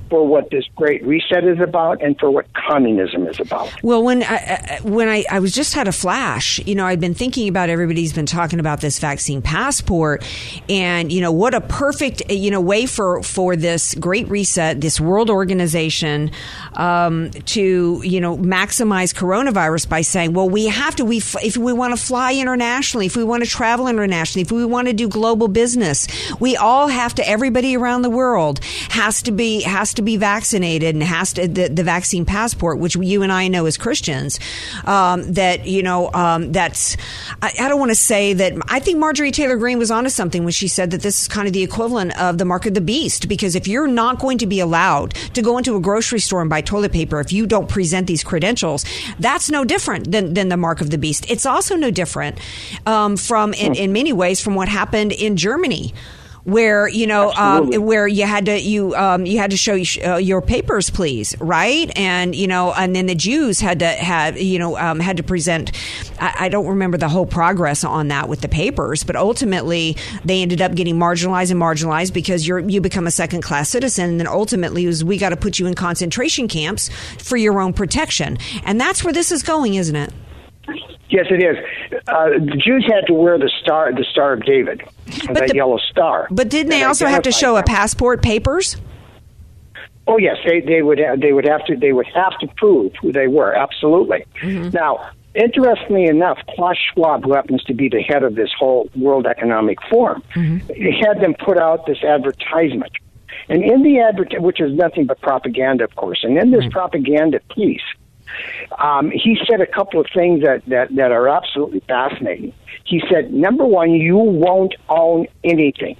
for 0.08 0.26
what 0.26 0.50
this 0.50 0.64
great 0.76 1.04
reset 1.04 1.44
is 1.44 1.58
about 1.60 2.02
and 2.02 2.18
for 2.18 2.30
what 2.30 2.46
communism 2.54 3.26
is 3.26 3.40
about. 3.40 3.70
Well, 3.82 4.02
when 4.02 4.22
I, 4.22 4.26
I- 4.26 4.80
when 4.82 5.08
I, 5.08 5.24
I 5.30 5.40
was 5.40 5.52
just 5.54 5.74
had 5.74 5.88
a 5.88 5.92
flash, 5.92 6.58
you 6.60 6.74
know, 6.74 6.86
I'd 6.86 7.00
been 7.00 7.14
thinking 7.14 7.48
about 7.48 7.68
everybody's 7.70 8.12
been 8.12 8.26
talking 8.26 8.60
about 8.60 8.80
this 8.80 8.98
vaccine 8.98 9.42
passport, 9.42 10.24
and 10.68 11.12
you 11.12 11.20
know 11.20 11.32
what 11.32 11.54
a 11.54 11.60
perfect 11.60 12.22
you 12.30 12.50
know 12.50 12.60
way 12.60 12.86
for 12.86 13.22
for 13.22 13.56
this 13.56 13.94
great 13.94 14.28
reset, 14.28 14.80
this 14.80 15.00
world 15.00 15.28
organization, 15.30 16.30
um, 16.74 17.30
to 17.30 18.00
you 18.04 18.20
know 18.20 18.36
maximize 18.38 19.14
coronavirus 19.14 19.88
by 19.88 20.00
saying, 20.02 20.32
well, 20.32 20.48
we 20.48 20.66
have 20.66 20.94
to 20.96 21.04
we 21.04 21.18
if 21.42 21.56
we 21.56 21.72
want 21.72 21.96
to 21.96 22.02
fly 22.02 22.34
internationally, 22.34 23.06
if 23.06 23.16
we 23.16 23.24
want 23.24 23.42
to 23.44 23.48
travel 23.50 23.86
internationally, 23.88 24.42
if 24.42 24.52
we 24.52 24.64
want 24.64 24.86
to 24.88 24.92
do 24.94 25.08
global 25.08 25.39
business, 25.48 26.06
we 26.40 26.56
all 26.56 26.88
have 26.88 27.14
to. 27.14 27.28
Everybody 27.28 27.76
around 27.76 28.02
the 28.02 28.10
world 28.10 28.64
has 28.90 29.22
to 29.22 29.32
be 29.32 29.62
has 29.62 29.94
to 29.94 30.02
be 30.02 30.16
vaccinated 30.16 30.94
and 30.94 31.02
has 31.02 31.32
to 31.34 31.46
the, 31.48 31.68
the 31.68 31.84
vaccine 31.84 32.24
passport, 32.24 32.78
which 32.78 32.96
you 32.96 33.22
and 33.22 33.32
I 33.32 33.48
know 33.48 33.66
as 33.66 33.76
Christians, 33.76 34.40
um, 34.84 35.32
that 35.34 35.66
you 35.66 35.82
know 35.82 36.10
um, 36.12 36.52
that's. 36.52 36.96
I, 37.42 37.52
I 37.60 37.68
don't 37.68 37.78
want 37.78 37.90
to 37.90 37.96
say 37.96 38.32
that. 38.34 38.54
I 38.68 38.80
think 38.80 38.98
Marjorie 38.98 39.30
Taylor 39.30 39.56
Greene 39.56 39.78
was 39.78 39.90
onto 39.90 40.10
something 40.10 40.44
when 40.44 40.52
she 40.52 40.68
said 40.68 40.90
that 40.90 41.02
this 41.02 41.22
is 41.22 41.28
kind 41.28 41.46
of 41.46 41.52
the 41.52 41.62
equivalent 41.62 42.18
of 42.20 42.38
the 42.38 42.44
mark 42.44 42.66
of 42.66 42.74
the 42.74 42.80
beast, 42.80 43.28
because 43.28 43.54
if 43.54 43.68
you're 43.68 43.86
not 43.88 44.18
going 44.18 44.38
to 44.38 44.46
be 44.46 44.60
allowed 44.60 45.14
to 45.34 45.42
go 45.42 45.58
into 45.58 45.76
a 45.76 45.80
grocery 45.80 46.20
store 46.20 46.40
and 46.40 46.50
buy 46.50 46.60
toilet 46.60 46.92
paper 46.92 47.20
if 47.20 47.32
you 47.32 47.46
don't 47.46 47.68
present 47.68 48.06
these 48.06 48.24
credentials, 48.24 48.84
that's 49.18 49.50
no 49.50 49.64
different 49.64 50.10
than 50.10 50.34
than 50.34 50.48
the 50.48 50.56
mark 50.56 50.80
of 50.80 50.90
the 50.90 50.98
beast. 50.98 51.30
It's 51.30 51.46
also 51.46 51.76
no 51.76 51.90
different 51.90 52.38
um, 52.86 53.16
from 53.16 53.54
in, 53.54 53.74
in 53.74 53.92
many 53.92 54.12
ways 54.12 54.40
from 54.40 54.54
what 54.54 54.68
happened 54.68 55.12
in 55.12 55.29
Germany 55.36 55.92
where 56.44 56.88
you 56.88 57.06
know 57.06 57.30
um, 57.32 57.70
where 57.84 58.06
you 58.06 58.24
had 58.24 58.46
to 58.46 58.58
you 58.58 58.94
um, 58.94 59.26
you 59.26 59.38
had 59.38 59.50
to 59.50 59.56
show 59.56 59.74
uh, 60.04 60.16
your 60.16 60.40
papers 60.40 60.90
please 60.90 61.36
right? 61.40 61.90
And 61.96 62.34
you 62.34 62.46
know 62.46 62.72
and 62.72 62.94
then 62.94 63.06
the 63.06 63.14
Jews 63.14 63.60
had 63.60 63.80
to 63.80 63.86
have 63.86 64.40
you 64.40 64.58
know 64.58 64.78
um, 64.78 65.00
had 65.00 65.18
to 65.18 65.22
present 65.22 65.72
I, 66.18 66.34
I 66.40 66.48
don't 66.48 66.66
remember 66.66 66.96
the 66.96 67.08
whole 67.08 67.26
progress 67.26 67.84
on 67.84 68.08
that 68.08 68.28
with 68.28 68.40
the 68.40 68.48
papers 68.48 69.04
but 69.04 69.16
ultimately 69.16 69.96
they 70.24 70.42
ended 70.42 70.62
up 70.62 70.74
getting 70.74 70.96
marginalized 70.96 71.50
and 71.50 71.60
marginalized 71.60 72.12
because 72.14 72.46
you're 72.46 72.60
you 72.60 72.80
become 72.80 73.06
a 73.06 73.10
second 73.10 73.42
class 73.42 73.68
citizen. 73.68 74.10
And 74.10 74.20
then 74.20 74.26
ultimately 74.26 74.84
it 74.84 74.88
was 74.88 75.04
we 75.04 75.18
got 75.18 75.30
to 75.30 75.36
put 75.36 75.58
you 75.58 75.66
in 75.66 75.74
concentration 75.74 76.48
camps 76.48 76.88
for 77.18 77.36
your 77.36 77.60
own 77.60 77.72
protection. 77.72 78.38
And 78.64 78.80
that's 78.80 79.04
where 79.04 79.12
this 79.12 79.30
is 79.30 79.42
going 79.42 79.74
isn't 79.74 79.96
it 79.96 80.12
Yes, 81.08 81.26
it 81.30 81.42
is. 81.42 81.56
Uh, 82.08 82.30
the 82.30 82.60
Jews 82.64 82.84
had 82.86 83.06
to 83.06 83.14
wear 83.14 83.38
the 83.38 83.50
star, 83.62 83.92
the 83.92 84.04
Star 84.10 84.32
of 84.32 84.44
David, 84.44 84.82
that 85.32 85.48
the- 85.48 85.54
yellow 85.54 85.78
star. 85.78 86.28
but 86.30 86.48
didn't 86.48 86.70
they 86.70 86.84
also 86.84 87.06
have 87.06 87.22
to 87.22 87.32
show 87.32 87.56
a 87.56 87.62
passport 87.62 88.22
papers 88.22 88.76
Oh 90.10 90.18
yes, 90.18 90.38
they 90.44 90.60
they 90.60 90.82
would 90.82 90.98
have, 90.98 91.20
they 91.20 91.32
would 91.32 91.46
have 91.46 91.64
to 91.66 91.76
they 91.76 91.92
would 91.92 92.08
have 92.12 92.36
to 92.40 92.48
prove 92.56 92.92
who 93.00 93.12
they 93.12 93.28
were. 93.28 93.54
Absolutely. 93.54 94.24
Mm-hmm. 94.42 94.70
Now, 94.70 95.08
interestingly 95.36 96.06
enough, 96.06 96.38
Klaus 96.48 96.76
Schwab, 96.92 97.22
who 97.22 97.32
happens 97.32 97.62
to 97.64 97.74
be 97.74 97.88
the 97.88 98.02
head 98.02 98.24
of 98.24 98.34
this 98.34 98.50
whole 98.58 98.90
World 98.96 99.26
Economic 99.26 99.78
Forum, 99.88 100.24
mm-hmm. 100.34 100.72
he 100.72 101.00
had 101.00 101.20
them 101.20 101.34
put 101.34 101.58
out 101.58 101.86
this 101.86 102.02
advertisement, 102.02 102.90
and 103.48 103.62
in 103.62 103.84
the 103.84 104.00
advert, 104.00 104.34
which 104.40 104.60
is 104.60 104.72
nothing 104.72 105.06
but 105.06 105.20
propaganda, 105.20 105.84
of 105.84 105.94
course, 105.94 106.24
and 106.24 106.36
in 106.36 106.50
this 106.50 106.62
mm-hmm. 106.62 106.70
propaganda 106.70 107.38
piece. 107.54 107.80
Um, 108.78 109.10
he 109.10 109.38
said 109.48 109.60
a 109.60 109.66
couple 109.66 110.00
of 110.00 110.06
things 110.14 110.42
that, 110.42 110.64
that, 110.66 110.94
that 110.96 111.12
are 111.12 111.28
absolutely 111.28 111.80
fascinating. 111.80 112.52
He 112.84 113.02
said, 113.10 113.32
number 113.32 113.64
one, 113.64 113.92
you 113.92 114.16
won't 114.16 114.74
own 114.88 115.26
anything. 115.44 115.96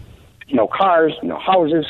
No 0.53 0.67
cars, 0.67 1.13
no 1.23 1.39
houses, 1.39 1.87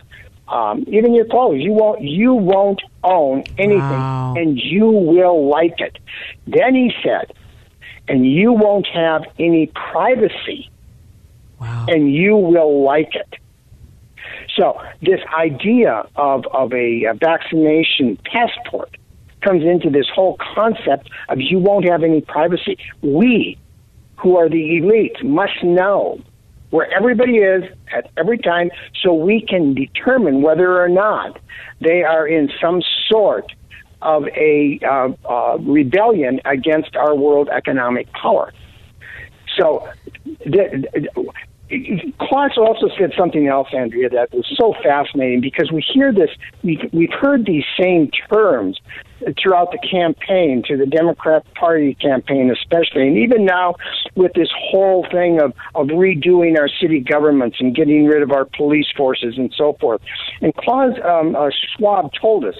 um, 0.48 0.84
even 0.88 1.14
your 1.14 1.24
clothes. 1.24 1.60
You 1.60 1.72
won't 1.72 2.02
you 2.02 2.34
won't 2.34 2.82
own 3.04 3.44
anything 3.56 3.80
and 4.36 4.58
you 4.58 4.86
will 4.86 5.48
like 5.48 5.80
it. 5.80 5.98
Then 6.46 6.74
he 6.74 6.92
said, 7.02 7.32
and 8.08 8.26
you 8.26 8.52
won't 8.52 8.86
have 8.88 9.24
any 9.38 9.68
privacy. 9.68 10.68
And 11.88 12.12
you 12.12 12.36
will 12.36 12.82
like 12.82 13.14
it. 13.14 13.34
So 14.56 14.80
this 15.02 15.20
idea 15.36 16.08
of, 16.16 16.46
of 16.46 16.72
a, 16.72 17.04
a 17.04 17.14
vaccination 17.14 18.18
passport 18.24 18.96
comes 19.42 19.64
into 19.64 19.90
this 19.90 20.06
whole 20.14 20.36
concept 20.54 21.10
of 21.28 21.40
you 21.40 21.58
won't 21.58 21.84
have 21.84 22.02
any 22.02 22.20
privacy. 22.20 22.78
We, 23.02 23.58
who 24.16 24.36
are 24.36 24.48
the 24.48 24.76
elite, 24.76 25.22
must 25.24 25.62
know 25.62 26.20
where 26.70 26.90
everybody 26.92 27.38
is 27.38 27.64
at 27.92 28.10
every 28.16 28.38
time 28.38 28.70
so 29.02 29.12
we 29.12 29.40
can 29.40 29.74
determine 29.74 30.42
whether 30.42 30.80
or 30.80 30.88
not 30.88 31.38
they 31.80 32.02
are 32.02 32.26
in 32.26 32.48
some 32.60 32.80
sort 33.08 33.52
of 34.02 34.26
a 34.28 34.78
uh, 34.82 35.08
uh, 35.28 35.58
rebellion 35.58 36.40
against 36.44 36.96
our 36.96 37.14
world 37.14 37.48
economic 37.48 38.10
power. 38.12 38.52
So, 39.58 39.88
the, 40.46 41.28
Klaus 42.18 42.52
also 42.56 42.88
said 42.98 43.12
something 43.16 43.46
else, 43.46 43.68
Andrea, 43.72 44.08
that 44.10 44.32
was 44.32 44.46
so 44.56 44.74
fascinating 44.82 45.40
because 45.40 45.70
we 45.70 45.82
hear 45.82 46.12
this, 46.12 46.30
we've, 46.64 46.80
we've 46.92 47.12
heard 47.12 47.46
these 47.46 47.64
same 47.78 48.10
terms 48.28 48.80
throughout 49.40 49.70
the 49.72 49.78
campaign, 49.78 50.62
to 50.66 50.76
the 50.76 50.86
Democrat 50.86 51.44
Party 51.54 51.94
campaign 51.94 52.50
especially, 52.50 53.06
and 53.06 53.18
even 53.18 53.44
now 53.44 53.76
with 54.14 54.32
this 54.34 54.48
whole 54.56 55.06
thing 55.10 55.40
of, 55.40 55.52
of 55.74 55.88
redoing 55.88 56.58
our 56.58 56.68
city 56.68 57.00
governments 57.00 57.58
and 57.60 57.74
getting 57.74 58.06
rid 58.06 58.22
of 58.22 58.30
our 58.32 58.44
police 58.44 58.86
forces 58.96 59.34
and 59.36 59.52
so 59.56 59.76
forth. 59.80 60.00
And 60.40 60.54
Klaus 60.54 60.94
um, 61.04 61.36
uh, 61.36 61.50
Schwab 61.76 62.12
told 62.20 62.44
us, 62.44 62.54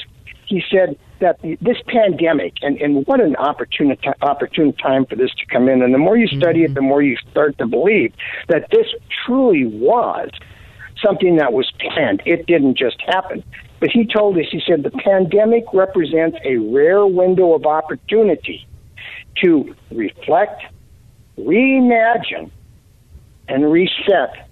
he 0.47 0.63
said 0.71 0.99
that 1.21 1.41
the, 1.43 1.57
this 1.61 1.77
pandemic, 1.87 2.55
and, 2.63 2.77
and 2.81 3.07
what 3.07 3.21
an 3.21 3.37
opportune, 3.37 3.97
opportune 4.21 4.73
time 4.75 5.07
for 5.07 5.17
this 5.17 5.31
to 5.35 5.47
come 5.47 5.69
in, 5.69 5.83
and 5.83 5.95
the 5.95 5.99
more 5.99 6.17
you 6.17 6.27
study 6.27 6.65
it, 6.65 6.75
the 6.75 6.83
more 6.83 7.03
you 7.03 7.17
start 7.31 7.57
to 7.59 7.67
believe 7.67 8.13
that 8.49 8.67
this 8.71 8.87
truly 9.25 9.67
was 9.67 10.31
something 11.03 11.37
that 11.37 11.53
was 11.53 11.71
planned. 11.79 12.23
It 12.27 12.47
didn't 12.47 12.77
just 12.77 13.01
happen. 13.07 13.45
But 13.81 13.91
he 13.91 14.07
told 14.07 14.37
us, 14.39 14.45
he 14.51 14.63
said, 14.67 14.83
the 14.83 14.91
pandemic 14.91 15.65
represents 15.73 16.37
a 16.45 16.57
rare 16.59 17.07
window 17.07 17.55
of 17.55 17.65
opportunity 17.65 18.67
to 19.39 19.75
reflect, 19.91 20.63
reimagine, 21.39 22.51
and 23.49 23.73
reset 23.73 24.51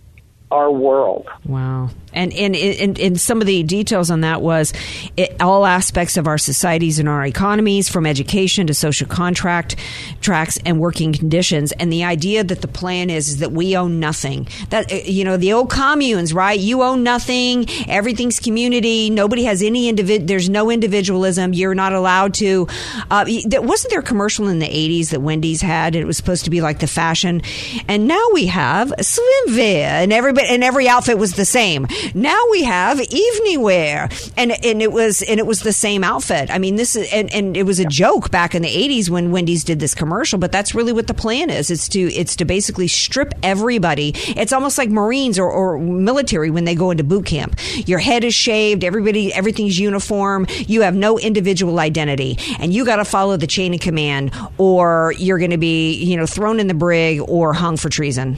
our 0.51 0.71
world. 0.71 1.29
Wow. 1.45 1.91
And 2.13 2.33
and 2.33 3.21
some 3.21 3.41
of 3.41 3.47
the 3.47 3.63
details 3.63 4.11
on 4.11 4.23
that 4.23 4.43
was 4.43 4.73
it, 5.17 5.41
all 5.41 5.67
aspects 5.67 6.17
of 6.17 6.27
our 6.27 6.39
societies 6.39 6.99
and 6.99 7.09
our 7.09 7.25
economies, 7.25 7.89
from 7.89 8.07
education 8.07 8.67
to 8.67 8.75
social 8.75 9.07
contract 9.07 9.77
tracks 10.21 10.59
and 10.65 10.81
working 10.81 11.13
conditions. 11.13 11.73
And 11.73 11.93
the 11.93 12.05
idea 12.05 12.45
that 12.45 12.61
the 12.61 12.69
plan 12.69 13.11
is, 13.11 13.29
is 13.29 13.39
that 13.39 13.53
we 13.53 13.77
own 13.77 14.01
nothing. 14.01 14.49
That 14.71 14.93
uh, 14.93 14.97
you 14.97 15.25
know 15.25 15.37
the 15.37 15.53
old 15.53 15.71
communes, 15.71 16.33
right? 16.33 16.59
You 16.59 16.83
own 16.83 17.03
nothing. 17.03 17.67
Everything's 17.89 18.41
community. 18.41 19.11
Nobody 19.11 19.45
has 19.45 19.63
any 19.63 19.93
individ. 19.93 20.27
There's 20.27 20.49
no 20.49 20.71
individualism. 20.71 21.53
You're 21.53 21.75
not 21.75 21.93
allowed 21.93 22.35
to. 22.35 22.69
Uh, 23.11 23.25
wasn't 23.27 23.91
there 23.91 24.01
a 24.01 24.05
commercial 24.05 24.49
in 24.49 24.59
the 24.59 24.69
'80s 24.69 25.11
that 25.11 25.21
Wendy's 25.21 25.61
had? 25.61 25.95
It 25.95 26.05
was 26.05 26.17
supposed 26.17 26.45
to 26.45 26.51
be 26.51 26.61
like 26.61 26.81
the 26.81 26.87
fashion. 26.87 27.43
And 27.89 28.07
now 28.07 28.25
we 28.33 28.47
have 28.47 28.93
Fit, 28.99 29.85
and 29.85 30.13
everybody 30.13 30.47
and 30.49 30.65
every 30.65 30.89
outfit 30.89 31.19
was 31.19 31.33
the 31.33 31.45
same. 31.45 31.87
Now 32.15 32.41
we 32.51 32.65
have 32.65 33.01
evening 33.01 33.63
wear, 33.63 34.09
and 34.37 34.53
and 34.65 34.83
it 34.83 34.93
was 34.93 35.23
and 35.23 35.39
it 35.41 35.47
was 35.47 35.61
the 35.61 35.73
same 35.73 36.05
outfit. 36.05 36.51
I 36.51 36.59
mean, 36.59 36.77
this 36.77 36.97
is 36.97 37.09
and, 37.13 37.33
and 37.33 37.57
it 37.57 37.65
was 37.65 37.79
a 37.81 37.85
joke 37.85 38.31
back 38.31 38.55
in 38.55 38.63
the 38.63 38.69
'80s 38.69 39.09
when 39.11 39.31
Wendy's 39.33 39.65
did 39.65 39.81
this 39.81 39.95
commercial, 39.95 40.39
but 40.39 40.53
that's 40.53 40.75
really 40.75 40.93
what 40.93 41.07
the 41.07 41.15
plan 41.15 41.51
is. 41.51 41.71
It's 41.71 41.89
to 41.91 42.01
it's 42.13 42.37
to 42.37 42.45
basically 42.45 42.89
strip 42.89 43.33
everybody. 43.43 44.13
It's 44.15 44.53
almost 44.53 44.79
like 44.79 44.91
Marines 44.91 45.39
or, 45.39 45.51
or 45.51 45.79
military 45.79 46.51
when 46.51 46.65
they 46.65 46.75
go 46.75 46.91
into 46.91 47.05
boot 47.05 47.27
camp. 47.27 47.57
Your 47.87 47.99
head 47.99 48.25
is 48.25 48.35
shaved, 48.35 48.85
everybody 48.85 49.33
everything's 49.33 49.79
uniform. 49.79 50.47
You 50.67 50.83
have 50.83 50.95
no 50.95 51.19
individual 51.19 51.79
identity, 51.81 52.39
and 52.59 52.73
you 52.73 52.85
got 52.85 52.97
to 52.97 53.05
follow 53.05 53.37
the 53.37 53.47
chain 53.47 53.75
of 53.75 53.81
command, 53.81 54.33
or 54.59 55.15
you're 55.19 55.39
going 55.39 55.51
to 55.51 55.59
be 55.59 55.95
you 55.95 56.17
know 56.17 56.27
thrown 56.27 56.61
in 56.61 56.67
the 56.67 56.75
brig 56.75 57.21
or 57.27 57.53
hung 57.53 57.77
for 57.77 57.89
treason. 57.89 58.37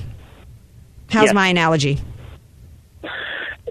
How's 1.11 1.25
Yes. 1.27 1.35
my 1.35 1.49
analogy? 1.49 1.99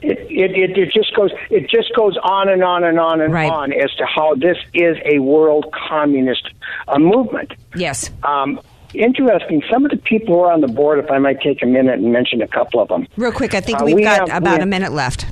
It, 0.02 0.20
it, 0.32 0.52
it, 0.58 0.78
it 0.78 0.93
just 0.93 1.14
goes 1.16 1.32
it 1.50 1.70
just 1.70 1.93
goes 1.95 2.18
on 2.24 2.47
and 2.50 2.64
on 2.64 2.84
and 2.84 3.00
on 3.00 3.22
and 3.22 3.34
on 3.36 3.74
as 3.74 3.91
to 3.95 4.06
how 4.06 4.36
this 4.36 4.58
is 4.74 4.97
a 5.06 5.20
world 5.20 5.66
communist 5.74 6.50
uh, 6.88 6.97
movement. 7.00 7.54
Yes. 7.76 8.10
Um, 8.24 8.60
interesting. 8.93 9.62
Some 9.70 9.86
of 9.86 9.91
the 9.91 9.97
people 9.97 10.36
who 10.36 10.41
are 10.41 10.52
on 10.52 10.62
the 10.62 10.68
board, 10.68 11.00
if 11.00 11.12
I 11.12 11.18
might 11.20 11.41
take 11.41 11.62
a 11.62 11.66
minute 11.66 12.00
and 12.00 12.12
mention 12.12 12.41
a 12.41 12.47
couple 12.47 12.80
of 12.82 12.88
them. 12.88 13.08
Real 13.18 13.32
quick, 13.32 13.54
I 13.54 13.62
think 13.62 13.82
Uh, 13.82 13.86
we've 13.86 13.95
we 13.95 14.04
got 14.04 14.30
have- 14.30 14.41
about 14.43 14.58
we 14.60 14.64
a 14.64 14.66
minute 14.66 14.91
left. 14.93 15.26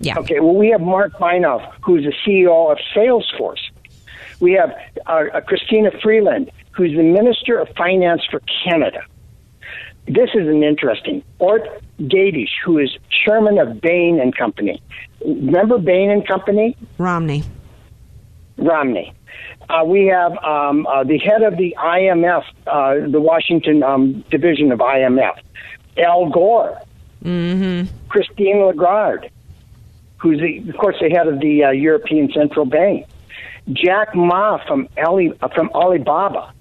Yeah. 0.00 0.18
Okay. 0.18 0.40
Well, 0.40 0.54
we 0.54 0.68
have 0.70 0.80
Marc 0.80 1.12
Benioff, 1.14 1.72
who's 1.80 2.04
the 2.04 2.12
CEO 2.26 2.70
of 2.70 2.78
Salesforce. 2.94 3.60
We 4.40 4.52
have 4.52 4.74
uh, 5.06 5.24
uh, 5.32 5.40
Christina 5.40 5.90
Freeland, 6.02 6.50
who's 6.72 6.90
the 6.96 7.02
Minister 7.02 7.58
of 7.58 7.68
Finance 7.76 8.22
for 8.30 8.40
Canada. 8.64 9.02
This 10.06 10.30
is 10.34 10.46
an 10.48 10.62
interesting. 10.62 11.22
Ort 11.38 11.62
Gadiesh, 11.98 12.50
who 12.64 12.78
is 12.78 12.96
chairman 13.24 13.58
of 13.58 13.80
Bain 13.80 14.20
and 14.20 14.36
Company. 14.36 14.82
Remember 15.24 15.78
Bain 15.78 16.10
and 16.10 16.26
Company? 16.26 16.76
Romney. 16.98 17.44
Romney. 18.58 19.12
Uh, 19.68 19.82
we 19.84 20.06
have 20.06 20.32
um, 20.44 20.86
uh, 20.86 21.04
the 21.04 21.18
head 21.18 21.42
of 21.42 21.56
the 21.56 21.74
IMF, 21.78 22.44
uh, 22.66 23.10
the 23.10 23.20
Washington 23.20 23.82
um, 23.82 24.24
division 24.30 24.72
of 24.72 24.78
IMF, 24.80 25.38
Al 25.96 26.28
Gore. 26.28 26.78
Mm-hmm. 27.24 27.96
Christine 28.08 28.58
Lagarde, 28.58 29.30
who's 30.18 30.38
the, 30.40 30.70
of 30.70 30.76
course 30.76 30.96
the 31.00 31.08
head 31.08 31.26
of 31.26 31.40
the 31.40 31.64
uh, 31.64 31.70
European 31.70 32.30
Central 32.32 32.66
Bank, 32.66 33.06
Jack 33.72 34.14
Ma 34.14 34.58
from 34.66 34.88
Ali, 35.04 35.32
uh, 35.40 35.48
from 35.48 35.70
Alibaba, 35.74 36.52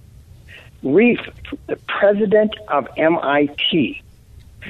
Reif, 0.84 1.20
the 1.68 1.78
president 1.88 2.54
of 2.68 2.88
MIT. 2.98 4.02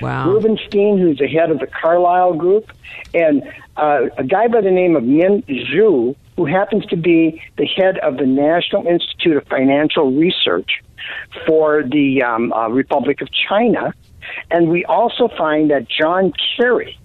Wow. 0.01 0.31
Rubenstein, 0.31 0.97
who's 0.97 1.19
the 1.19 1.27
head 1.27 1.51
of 1.51 1.59
the 1.59 1.67
Carlyle 1.67 2.33
Group, 2.33 2.71
and 3.13 3.43
uh, 3.77 4.05
a 4.17 4.23
guy 4.23 4.47
by 4.47 4.61
the 4.61 4.71
name 4.71 4.95
of 4.95 5.03
Min 5.03 5.43
Zhu, 5.43 6.15
who 6.35 6.45
happens 6.45 6.85
to 6.87 6.95
be 6.95 7.41
the 7.57 7.65
head 7.65 7.99
of 7.99 8.17
the 8.17 8.25
National 8.25 8.87
Institute 8.87 9.37
of 9.37 9.45
Financial 9.47 10.11
Research 10.11 10.81
for 11.45 11.83
the 11.83 12.23
um, 12.23 12.51
uh, 12.53 12.69
Republic 12.69 13.21
of 13.21 13.29
China. 13.31 13.93
And 14.49 14.69
we 14.69 14.85
also 14.85 15.27
find 15.27 15.69
that 15.69 15.87
John 15.87 16.33
Kerry 16.57 16.97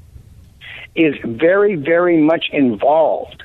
is 0.95 1.15
very, 1.25 1.75
very 1.75 2.21
much 2.21 2.47
involved 2.53 3.43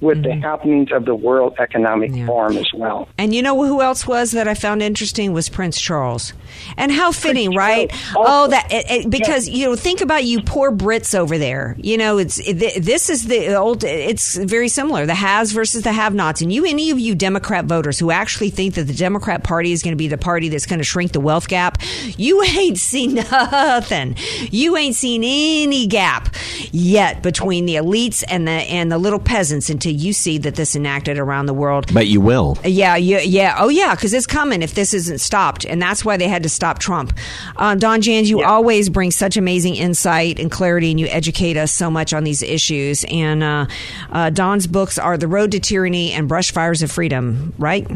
with 0.00 0.22
the 0.22 0.28
mm-hmm. 0.30 0.40
happenings 0.42 0.88
of 0.92 1.04
the 1.06 1.14
World 1.14 1.54
Economic 1.58 2.14
Forum 2.26 2.56
as 2.58 2.70
well. 2.74 3.08
And 3.16 3.34
you 3.34 3.42
know 3.42 3.64
who 3.64 3.80
else 3.80 4.06
was 4.06 4.32
that 4.32 4.46
I 4.46 4.54
found 4.54 4.82
interesting 4.82 5.32
was 5.32 5.48
Prince 5.48 5.80
Charles. 5.80 6.34
And 6.76 6.92
how 6.92 7.12
fitting, 7.12 7.54
right? 7.54 7.90
Oh, 8.14 8.24
oh, 8.26 8.48
that 8.48 8.70
it, 8.70 8.90
it- 8.90 9.10
because 9.10 9.48
you 9.48 9.66
know, 9.66 9.76
think 9.76 10.00
about 10.00 10.24
you 10.24 10.42
poor 10.42 10.70
Brits 10.70 11.18
over 11.18 11.38
there. 11.38 11.76
You 11.78 11.96
know, 11.96 12.18
it's 12.18 12.38
it, 12.38 12.82
this 12.82 13.08
is 13.08 13.26
the 13.26 13.54
old. 13.54 13.84
It's 13.84 14.36
very 14.36 14.68
similar. 14.68 15.06
The 15.06 15.14
has 15.14 15.52
versus 15.52 15.82
the 15.82 15.92
have-nots. 15.92 16.40
And 16.40 16.52
you, 16.52 16.64
any 16.64 16.90
of 16.90 16.98
you 16.98 17.14
Democrat 17.14 17.64
voters 17.64 17.98
who 17.98 18.10
actually 18.10 18.50
think 18.50 18.74
that 18.74 18.84
the 18.84 18.94
Democrat 18.94 19.44
Party 19.44 19.72
is 19.72 19.82
going 19.82 19.92
to 19.92 19.96
be 19.96 20.08
the 20.08 20.18
party 20.18 20.48
that's 20.48 20.66
going 20.66 20.78
to 20.78 20.84
shrink 20.84 21.12
the 21.12 21.20
wealth 21.20 21.48
gap, 21.48 21.78
you 22.16 22.42
ain't 22.58 22.78
seen 22.78 23.14
nothing. 23.14 24.16
You 24.50 24.76
ain't 24.76 24.94
seen 24.94 25.22
any 25.24 25.86
gap 25.86 26.34
yet 26.72 27.22
between 27.22 27.66
the 27.66 27.76
elites 27.76 28.24
and 28.28 28.46
the 28.46 28.52
and 28.52 28.90
the 28.90 28.98
little 28.98 29.20
peasants 29.20 29.70
until 29.86 30.04
you 30.04 30.12
see 30.12 30.38
that 30.38 30.54
this 30.56 30.74
enacted 30.74 31.18
around 31.18 31.46
the 31.46 31.54
world. 31.54 31.92
But 31.92 32.06
you 32.08 32.20
will. 32.20 32.58
Yeah, 32.64 32.96
yeah, 32.96 33.20
yeah. 33.20 33.56
Oh, 33.58 33.68
yeah, 33.68 33.94
because 33.94 34.12
it's 34.12 34.26
coming 34.26 34.62
if 34.62 34.74
this 34.74 34.92
isn't 34.92 35.20
stopped, 35.20 35.64
and 35.64 35.80
that's 35.80 36.04
why 36.04 36.16
they 36.16 36.28
had 36.28 36.42
to 36.42 36.48
stop 36.48 36.78
Trump. 36.78 37.16
Uh, 37.56 37.74
Don 37.74 38.00
Jans, 38.00 38.28
you 38.28 38.42
always 38.42 38.88
bring 38.88 39.10
such 39.10 39.36
amazing 39.36 39.76
insight 39.76 40.38
and 40.38 40.50
clarity, 40.50 40.90
and 40.90 40.98
you 40.98 41.06
educate 41.06 41.56
us 41.56 41.72
so 41.72 41.90
much 41.90 42.12
on 42.12 42.24
these 42.24 42.42
issues. 42.42 43.04
And 43.10 43.42
uh, 43.42 43.66
uh, 44.10 44.30
Don's 44.30 44.66
books 44.66 44.98
are 44.98 45.16
"The 45.16 45.28
Road 45.28 45.52
to 45.52 45.60
Tyranny" 45.60 46.12
and 46.12 46.28
"Brush 46.28 46.50
Fires 46.50 46.82
of 46.82 46.90
Freedom." 46.90 47.54
Right? 47.58 47.86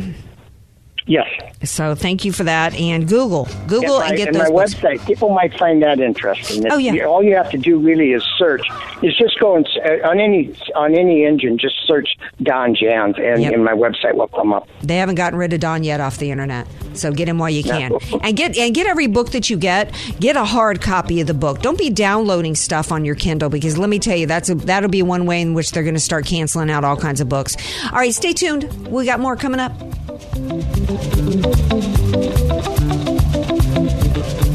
Yes. 1.10 1.26
So 1.64 1.96
thank 1.96 2.24
you 2.24 2.30
for 2.30 2.44
that. 2.44 2.72
And 2.74 3.08
Google, 3.08 3.48
Google, 3.66 3.98
my, 3.98 4.10
and 4.10 4.16
get 4.16 4.28
and 4.28 4.36
those 4.36 4.44
my 4.44 4.48
books. 4.50 4.74
website. 4.74 5.04
People 5.06 5.30
might 5.30 5.52
find 5.58 5.82
that 5.82 5.98
interesting. 5.98 6.70
Oh, 6.70 6.78
yeah. 6.78 7.02
All 7.04 7.20
you 7.20 7.34
have 7.34 7.50
to 7.50 7.58
do 7.58 7.80
really 7.80 8.12
is 8.12 8.22
search. 8.38 8.64
Is 9.02 9.16
just 9.18 9.36
go 9.40 9.56
and 9.56 9.68
uh, 9.84 10.08
on 10.08 10.20
any 10.20 10.54
on 10.76 10.94
any 10.94 11.24
engine, 11.24 11.58
just 11.58 11.74
search 11.84 12.16
Don 12.42 12.76
Jans, 12.76 13.16
and, 13.18 13.42
Yep. 13.42 13.52
and 13.54 13.64
my 13.64 13.72
website 13.72 14.14
will 14.14 14.28
come 14.28 14.52
up. 14.52 14.68
They 14.82 14.98
haven't 14.98 15.16
gotten 15.16 15.36
rid 15.36 15.52
of 15.52 15.58
Don 15.58 15.82
yet 15.82 16.00
off 16.00 16.18
the 16.18 16.30
internet, 16.30 16.68
so 16.94 17.10
get 17.10 17.28
him 17.28 17.38
while 17.38 17.50
you 17.50 17.64
can. 17.64 17.92
and 18.22 18.36
get 18.36 18.56
and 18.56 18.72
get 18.72 18.86
every 18.86 19.08
book 19.08 19.30
that 19.32 19.50
you 19.50 19.56
get. 19.56 19.92
Get 20.20 20.36
a 20.36 20.44
hard 20.44 20.80
copy 20.80 21.20
of 21.20 21.26
the 21.26 21.34
book. 21.34 21.60
Don't 21.60 21.78
be 21.78 21.90
downloading 21.90 22.54
stuff 22.54 22.92
on 22.92 23.04
your 23.04 23.16
Kindle 23.16 23.48
because 23.48 23.76
let 23.76 23.88
me 23.88 23.98
tell 23.98 24.16
you, 24.16 24.26
that's 24.26 24.48
a, 24.48 24.54
that'll 24.54 24.88
be 24.88 25.02
one 25.02 25.26
way 25.26 25.40
in 25.42 25.54
which 25.54 25.72
they're 25.72 25.82
going 25.82 25.94
to 25.94 26.00
start 26.00 26.24
canceling 26.24 26.70
out 26.70 26.84
all 26.84 26.96
kinds 26.96 27.20
of 27.20 27.28
books. 27.28 27.56
All 27.86 27.98
right, 27.98 28.14
stay 28.14 28.32
tuned. 28.32 28.64
We 28.86 29.04
got 29.06 29.18
more 29.18 29.34
coming 29.34 29.58
up. 29.60 29.72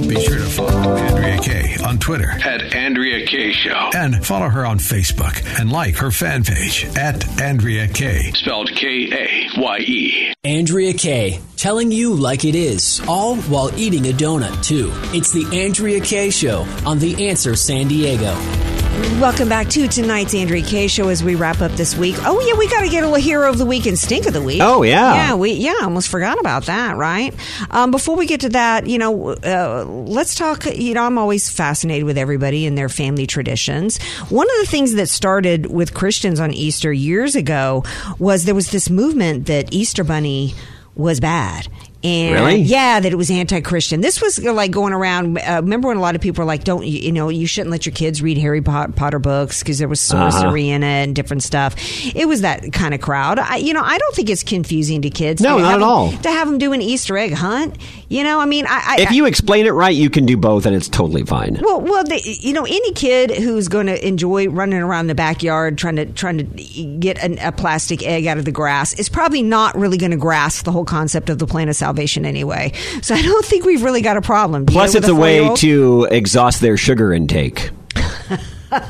Be 0.08 0.22
sure 0.24 0.38
to 0.38 0.46
follow 0.46 0.96
Andrea 0.98 1.39
Kaye 1.39 1.78
on 1.84 1.98
Twitter 1.98 2.30
At 2.30 2.76
Andrea 2.76 3.26
Kaye 3.26 3.52
Show. 3.52 3.89
and 3.96 4.24
follow 4.26 4.48
her 4.50 4.66
on 4.66 4.78
Facebook 4.78 5.60
and 5.60 5.72
like 5.72 5.96
her 5.96 6.12
fan 6.12 6.43
page 6.43 6.86
at 6.96 7.41
Andrea 7.41 7.88
Kaye. 7.88 8.32
Spelled 8.34 8.70
K 8.76 9.10
A 9.12 9.60
Y 9.60 9.78
E. 9.80 10.34
Andrea 10.43 10.93
Kaye, 10.93 11.39
telling 11.58 11.91
you 11.91 12.14
like 12.14 12.46
it 12.46 12.54
is, 12.54 13.02
all 13.08 13.36
while 13.38 13.72
eating 13.76 14.06
a 14.08 14.12
donut, 14.14 14.64
too. 14.64 14.91
It's 15.18 15.32
the 15.32 15.46
Andrea 15.64 16.00
Kaye 16.00 16.30
Show 16.30 16.68
on 16.86 17.00
The 17.00 17.28
Answer 17.30 17.56
San 17.56 17.88
Diego. 17.88 18.36
Welcome 18.96 19.50
back 19.50 19.68
to 19.72 19.89
tonight's 19.89 20.34
Andrea 20.34 20.64
Kaye 20.64 20.88
show 20.88 21.10
as 21.10 21.22
we 21.22 21.36
wrap 21.36 21.60
up 21.60 21.74
this 21.74 21.98
week. 21.98 22.16
Oh 22.20 22.39
yeah, 22.39 22.58
we 22.58 22.70
got 22.70 22.82
to 22.82 22.88
get 22.88 23.04
a 23.04 23.08
little 23.08 23.22
hero 23.22 23.50
of 23.50 23.58
the 23.58 23.66
week 23.66 23.86
and 23.88 24.00
stink 24.00 24.26
of 24.26 24.32
the 24.32 24.41
week. 24.41 24.62
Oh, 24.62 24.84
yeah. 24.84 25.14
yeah, 25.14 25.36
we 25.36 25.52
yeah 25.52 25.80
almost 25.82 26.08
forgot 26.08 26.39
about 26.39 26.68
that. 26.68 26.96
Right. 26.96 27.34
Um, 27.72 27.91
before 27.91 28.16
we 28.16 28.26
get 28.26 28.41
to 28.41 28.50
that, 28.50 28.88
you 28.88 28.98
know, 28.98 29.32
uh, 29.32 29.84
let's 29.84 30.34
talk. 30.36 30.66
You 30.66 30.93
know, 30.93 31.04
I'm 31.04 31.18
always 31.18 31.50
fascinated 31.50 32.06
with 32.06 32.18
everybody 32.18 32.66
and 32.66 32.78
their 32.78 32.88
family 32.88 33.28
traditions. 33.28 34.02
One 34.30 34.50
of 34.50 34.58
the 34.60 34.68
things 34.68 34.93
that 34.93 35.10
started 35.10 35.66
with 35.66 35.93
Christians 35.93 36.39
on 36.39 36.54
Easter 36.54 36.93
years 36.93 37.36
ago 37.36 37.84
was 38.18 38.46
there 38.46 38.56
was 38.56 38.72
this 38.72 38.89
movement 38.89 39.48
that 39.48 39.74
Easter 39.74 40.06
Bunny 40.06 40.56
was 40.96 41.20
bad. 41.20 41.68
And 42.06 42.36
Really? 42.36 42.58
yeah, 42.62 42.99
that 42.99 43.12
it 43.12 43.16
was 43.16 43.32
anti-Christian. 43.32 43.99
This 44.01 44.22
was 44.22 44.38
uh, 44.38 44.53
like 44.53 44.70
going 44.70 44.93
around. 44.93 45.39
Uh, 45.39 45.62
remember 45.64 45.88
when 45.88 45.97
a 45.97 46.01
lot 46.01 46.14
of 46.14 46.22
people 46.22 46.43
were 46.43 46.47
like, 46.47 46.64
"Don't 46.64 46.86
you, 46.86 46.99
you 46.99 47.12
know 47.12 47.30
you 47.30 47.47
shouldn't 47.47 47.72
let 47.72 47.88
your 47.88 47.93
kids 47.93 48.22
read 48.22 48.38
Harry 48.38 48.62
Potter 48.62 49.18
books 49.18 49.64
because 49.64 49.80
there 49.80 49.88
was 49.88 49.99
sorcery 49.99 50.70
in 50.70 50.84
it 50.84 50.86
and 50.88 51.16
different 51.16 51.41
stuff." 51.41 51.76
It 52.16 52.28
was 52.28 52.41
that 52.41 52.72
kind 52.74 52.93
of 52.93 53.01
crowd. 53.01 53.39
I, 53.39 53.56
you 53.56 53.74
know, 53.74 53.82
I 53.82 53.97
don't 53.97 54.14
think 54.16 54.30
it's 54.30 54.43
confusing 54.43 55.01
to 55.01 55.10
kids. 55.10 55.41
No, 55.41 55.58
to 55.58 55.64
not 55.64 55.66
have 55.72 55.76
at 55.78 55.80
them- 55.80 55.89
all. 55.89 56.12
To 56.12 56.30
have 56.30 56.47
them 56.47 56.60
do 56.60 56.74
an 56.74 56.82
Easter 56.82 57.18
egg 57.18 57.34
hunt. 57.34 57.76
You 58.08 58.24
know, 58.24 58.39
I 58.39 58.45
mean, 58.45 58.66
I, 58.68 58.97
I 58.99 59.01
If 59.01 59.12
you 59.12 59.26
explain 59.26 59.66
it 59.66 59.72
right, 59.72 59.95
you 59.95 60.10
can 60.10 60.26
do 60.26 60.38
both, 60.38 60.66
and 60.66 60.76
it's 60.76 60.88
totally 60.88 61.24
fine. 61.24 61.58
well, 61.62 61.82
well, 61.82 62.03
the, 62.03 62.22
you 62.24 62.53
know, 62.53 62.64
any 62.64 62.91
kid 62.93 63.32
who's 63.32 63.68
going 63.68 63.88
to 63.88 64.08
enjoy 64.08 64.47
running 64.47 64.80
around 64.80 65.08
the 65.08 65.16
backyard 65.16 65.78
trying 65.78 65.95
to 65.95 66.06
trying 66.06 66.38
to 66.38 66.84
get 66.99 67.18
an, 67.24 67.39
a 67.39 67.51
plastic 67.51 68.03
egg 68.03 68.28
out 68.28 68.38
of 68.38 68.45
the 68.45 68.51
grass 68.51 68.93
is 68.99 69.10
probably 69.10 69.41
not 69.41 69.76
really 69.76 69.97
going 69.97 70.12
to 70.12 70.18
grasp 70.18 70.66
the 70.66 70.72
whole 70.72 70.86
concept 70.86 71.30
of 71.30 71.39
the 71.39 71.47
plan 71.47 71.68
of 71.68 71.76
salvation 71.76 72.26
anyway. 72.26 72.72
So 73.01 73.16
I 73.16 73.22
don't 73.22 73.45
think 73.45 73.66
we've 73.66 73.84
really 73.84 74.01
got 74.01 74.18
a 74.18 74.22
problem. 74.22 74.66
Plus, 74.66 74.93
it's 74.95 75.08
a 75.08 75.16
way 75.16 75.53
to 75.56 76.08
exhaust 76.12 76.62
their 76.62 76.78
sugar 76.78 77.12
intake, 77.12 77.72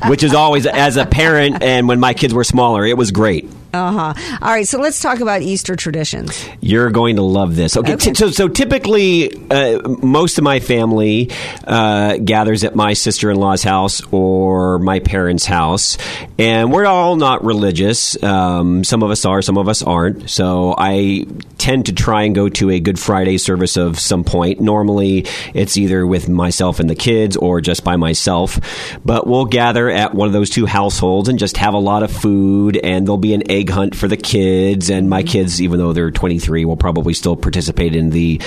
which 0.08 0.24
is 0.24 0.34
always, 0.34 0.66
as 0.66 0.98
a 0.98 1.06
parent, 1.06 1.64
and 1.64 1.88
when 1.88 2.00
my 2.00 2.14
kids 2.14 2.34
were 2.34 2.44
smaller, 2.44 2.86
it 2.86 2.98
was 2.98 3.12
great. 3.12 3.50
Uh 3.76 4.14
huh. 4.14 4.38
All 4.42 4.52
right, 4.52 4.68
so 4.68 4.80
let's 4.80 5.02
talk 5.02 5.20
about 5.20 5.42
Easter 5.42 5.76
traditions. 5.76 6.48
You're 6.62 6.90
going 6.92 7.18
to 7.18 7.22
love 7.22 7.56
this. 7.56 7.76
Okay, 7.78 7.94
Okay. 7.94 8.12
t- 8.12 8.16
so 8.16 8.30
so 8.32 8.48
typically, 8.48 9.32
uh, 9.52 9.82
most 10.02 10.38
of 10.38 10.44
my 10.44 10.60
family 10.60 11.32
uh, 11.66 12.18
gathers 12.18 12.64
at 12.64 12.76
my 12.76 12.94
sister 12.94 13.30
in 13.30 13.38
law's 13.38 13.64
house 13.64 14.02
or 14.12 14.80
my 14.80 15.00
parents' 15.00 15.46
house, 15.46 15.98
and 16.40 16.72
we're 16.72 16.86
all 16.86 17.16
not 17.16 17.44
religious. 17.44 18.22
Um, 18.24 18.84
some 18.84 19.04
of 19.04 19.12
us 19.12 19.26
are, 19.26 19.42
some 19.42 19.58
of 19.58 19.68
us 19.68 19.82
aren't. 19.84 20.30
So 20.30 20.74
I 20.78 21.26
tend 21.58 21.88
to 21.88 21.94
try 21.94 22.24
and 22.24 22.36
go 22.36 22.48
to 22.50 22.70
a 22.70 22.80
Good 22.80 23.00
Friday 23.00 23.38
service 23.38 23.76
of 23.78 24.00
some 24.00 24.24
point. 24.24 24.60
Normally, 24.62 25.26
it's 25.54 25.78
either 25.78 26.06
with 26.06 26.30
myself 26.30 26.80
and 26.80 26.90
the 26.90 26.96
kids 26.96 27.36
or 27.38 27.62
just 27.62 27.84
by 27.84 27.96
myself. 27.96 28.60
But 29.04 29.28
we'll 29.28 29.46
gather 29.46 29.90
at 29.90 30.14
one 30.14 30.28
of 30.28 30.34
those 30.34 30.50
two 30.50 30.66
households 30.66 31.28
and 31.30 31.40
just 31.40 31.58
have 31.58 31.74
a 31.74 31.80
lot 31.80 32.04
of 32.04 32.12
food, 32.12 32.78
and 32.78 33.06
there'll 33.08 33.18
be 33.18 33.34
an 33.34 33.50
egg 33.52 33.65
hunt 33.70 33.96
for 33.96 34.08
the 34.08 34.18
kids. 34.18 34.90
And 34.90 35.10
my 35.10 35.22
mm-hmm. 35.22 35.32
kids, 35.32 35.62
even 35.62 35.80
though 35.80 35.94
they're 35.94 36.12
23, 36.12 36.66
will 36.66 36.78
probably 36.78 37.14
still 37.14 37.36
participate 37.36 37.96
in 37.96 38.10
the 38.10 38.42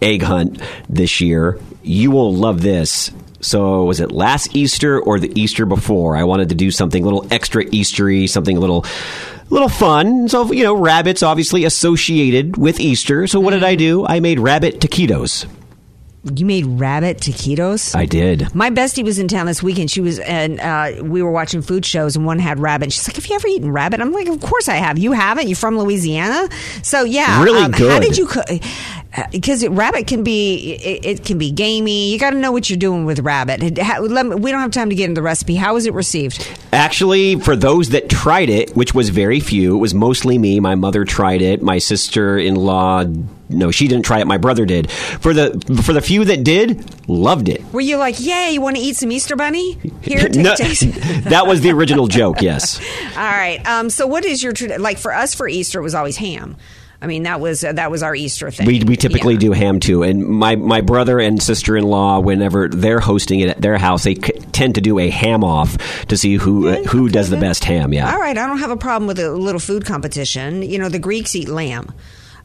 egg 0.00 0.22
hunt 0.22 0.60
this 0.88 1.20
year. 1.20 1.58
You 1.82 2.10
will 2.10 2.34
love 2.34 2.62
this. 2.62 3.10
So, 3.40 3.84
was 3.84 3.98
it 3.98 4.12
last 4.12 4.54
Easter 4.54 5.00
or 5.00 5.18
the 5.18 5.32
Easter 5.38 5.66
before? 5.66 6.16
I 6.16 6.22
wanted 6.22 6.50
to 6.50 6.54
do 6.54 6.70
something 6.70 7.02
a 7.02 7.04
little 7.04 7.26
extra 7.32 7.64
Eastery, 7.64 8.28
something 8.28 8.56
a 8.56 8.60
little 8.60 8.86
little 9.50 9.68
fun. 9.68 10.28
So, 10.28 10.52
you 10.52 10.62
know, 10.62 10.74
rabbits 10.74 11.24
obviously 11.24 11.64
associated 11.64 12.56
with 12.56 12.78
Easter. 12.78 13.26
So, 13.26 13.40
what 13.40 13.50
did 13.50 13.58
mm-hmm. 13.58 13.66
I 13.66 13.74
do? 13.74 14.06
I 14.06 14.20
made 14.20 14.38
rabbit 14.38 14.78
taquitos. 14.78 15.46
You 16.24 16.46
made 16.46 16.64
rabbit 16.66 17.18
taquitos. 17.18 17.96
I 17.96 18.06
did. 18.06 18.54
My 18.54 18.70
bestie 18.70 19.02
was 19.02 19.18
in 19.18 19.26
town 19.26 19.46
this 19.46 19.60
weekend. 19.60 19.90
She 19.90 20.00
was, 20.00 20.20
and 20.20 20.60
uh, 20.60 21.02
we 21.02 21.20
were 21.20 21.32
watching 21.32 21.62
food 21.62 21.84
shows, 21.84 22.14
and 22.14 22.24
one 22.24 22.38
had 22.38 22.60
rabbit. 22.60 22.84
And 22.84 22.92
She's 22.92 23.08
like, 23.08 23.16
"Have 23.16 23.26
you 23.26 23.34
ever 23.34 23.48
eaten 23.48 23.72
rabbit?" 23.72 24.00
I'm 24.00 24.12
like, 24.12 24.28
"Of 24.28 24.40
course 24.40 24.68
I 24.68 24.76
have." 24.76 24.98
You 24.98 25.10
haven't? 25.12 25.48
You're 25.48 25.56
from 25.56 25.76
Louisiana, 25.76 26.48
so 26.84 27.02
yeah. 27.02 27.42
Really 27.42 27.62
How 27.62 27.68
good. 27.68 28.02
did 28.02 28.16
you 28.16 28.26
cook? 28.26 28.44
Because 29.30 29.66
rabbit 29.68 30.06
can 30.06 30.22
be, 30.24 30.72
it, 30.74 31.04
it 31.04 31.24
can 31.24 31.36
be 31.36 31.50
gamey. 31.50 32.12
You 32.12 32.18
got 32.18 32.30
to 32.30 32.38
know 32.38 32.50
what 32.50 32.70
you're 32.70 32.78
doing 32.78 33.04
with 33.04 33.18
rabbit. 33.18 33.62
It- 33.62 33.78
how- 33.78 34.00
me- 34.02 34.36
we 34.36 34.50
don't 34.50 34.60
have 34.60 34.70
time 34.70 34.88
to 34.88 34.94
get 34.94 35.04
into 35.10 35.18
the 35.18 35.22
recipe. 35.22 35.54
How 35.56 35.74
was 35.74 35.84
it 35.86 35.92
received? 35.92 36.48
Actually, 36.72 37.36
for 37.40 37.54
those 37.54 37.90
that 37.90 38.08
tried 38.08 38.48
it, 38.48 38.74
which 38.74 38.94
was 38.94 39.10
very 39.10 39.38
few, 39.40 39.74
it 39.74 39.78
was 39.80 39.92
mostly 39.92 40.38
me. 40.38 40.60
My 40.60 40.76
mother 40.76 41.04
tried 41.04 41.42
it. 41.42 41.60
My 41.60 41.76
sister-in-law, 41.78 43.04
no, 43.52 43.70
she 43.70 43.88
didn't 43.88 44.04
try 44.04 44.20
it. 44.20 44.26
My 44.26 44.38
brother 44.38 44.64
did. 44.66 44.90
For 44.90 45.32
the 45.32 45.82
for 45.84 45.92
the 45.92 46.00
few 46.00 46.24
that 46.24 46.44
did, 46.44 47.08
loved 47.08 47.48
it. 47.48 47.62
Were 47.72 47.80
you 47.80 47.96
like, 47.96 48.20
"Yay, 48.20 48.50
you 48.52 48.60
want 48.60 48.76
to 48.76 48.82
eat 48.82 48.96
some 48.96 49.12
Easter 49.12 49.36
bunny?" 49.36 49.72
Here, 50.02 50.18
take 50.28 50.36
No, 50.36 50.54
that 51.30 51.44
was 51.46 51.60
the 51.60 51.70
original 51.70 52.06
joke. 52.08 52.42
Yes. 52.42 52.80
All 53.16 53.22
right. 53.22 53.60
Um, 53.66 53.90
so, 53.90 54.06
what 54.06 54.24
is 54.24 54.42
your 54.42 54.52
like 54.78 54.98
for 54.98 55.12
us 55.14 55.34
for 55.34 55.48
Easter? 55.48 55.78
It 55.78 55.82
was 55.82 55.94
always 55.94 56.16
ham. 56.16 56.56
I 57.00 57.08
mean, 57.08 57.24
that 57.24 57.40
was 57.40 57.64
uh, 57.64 57.72
that 57.72 57.90
was 57.90 58.04
our 58.04 58.14
Easter 58.14 58.48
thing. 58.52 58.64
We, 58.64 58.84
we 58.84 58.94
typically 58.96 59.34
Yeah. 59.34 59.40
do 59.40 59.52
ham 59.52 59.80
too, 59.80 60.04
and 60.04 60.24
my, 60.24 60.54
my 60.54 60.82
brother 60.82 61.18
and 61.18 61.42
sister 61.42 61.76
in 61.76 61.82
law, 61.82 62.20
whenever 62.20 62.68
they're 62.68 63.00
hosting 63.00 63.40
it 63.40 63.48
at 63.48 63.60
their 63.60 63.76
house, 63.76 64.04
they 64.04 64.14
c- 64.14 64.20
tend 64.52 64.76
to 64.76 64.80
do 64.80 65.00
a 65.00 65.10
ham 65.10 65.42
off 65.42 65.76
to 66.06 66.16
see 66.16 66.36
who 66.36 66.68
uh, 66.68 66.76
who 66.84 67.08
does 67.08 67.28
the 67.28 67.36
best 67.38 67.64
ham. 67.64 67.92
Yeah, 67.92 68.12
All 68.12 68.20
right, 68.20 68.38
I 68.38 68.46
don't 68.46 68.58
have 68.58 68.70
a 68.70 68.76
problem 68.76 69.08
with 69.08 69.18
a 69.18 69.32
little 69.32 69.58
food 69.58 69.84
competition. 69.84 70.62
You 70.62 70.78
know, 70.78 70.88
the 70.88 71.00
Greeks 71.00 71.34
eat 71.34 71.48
lamb. 71.48 71.92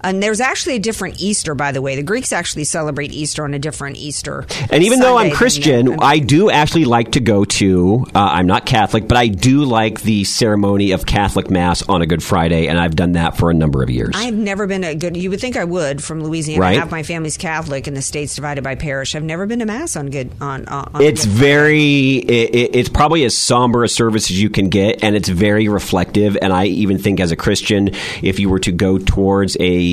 And 0.01 0.21
there's 0.21 0.39
actually 0.39 0.75
a 0.75 0.79
different 0.79 1.21
Easter, 1.21 1.55
by 1.55 1.71
the 1.71 1.81
way. 1.81 1.95
The 1.95 2.03
Greeks 2.03 2.31
actually 2.31 2.63
celebrate 2.65 3.11
Easter 3.11 3.43
on 3.43 3.53
a 3.53 3.59
different 3.59 3.97
Easter. 3.97 4.45
And 4.69 4.83
even 4.83 4.99
though 4.99 5.17
I'm 5.17 5.31
Christian, 5.31 5.85
the- 5.97 6.03
I 6.03 6.19
do 6.19 6.49
actually 6.49 6.85
like 6.85 7.13
to 7.13 7.19
go 7.19 7.45
to. 7.45 8.05
Uh, 8.13 8.19
I'm 8.19 8.47
not 8.47 8.65
Catholic, 8.65 9.07
but 9.07 9.17
I 9.17 9.27
do 9.27 9.63
like 9.65 10.01
the 10.01 10.23
ceremony 10.23 10.91
of 10.91 11.05
Catholic 11.05 11.49
Mass 11.49 11.81
on 11.83 12.01
a 12.01 12.05
Good 12.05 12.23
Friday, 12.23 12.67
and 12.67 12.79
I've 12.79 12.95
done 12.95 13.13
that 13.13 13.37
for 13.37 13.49
a 13.49 13.53
number 13.53 13.81
of 13.83 13.89
years. 13.89 14.13
I've 14.15 14.33
never 14.35 14.67
been 14.67 14.83
a 14.83 14.93
good. 14.95 15.17
You 15.17 15.29
would 15.31 15.39
think 15.41 15.57
I 15.57 15.63
would 15.63 16.03
from 16.03 16.23
Louisiana. 16.23 16.61
Right. 16.61 16.77
Half 16.77 16.91
my 16.91 17.03
family's 17.03 17.37
Catholic, 17.37 17.87
and 17.87 17.95
the 17.97 18.01
state's 18.01 18.35
divided 18.35 18.63
by 18.63 18.75
parish. 18.75 19.15
I've 19.15 19.23
never 19.23 19.45
been 19.45 19.59
to 19.59 19.65
mass 19.65 19.95
on 19.95 20.09
good 20.09 20.29
on. 20.41 20.67
on 20.67 21.01
it's 21.01 21.25
Good 21.25 21.33
very 21.33 22.13
it- 22.15 22.75
it's 22.75 22.89
probably 22.89 23.23
as 23.23 23.37
somber 23.37 23.83
a 23.83 23.89
service 23.89 24.29
as 24.29 24.41
you 24.41 24.49
can 24.49 24.69
get 24.69 25.03
and 25.03 25.15
it's 25.15 25.29
very 25.29 25.67
reflective 25.67 26.37
and 26.41 26.51
i 26.53 26.65
even 26.65 26.97
think 26.97 27.19
as 27.19 27.31
a 27.31 27.35
christian 27.35 27.89
if 28.21 28.39
you 28.39 28.49
were 28.49 28.59
to 28.59 28.71
go 28.71 28.97
towards 28.97 29.55
a 29.59 29.86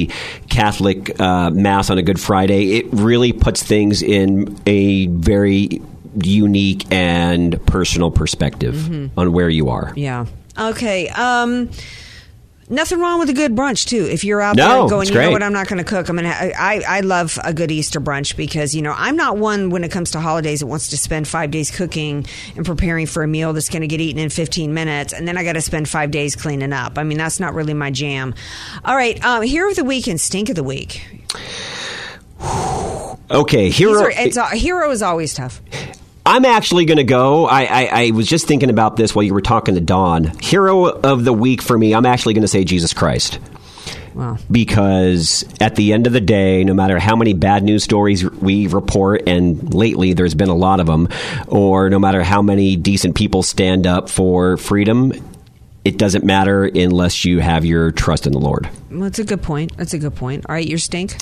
catholic 0.49 1.19
uh, 1.21 1.51
mass 1.51 1.91
on 1.91 1.99
a 1.99 2.03
good 2.03 2.21
friday 2.21 2.77
it 2.79 2.87
really 2.93 3.33
puts 3.33 3.63
things 3.63 4.03
in 4.03 4.57
a 4.67 5.07
very 5.09 5.81
unique 6.23 6.85
and 6.93 7.65
personal 7.67 8.11
perspective 8.11 8.75
Mm-hmm. 8.75 9.19
on 9.19 9.33
where 9.33 9.49
you 9.51 9.69
are 9.71 9.93
Yeah. 9.97 10.27
Okay. 10.57 11.09
Um, 11.09 11.69
nothing 12.69 13.01
wrong 13.01 13.19
with 13.19 13.29
a 13.31 13.33
good 13.33 13.55
brunch 13.55 13.87
too. 13.87 14.05
If 14.05 14.25
you're 14.25 14.41
out 14.41 14.57
No, 14.57 14.81
there 14.81 14.89
going, 14.89 15.09
you 15.09 15.15
know 15.15 15.31
what, 15.31 15.43
I'm 15.43 15.53
not 15.53 15.69
going 15.69 15.79
to 15.79 15.85
cook. 15.85 16.09
I'm 16.09 16.17
gonna. 16.17 16.33
Ha- 16.33 16.53
I 16.57 16.83
I 16.87 17.01
love 17.01 17.39
a 17.45 17.53
good 17.53 17.71
Easter 17.71 18.01
brunch 18.01 18.37
because 18.37 18.75
you 18.75 18.83
know 18.83 18.95
I'm 18.97 19.17
not 19.17 19.37
one 19.37 19.71
when 19.71 19.85
it 19.85 19.91
comes 19.91 20.11
to 20.13 20.21
holidays 20.21 20.61
that 20.61 20.67
wants 20.67 20.89
to 20.91 20.97
spend 20.97 21.29
five 21.29 21.51
days 21.51 21.71
cooking 21.71 22.27
and 22.57 22.65
preparing 22.65 23.07
for 23.07 23.23
a 23.23 23.29
meal 23.29 23.53
that's 23.53 23.69
going 23.69 23.83
to 23.83 23.89
get 23.89 24.01
eaten 24.01 24.21
in 24.21 24.31
15 24.31 24.73
minutes, 24.75 25.13
and 25.13 25.27
then 25.27 25.37
I 25.37 25.45
got 25.45 25.55
to 25.55 25.61
spend 25.61 25.89
five 25.89 26.11
days 26.11 26.37
cleaning 26.37 26.73
up. 26.73 26.99
I 26.99 27.05
mean, 27.05 27.19
that's 27.19 27.41
not 27.41 27.55
really 27.55 27.75
my 27.75 27.91
jam. 27.91 28.35
All 28.85 28.97
right. 28.97 29.23
Um, 29.25 29.43
hero 29.43 29.71
of 29.71 29.77
the 29.77 29.85
week 29.85 30.07
and 30.07 30.21
stink 30.21 30.49
of 30.49 30.57
the 30.57 30.65
week. 30.65 31.07
okay 33.31 33.71
hero 33.71 34.03
are, 34.03 34.11
it's, 34.11 34.37
hero 34.53 34.91
is 34.91 35.03
always 35.03 35.33
tough. 35.35 35.61
I'm 36.27 36.45
actually 36.45 36.87
going 36.87 36.97
to 36.97 37.05
go. 37.05 37.47
I, 37.47 37.65
I, 37.65 37.89
I 38.07 38.11
was 38.13 38.27
just 38.27 38.47
thinking 38.47 38.71
about 38.71 38.97
this 38.97 39.15
while 39.15 39.23
you 39.23 39.35
were 39.35 39.43
talking 39.43 39.75
to 39.75 39.81
Don. 39.81 40.25
Hero 40.41 40.87
of 40.87 41.25
the 41.25 41.33
week 41.33 41.61
for 41.61 41.77
me, 41.77 41.95
I'm 41.95 42.07
actually 42.07 42.35
going 42.35 42.43
to 42.43 42.49
say 42.49 42.65
Jesus 42.65 42.95
Christ. 42.95 43.39
Wow. 44.15 44.39
Because 44.51 45.45
at 45.61 45.77
the 45.77 45.93
end 45.93 46.07
of 46.07 46.13
the 46.13 46.21
day, 46.21 46.65
no 46.65 46.73
matter 46.73 46.99
how 46.99 47.17
many 47.17 47.35
bad 47.35 47.63
news 47.65 47.85
stories 47.85 48.25
we 48.25 48.69
report, 48.69 49.29
and 49.29 49.75
lately 49.75 50.13
there's 50.13 50.35
been 50.35 50.49
a 50.49 50.55
lot 50.55 50.81
of 50.81 50.87
them, 50.87 51.09
or 51.49 51.91
no 51.91 51.99
matter 51.99 52.23
how 52.23 52.41
many 52.41 52.77
decent 52.77 53.17
people 53.17 53.43
stand 53.43 53.87
up 53.87 54.09
for 54.09 54.57
freedom, 54.57 55.13
it 55.85 55.99
doesn't 55.99 56.25
matter 56.25 56.65
unless 56.65 57.25
you 57.25 57.41
have 57.41 57.65
your 57.65 57.91
trust 57.91 58.27
in 58.27 58.33
the 58.33 58.39
Lord. 58.39 58.71
Well, 58.91 59.01
that's 59.01 59.19
a 59.19 59.25
good 59.25 59.43
point. 59.43 59.77
That's 59.77 59.93
a 59.93 59.99
good 59.99 60.15
point. 60.15 60.47
All 60.49 60.55
right, 60.55 60.67
your 60.67 60.79
stink. 60.79 61.17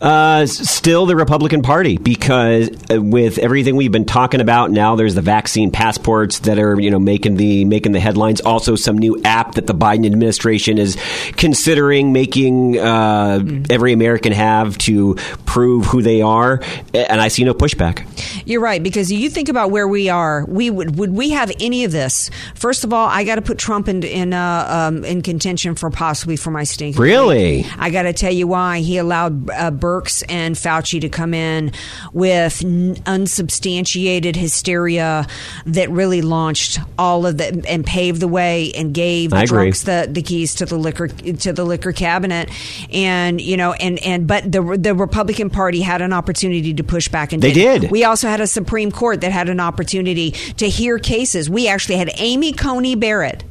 Uh, 0.00 0.46
still 0.46 1.06
the 1.06 1.16
Republican 1.16 1.60
Party 1.60 1.98
because 1.98 2.70
uh, 2.88 3.02
with 3.02 3.38
everything 3.38 3.74
we've 3.74 3.90
been 3.90 4.04
talking 4.04 4.40
about 4.40 4.70
now, 4.70 4.94
there's 4.94 5.16
the 5.16 5.22
vaccine 5.22 5.72
passports 5.72 6.40
that 6.40 6.58
are 6.58 6.78
you 6.78 6.90
know 6.90 7.00
making 7.00 7.36
the 7.36 7.64
making 7.64 7.92
the 7.92 8.00
headlines. 8.00 8.40
Also, 8.40 8.76
some 8.76 8.96
new 8.96 9.20
app 9.24 9.56
that 9.56 9.66
the 9.66 9.74
Biden 9.74 10.06
administration 10.06 10.78
is 10.78 10.96
considering 11.36 12.12
making 12.12 12.78
uh, 12.78 13.40
every 13.70 13.92
American 13.92 14.32
have 14.32 14.78
to 14.78 15.16
prove 15.46 15.86
who 15.86 16.00
they 16.00 16.22
are, 16.22 16.60
and 16.94 17.20
I 17.20 17.26
see 17.26 17.42
no 17.42 17.54
pushback. 17.54 18.06
You're 18.46 18.60
right 18.60 18.82
because 18.82 19.10
you 19.10 19.28
think 19.28 19.48
about 19.48 19.72
where 19.72 19.88
we 19.88 20.08
are. 20.08 20.44
We 20.46 20.70
would 20.70 20.96
would 20.96 21.12
we 21.12 21.30
have 21.30 21.50
any 21.58 21.82
of 21.84 21.90
this? 21.90 22.30
First 22.54 22.84
of 22.84 22.92
all, 22.92 23.08
I 23.08 23.24
got 23.24 23.34
to 23.34 23.42
put 23.42 23.58
Trump 23.58 23.88
in 23.88 24.04
in 24.04 24.32
uh, 24.32 24.66
um, 24.68 25.04
in 25.04 25.22
contention 25.22 25.74
for 25.74 25.90
possibly 25.90 26.36
for 26.36 26.52
my 26.52 26.62
stink. 26.62 26.98
Really? 26.98 27.66
I 27.78 27.90
got 27.90 28.02
to 28.02 28.12
tell 28.12 28.32
you 28.32 28.46
why 28.46 28.78
he 28.78 28.98
allowed 28.98 29.50
uh, 29.50 29.72
Birx 29.88 30.22
and 30.28 30.54
Fauci 30.54 31.00
to 31.00 31.08
come 31.08 31.32
in 31.32 31.72
with 32.12 32.62
unsubstantiated 33.06 34.36
hysteria 34.36 35.26
that 35.64 35.90
really 35.90 36.20
launched 36.20 36.78
all 36.98 37.24
of 37.26 37.38
the 37.38 37.64
and 37.66 37.86
paved 37.86 38.20
the 38.20 38.28
way 38.28 38.70
and 38.76 38.92
gave 38.92 39.32
I 39.32 39.44
agree. 39.44 39.46
drunks 39.46 39.82
the, 39.84 40.06
the 40.10 40.20
keys 40.22 40.54
to 40.56 40.66
the 40.66 40.76
liquor 40.76 41.08
to 41.08 41.52
the 41.52 41.64
liquor 41.64 41.92
cabinet 41.92 42.50
and 42.92 43.40
you 43.40 43.56
know 43.56 43.72
and 43.72 43.98
and 44.00 44.26
but 44.26 44.50
the 44.52 44.76
the 44.78 44.94
Republican 44.94 45.48
Party 45.48 45.80
had 45.80 46.02
an 46.02 46.12
opportunity 46.12 46.74
to 46.74 46.84
push 46.84 47.08
back 47.08 47.32
and 47.32 47.42
They 47.42 47.52
didn't. 47.52 47.82
did. 47.82 47.90
We 47.90 48.04
also 48.04 48.28
had 48.28 48.40
a 48.40 48.46
Supreme 48.46 48.92
Court 48.92 49.22
that 49.22 49.32
had 49.32 49.48
an 49.48 49.60
opportunity 49.60 50.32
to 50.32 50.68
hear 50.68 50.98
cases. 50.98 51.48
We 51.48 51.66
actually 51.68 51.96
had 51.96 52.10
Amy 52.16 52.52
Coney 52.52 52.94
Barrett 52.94 53.42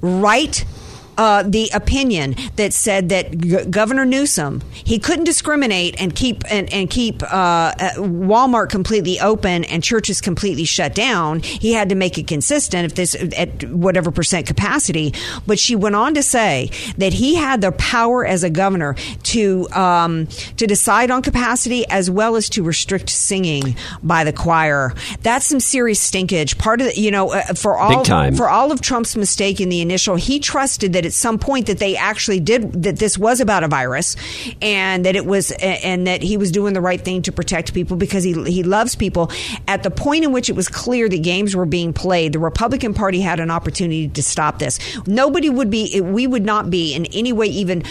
write 0.00 0.64
uh, 1.18 1.42
the 1.42 1.70
opinion 1.74 2.34
that 2.56 2.72
said 2.72 3.08
that 3.10 3.36
G- 3.36 3.64
Governor 3.66 4.04
Newsom 4.04 4.62
he 4.72 4.98
couldn't 4.98 5.24
discriminate 5.24 6.00
and 6.00 6.14
keep 6.14 6.44
and, 6.50 6.72
and 6.72 6.88
keep 6.88 7.22
uh, 7.22 7.26
uh, 7.26 7.90
Walmart 7.96 8.70
completely 8.70 9.20
open 9.20 9.64
and 9.64 9.82
churches 9.82 10.20
completely 10.20 10.64
shut 10.64 10.94
down. 10.94 11.40
He 11.40 11.72
had 11.72 11.88
to 11.88 11.94
make 11.94 12.18
it 12.18 12.26
consistent 12.26 12.84
if 12.86 12.94
this 12.94 13.16
at 13.36 13.64
whatever 13.64 14.10
percent 14.10 14.46
capacity. 14.46 15.12
But 15.46 15.58
she 15.58 15.74
went 15.76 15.96
on 15.96 16.14
to 16.14 16.22
say 16.22 16.70
that 16.98 17.12
he 17.12 17.34
had 17.34 17.60
the 17.60 17.72
power 17.72 18.24
as 18.24 18.44
a 18.44 18.50
governor 18.50 18.94
to 19.24 19.68
um, 19.70 20.26
to 20.56 20.66
decide 20.66 21.10
on 21.10 21.22
capacity 21.22 21.86
as 21.88 22.10
well 22.10 22.36
as 22.36 22.48
to 22.50 22.62
restrict 22.62 23.10
singing 23.10 23.76
by 24.02 24.24
the 24.24 24.32
choir. 24.32 24.94
That's 25.22 25.46
some 25.46 25.60
serious 25.60 25.98
stinkage. 25.98 26.58
Part 26.58 26.80
of 26.80 26.88
the, 26.88 27.00
you 27.00 27.10
know 27.10 27.32
uh, 27.32 27.54
for 27.54 27.76
all 27.76 28.04
for 28.36 28.48
all 28.48 28.70
of 28.70 28.80
Trump's 28.80 29.16
mistake 29.16 29.60
in 29.60 29.68
the 29.68 29.80
initial, 29.80 30.16
he 30.16 30.38
trusted 30.38 30.92
that 30.92 31.04
at 31.08 31.12
some 31.14 31.38
point 31.38 31.66
that 31.66 31.78
they 31.78 31.96
actually 31.96 32.38
did 32.38 32.84
that 32.84 32.98
this 32.98 33.18
was 33.18 33.40
about 33.40 33.64
a 33.64 33.68
virus, 33.68 34.14
and 34.62 35.04
that 35.04 35.16
it 35.16 35.26
was 35.26 35.50
and 35.50 36.06
that 36.06 36.22
he 36.22 36.36
was 36.36 36.52
doing 36.52 36.74
the 36.74 36.80
right 36.80 37.00
thing 37.00 37.22
to 37.22 37.32
protect 37.32 37.74
people 37.74 37.96
because 37.96 38.22
he 38.22 38.34
he 38.44 38.62
loves 38.62 38.94
people. 38.94 39.32
At 39.66 39.82
the 39.82 39.90
point 39.90 40.24
in 40.24 40.32
which 40.32 40.48
it 40.48 40.54
was 40.54 40.68
clear 40.68 41.08
that 41.08 41.22
games 41.22 41.56
were 41.56 41.66
being 41.66 41.92
played, 41.92 42.32
the 42.34 42.38
Republican 42.38 42.94
Party 42.94 43.20
had 43.20 43.40
an 43.40 43.50
opportunity 43.50 44.08
to 44.08 44.22
stop 44.22 44.58
this. 44.58 44.78
Nobody 45.06 45.50
would 45.50 45.70
be. 45.70 46.00
We 46.00 46.26
would 46.26 46.44
not 46.44 46.70
be 46.70 46.94
in 46.94 47.06
any 47.06 47.32
way 47.32 47.46
even 47.46 47.82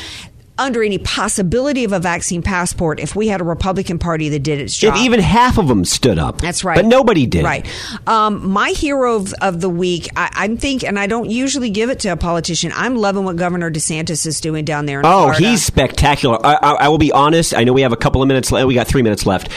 under 0.60 0.84
any 0.84 0.98
possibility 0.98 1.84
of 1.84 1.94
a 1.94 2.00
vaccine 2.00 2.42
passport 2.42 3.00
if 3.00 3.16
we 3.16 3.28
had 3.28 3.42
a 3.42 3.44
Republican 3.44 4.00
Party 4.00 4.30
that 4.30 4.40
did 4.40 4.60
its 4.60 4.76
job. 4.78 4.96
If 4.96 5.02
even 5.02 5.20
half 5.20 5.58
of 5.58 5.68
them 5.68 5.86
stood 5.86 6.18
up. 6.20 6.42
That's 6.42 6.64
right. 6.64 6.76
But 6.76 6.86
nobody 6.86 7.26
did. 7.26 7.44
Right. 7.44 7.68
Um, 8.08 8.50
my 8.50 8.70
hero 8.72 9.16
of, 9.16 9.34
of 9.42 9.62
the 9.62 9.70
week, 9.70 10.08
I, 10.16 10.30
I'm 10.34 10.58
think, 10.58 10.84
and 10.84 10.98
I 11.00 11.08
don't 11.08 11.30
usually 11.30 11.70
give 11.70 11.90
it 11.90 12.00
to 12.02 12.10
a 12.10 12.18
politician. 12.18 12.72
I'm 12.76 12.96
loving 12.96 13.24
what 13.24 13.36
Governor 13.36 13.70
DeSantis 13.72 14.26
is 14.26 14.42
doing 14.42 14.66
down 14.66 14.86
there 14.86 15.00
in 15.00 15.06
Oh, 15.06 15.26
Florida. 15.26 15.40
he's 15.50 15.64
spectacular. 15.64 16.44
I, 16.46 16.56
I, 16.56 16.72
I 16.74 16.88
will 16.90 16.98
be 16.98 17.12
honest. 17.12 17.54
I 17.56 17.64
know 17.64 17.74
we 17.74 17.82
have 17.82 17.94
a 17.94 17.98
couple 17.98 18.22
of 18.22 18.28
minutes 18.28 18.52
left. 18.52 18.68
We 18.68 18.74
got 18.74 18.88
three 18.88 19.02
minutes 19.04 19.26
left. 19.26 19.50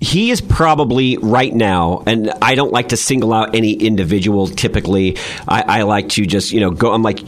He 0.00 0.30
is 0.30 0.40
probably 0.40 1.16
right 1.18 1.52
now, 1.52 2.04
and 2.06 2.30
I 2.40 2.54
don't 2.54 2.72
like 2.72 2.90
to 2.90 2.96
single 2.96 3.32
out 3.32 3.56
any 3.56 3.72
individual. 3.72 4.46
Typically, 4.46 5.16
I, 5.48 5.80
I 5.80 5.82
like 5.82 6.10
to 6.10 6.24
just 6.24 6.52
you 6.52 6.60
know 6.60 6.70
go. 6.70 6.92
I'm 6.92 7.02
like 7.02 7.18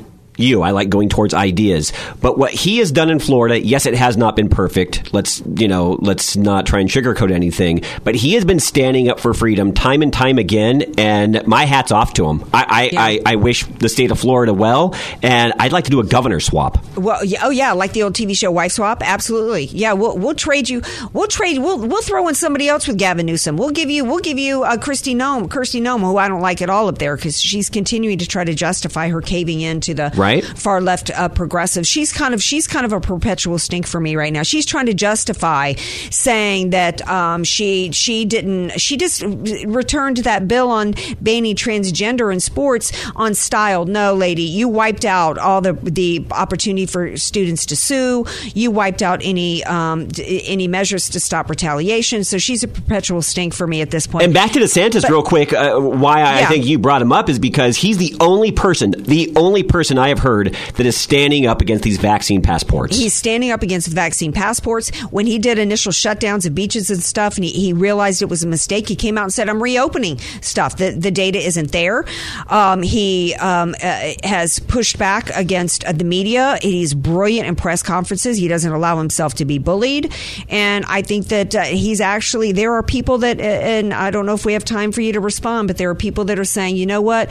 you. 0.40 0.62
I 0.62 0.70
like 0.72 0.88
going 0.88 1.08
towards 1.08 1.34
ideas. 1.34 1.92
But 2.20 2.38
what 2.38 2.52
he 2.52 2.78
has 2.78 2.90
done 2.92 3.10
in 3.10 3.18
Florida, 3.18 3.60
yes, 3.60 3.86
it 3.86 3.94
has 3.94 4.16
not 4.16 4.36
been 4.36 4.48
perfect. 4.48 5.12
Let's 5.12 5.42
you 5.56 5.68
know, 5.68 5.98
let's 6.00 6.36
not 6.36 6.66
try 6.66 6.80
and 6.80 6.88
sugarcoat 6.88 7.30
anything. 7.30 7.82
But 8.04 8.14
he 8.14 8.34
has 8.34 8.44
been 8.44 8.60
standing 8.60 9.08
up 9.08 9.20
for 9.20 9.34
freedom 9.34 9.72
time 9.72 10.02
and 10.02 10.12
time 10.12 10.38
again, 10.38 10.82
and 10.98 11.46
my 11.46 11.64
hat's 11.64 11.92
off 11.92 12.14
to 12.14 12.26
him. 12.26 12.44
I 12.52 12.90
I, 12.96 13.20
I, 13.26 13.32
I 13.32 13.36
wish 13.36 13.64
the 13.66 13.88
state 13.88 14.10
of 14.10 14.18
Florida 14.18 14.54
well, 14.54 14.94
and 15.22 15.52
I'd 15.58 15.72
like 15.72 15.84
to 15.84 15.90
do 15.90 16.00
a 16.00 16.04
governor 16.04 16.40
swap. 16.40 16.78
Well, 16.96 17.24
yeah, 17.24 17.40
oh 17.42 17.50
yeah, 17.50 17.72
like 17.72 17.92
the 17.92 18.02
old 18.02 18.14
TV 18.14 18.36
show 18.36 18.50
Wife 18.50 18.72
Swap. 18.72 19.02
Absolutely, 19.02 19.64
yeah. 19.66 19.92
We'll 19.92 20.16
we'll 20.16 20.34
trade 20.34 20.68
you. 20.68 20.82
We'll 21.12 21.26
trade. 21.26 21.58
We'll 21.58 21.78
we'll 21.78 22.02
throw 22.02 22.28
in 22.28 22.34
somebody 22.34 22.68
else 22.68 22.86
with 22.86 22.98
Gavin 22.98 23.26
Newsom. 23.26 23.56
We'll 23.56 23.70
give 23.70 23.90
you. 23.90 24.04
We'll 24.04 24.18
give 24.20 24.38
you 24.38 24.62
uh, 24.64 24.76
Kristi 24.76 25.14
Noem. 25.14 25.50
Kirsty 25.50 25.80
Noem, 25.80 26.00
who 26.00 26.16
I 26.16 26.28
don't 26.28 26.40
like 26.40 26.62
at 26.62 26.70
all 26.70 26.88
up 26.88 26.98
there 26.98 27.16
because 27.16 27.40
she's 27.40 27.68
continuing 27.68 28.18
to 28.18 28.26
try 28.26 28.44
to 28.44 28.54
justify 28.54 29.08
her 29.08 29.20
caving 29.20 29.60
into 29.60 29.94
the 29.94 30.12
Right. 30.16 30.29
Far 30.40 30.80
left 30.80 31.10
uh, 31.10 31.28
progressive. 31.28 31.86
She's 31.86 32.12
kind 32.12 32.34
of 32.34 32.42
she's 32.42 32.66
kind 32.66 32.86
of 32.86 32.92
a 32.92 33.00
perpetual 33.00 33.58
stink 33.58 33.86
for 33.86 34.00
me 34.00 34.16
right 34.16 34.32
now. 34.32 34.42
She's 34.42 34.66
trying 34.66 34.86
to 34.86 34.94
justify 34.94 35.74
saying 36.10 36.70
that 36.70 37.06
um, 37.08 37.44
she 37.44 37.90
she 37.92 38.24
didn't 38.24 38.78
she 38.80 38.96
just 38.96 39.22
returned 39.22 40.18
that 40.18 40.48
bill 40.48 40.70
on 40.70 40.94
banning 41.20 41.54
transgender 41.56 42.32
in 42.32 42.40
sports 42.40 42.92
on 43.16 43.34
style. 43.34 43.84
No, 43.86 44.14
lady, 44.14 44.42
you 44.42 44.68
wiped 44.68 45.04
out 45.04 45.38
all 45.38 45.60
the 45.60 45.72
the 45.72 46.24
opportunity 46.30 46.86
for 46.86 47.16
students 47.16 47.66
to 47.66 47.76
sue. 47.76 48.26
You 48.54 48.70
wiped 48.70 49.02
out 49.02 49.20
any 49.22 49.64
um, 49.64 50.08
any 50.24 50.68
measures 50.68 51.08
to 51.10 51.20
stop 51.20 51.48
retaliation. 51.50 52.24
So 52.24 52.38
she's 52.38 52.62
a 52.62 52.68
perpetual 52.68 53.22
stink 53.22 53.54
for 53.54 53.66
me 53.66 53.80
at 53.80 53.90
this 53.90 54.06
point. 54.06 54.24
And 54.24 54.34
back 54.34 54.52
to 54.52 54.60
DeSantis, 54.60 55.02
But- 55.02 55.10
real 55.10 55.22
quick. 55.22 55.52
Uh, 55.52 55.78
why 55.80 56.20
I 56.22 56.40
Yeah. 56.40 56.48
think 56.48 56.66
you 56.66 56.78
brought 56.78 57.02
him 57.02 57.12
up 57.12 57.28
is 57.28 57.38
because 57.38 57.76
he's 57.76 57.98
the 57.98 58.14
only 58.20 58.52
person, 58.52 58.92
the 58.98 59.32
only 59.36 59.62
person 59.62 59.98
I 59.98 60.08
have 60.08 60.19
heard 60.20 60.54
that 60.74 60.86
is 60.86 60.96
standing 60.96 61.46
up 61.46 61.60
against 61.60 61.84
these 61.84 61.98
vaccine 61.98 62.42
passports. 62.42 62.96
He's 62.96 63.14
standing 63.14 63.50
up 63.50 63.62
against 63.62 63.88
vaccine 63.88 64.32
passports. 64.32 64.90
When 65.10 65.26
he 65.26 65.38
did 65.38 65.58
initial 65.58 65.92
shutdowns 65.92 66.46
of 66.46 66.54
beaches 66.54 66.90
and 66.90 67.02
stuff, 67.02 67.36
and 67.36 67.44
he, 67.44 67.50
he 67.50 67.72
realized 67.72 68.22
it 68.22 68.28
was 68.28 68.42
a 68.42 68.46
mistake, 68.46 68.88
he 68.88 68.96
came 68.96 69.18
out 69.18 69.24
and 69.24 69.32
said, 69.32 69.48
"I'm 69.48 69.62
reopening 69.62 70.18
stuff. 70.40 70.76
The 70.76 70.90
the 70.92 71.10
data 71.10 71.38
isn't 71.38 71.72
there." 71.72 72.04
Um, 72.48 72.82
he 72.82 73.34
um, 73.34 73.74
uh, 73.82 74.12
has 74.24 74.58
pushed 74.60 74.98
back 74.98 75.30
against 75.30 75.84
uh, 75.84 75.92
the 75.92 76.04
media. 76.04 76.58
He's 76.62 76.94
brilliant 76.94 77.48
in 77.48 77.56
press 77.56 77.82
conferences. 77.82 78.36
He 78.36 78.48
doesn't 78.48 78.72
allow 78.72 78.98
himself 78.98 79.34
to 79.34 79.44
be 79.44 79.58
bullied, 79.58 80.12
and 80.48 80.84
I 80.86 81.02
think 81.02 81.26
that 81.28 81.54
uh, 81.54 81.62
he's 81.62 82.00
actually. 82.00 82.52
There 82.52 82.74
are 82.74 82.82
people 82.82 83.18
that, 83.18 83.38
uh, 83.38 83.42
and 83.42 83.92
I 83.94 84.10
don't 84.10 84.26
know 84.26 84.34
if 84.34 84.44
we 84.44 84.52
have 84.52 84.64
time 84.64 84.92
for 84.92 85.00
you 85.00 85.12
to 85.12 85.20
respond, 85.20 85.68
but 85.68 85.78
there 85.78 85.90
are 85.90 85.94
people 85.94 86.24
that 86.26 86.38
are 86.38 86.44
saying, 86.44 86.76
"You 86.76 86.86
know 86.86 87.00
what? 87.00 87.30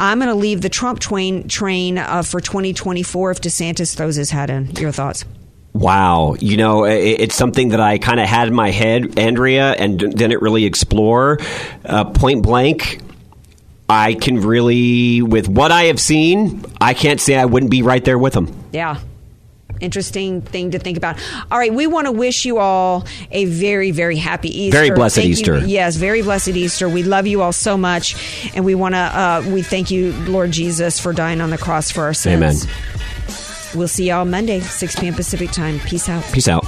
I'm 0.00 0.18
going 0.18 0.28
to 0.28 0.34
leave 0.34 0.62
the 0.62 0.68
Trump 0.68 1.00
train 1.00 1.48
train 1.48 1.98
uh, 2.18 2.22
for 2.22 2.40
2024 2.40 3.30
if 3.30 3.40
DeSantis 3.40 3.96
throws 3.96 4.16
his 4.16 4.30
hat 4.30 4.50
in." 4.50 4.70
Your 4.76 4.92
thoughts? 4.92 5.24
Wow, 5.72 6.34
you 6.40 6.56
know, 6.56 6.84
it's 6.84 7.36
something 7.36 7.68
that 7.68 7.80
I 7.80 7.98
kind 7.98 8.18
of 8.18 8.26
had 8.26 8.48
in 8.48 8.54
my 8.54 8.70
head, 8.70 9.18
Andrea, 9.18 9.72
and 9.72 9.98
didn't 9.98 10.42
really 10.42 10.64
explore. 10.64 11.38
Uh, 11.84 12.04
point 12.04 12.42
blank, 12.42 13.00
I 13.88 14.14
can 14.14 14.40
really, 14.40 15.22
with 15.22 15.48
what 15.48 15.70
I 15.70 15.84
have 15.84 16.00
seen, 16.00 16.64
I 16.80 16.94
can't 16.94 17.20
say 17.20 17.36
I 17.36 17.44
wouldn't 17.44 17.70
be 17.70 17.82
right 17.82 18.04
there 18.04 18.18
with 18.18 18.34
him. 18.34 18.52
Yeah. 18.72 18.98
Interesting 19.80 20.40
thing 20.42 20.70
to 20.72 20.78
think 20.78 20.96
about. 20.96 21.16
All 21.50 21.58
right, 21.58 21.72
we 21.72 21.86
want 21.86 22.06
to 22.06 22.12
wish 22.12 22.44
you 22.44 22.58
all 22.58 23.06
a 23.30 23.44
very, 23.46 23.90
very 23.90 24.16
happy 24.16 24.48
Easter. 24.64 24.76
Very 24.78 24.90
blessed 24.90 25.16
Thank 25.16 25.26
you- 25.26 25.32
Easter. 25.32 25.58
yes, 25.58 25.96
very 25.96 26.22
blessed 26.22 26.48
Easter. 26.48 26.88
We 26.88 27.02
love 27.02 27.26
you 27.26 27.42
all 27.42 27.52
so 27.52 27.76
much, 27.76 28.16
and 28.54 28.64
we 28.64 28.74
want 28.74 28.94
to. 28.94 28.98
Uh, 28.98 29.42
we 29.48 29.62
thank 29.62 29.90
you, 29.90 30.12
Lord 30.26 30.50
Jesus, 30.50 30.98
for 31.00 31.12
dying 31.12 31.40
on 31.40 31.50
the 31.50 31.58
cross 31.58 31.90
for 31.90 32.02
our 32.04 32.14
sins. 32.14 32.64
Amen. 32.66 32.74
We'll 33.74 33.88
see 33.88 34.08
y'all 34.08 34.24
Monday, 34.24 34.60
6 34.60 34.96
p.m. 34.96 35.14
Pacific 35.14 35.50
time. 35.50 35.78
Peace 35.80 36.08
out. 36.08 36.24
Peace 36.32 36.48
out. 36.48 36.64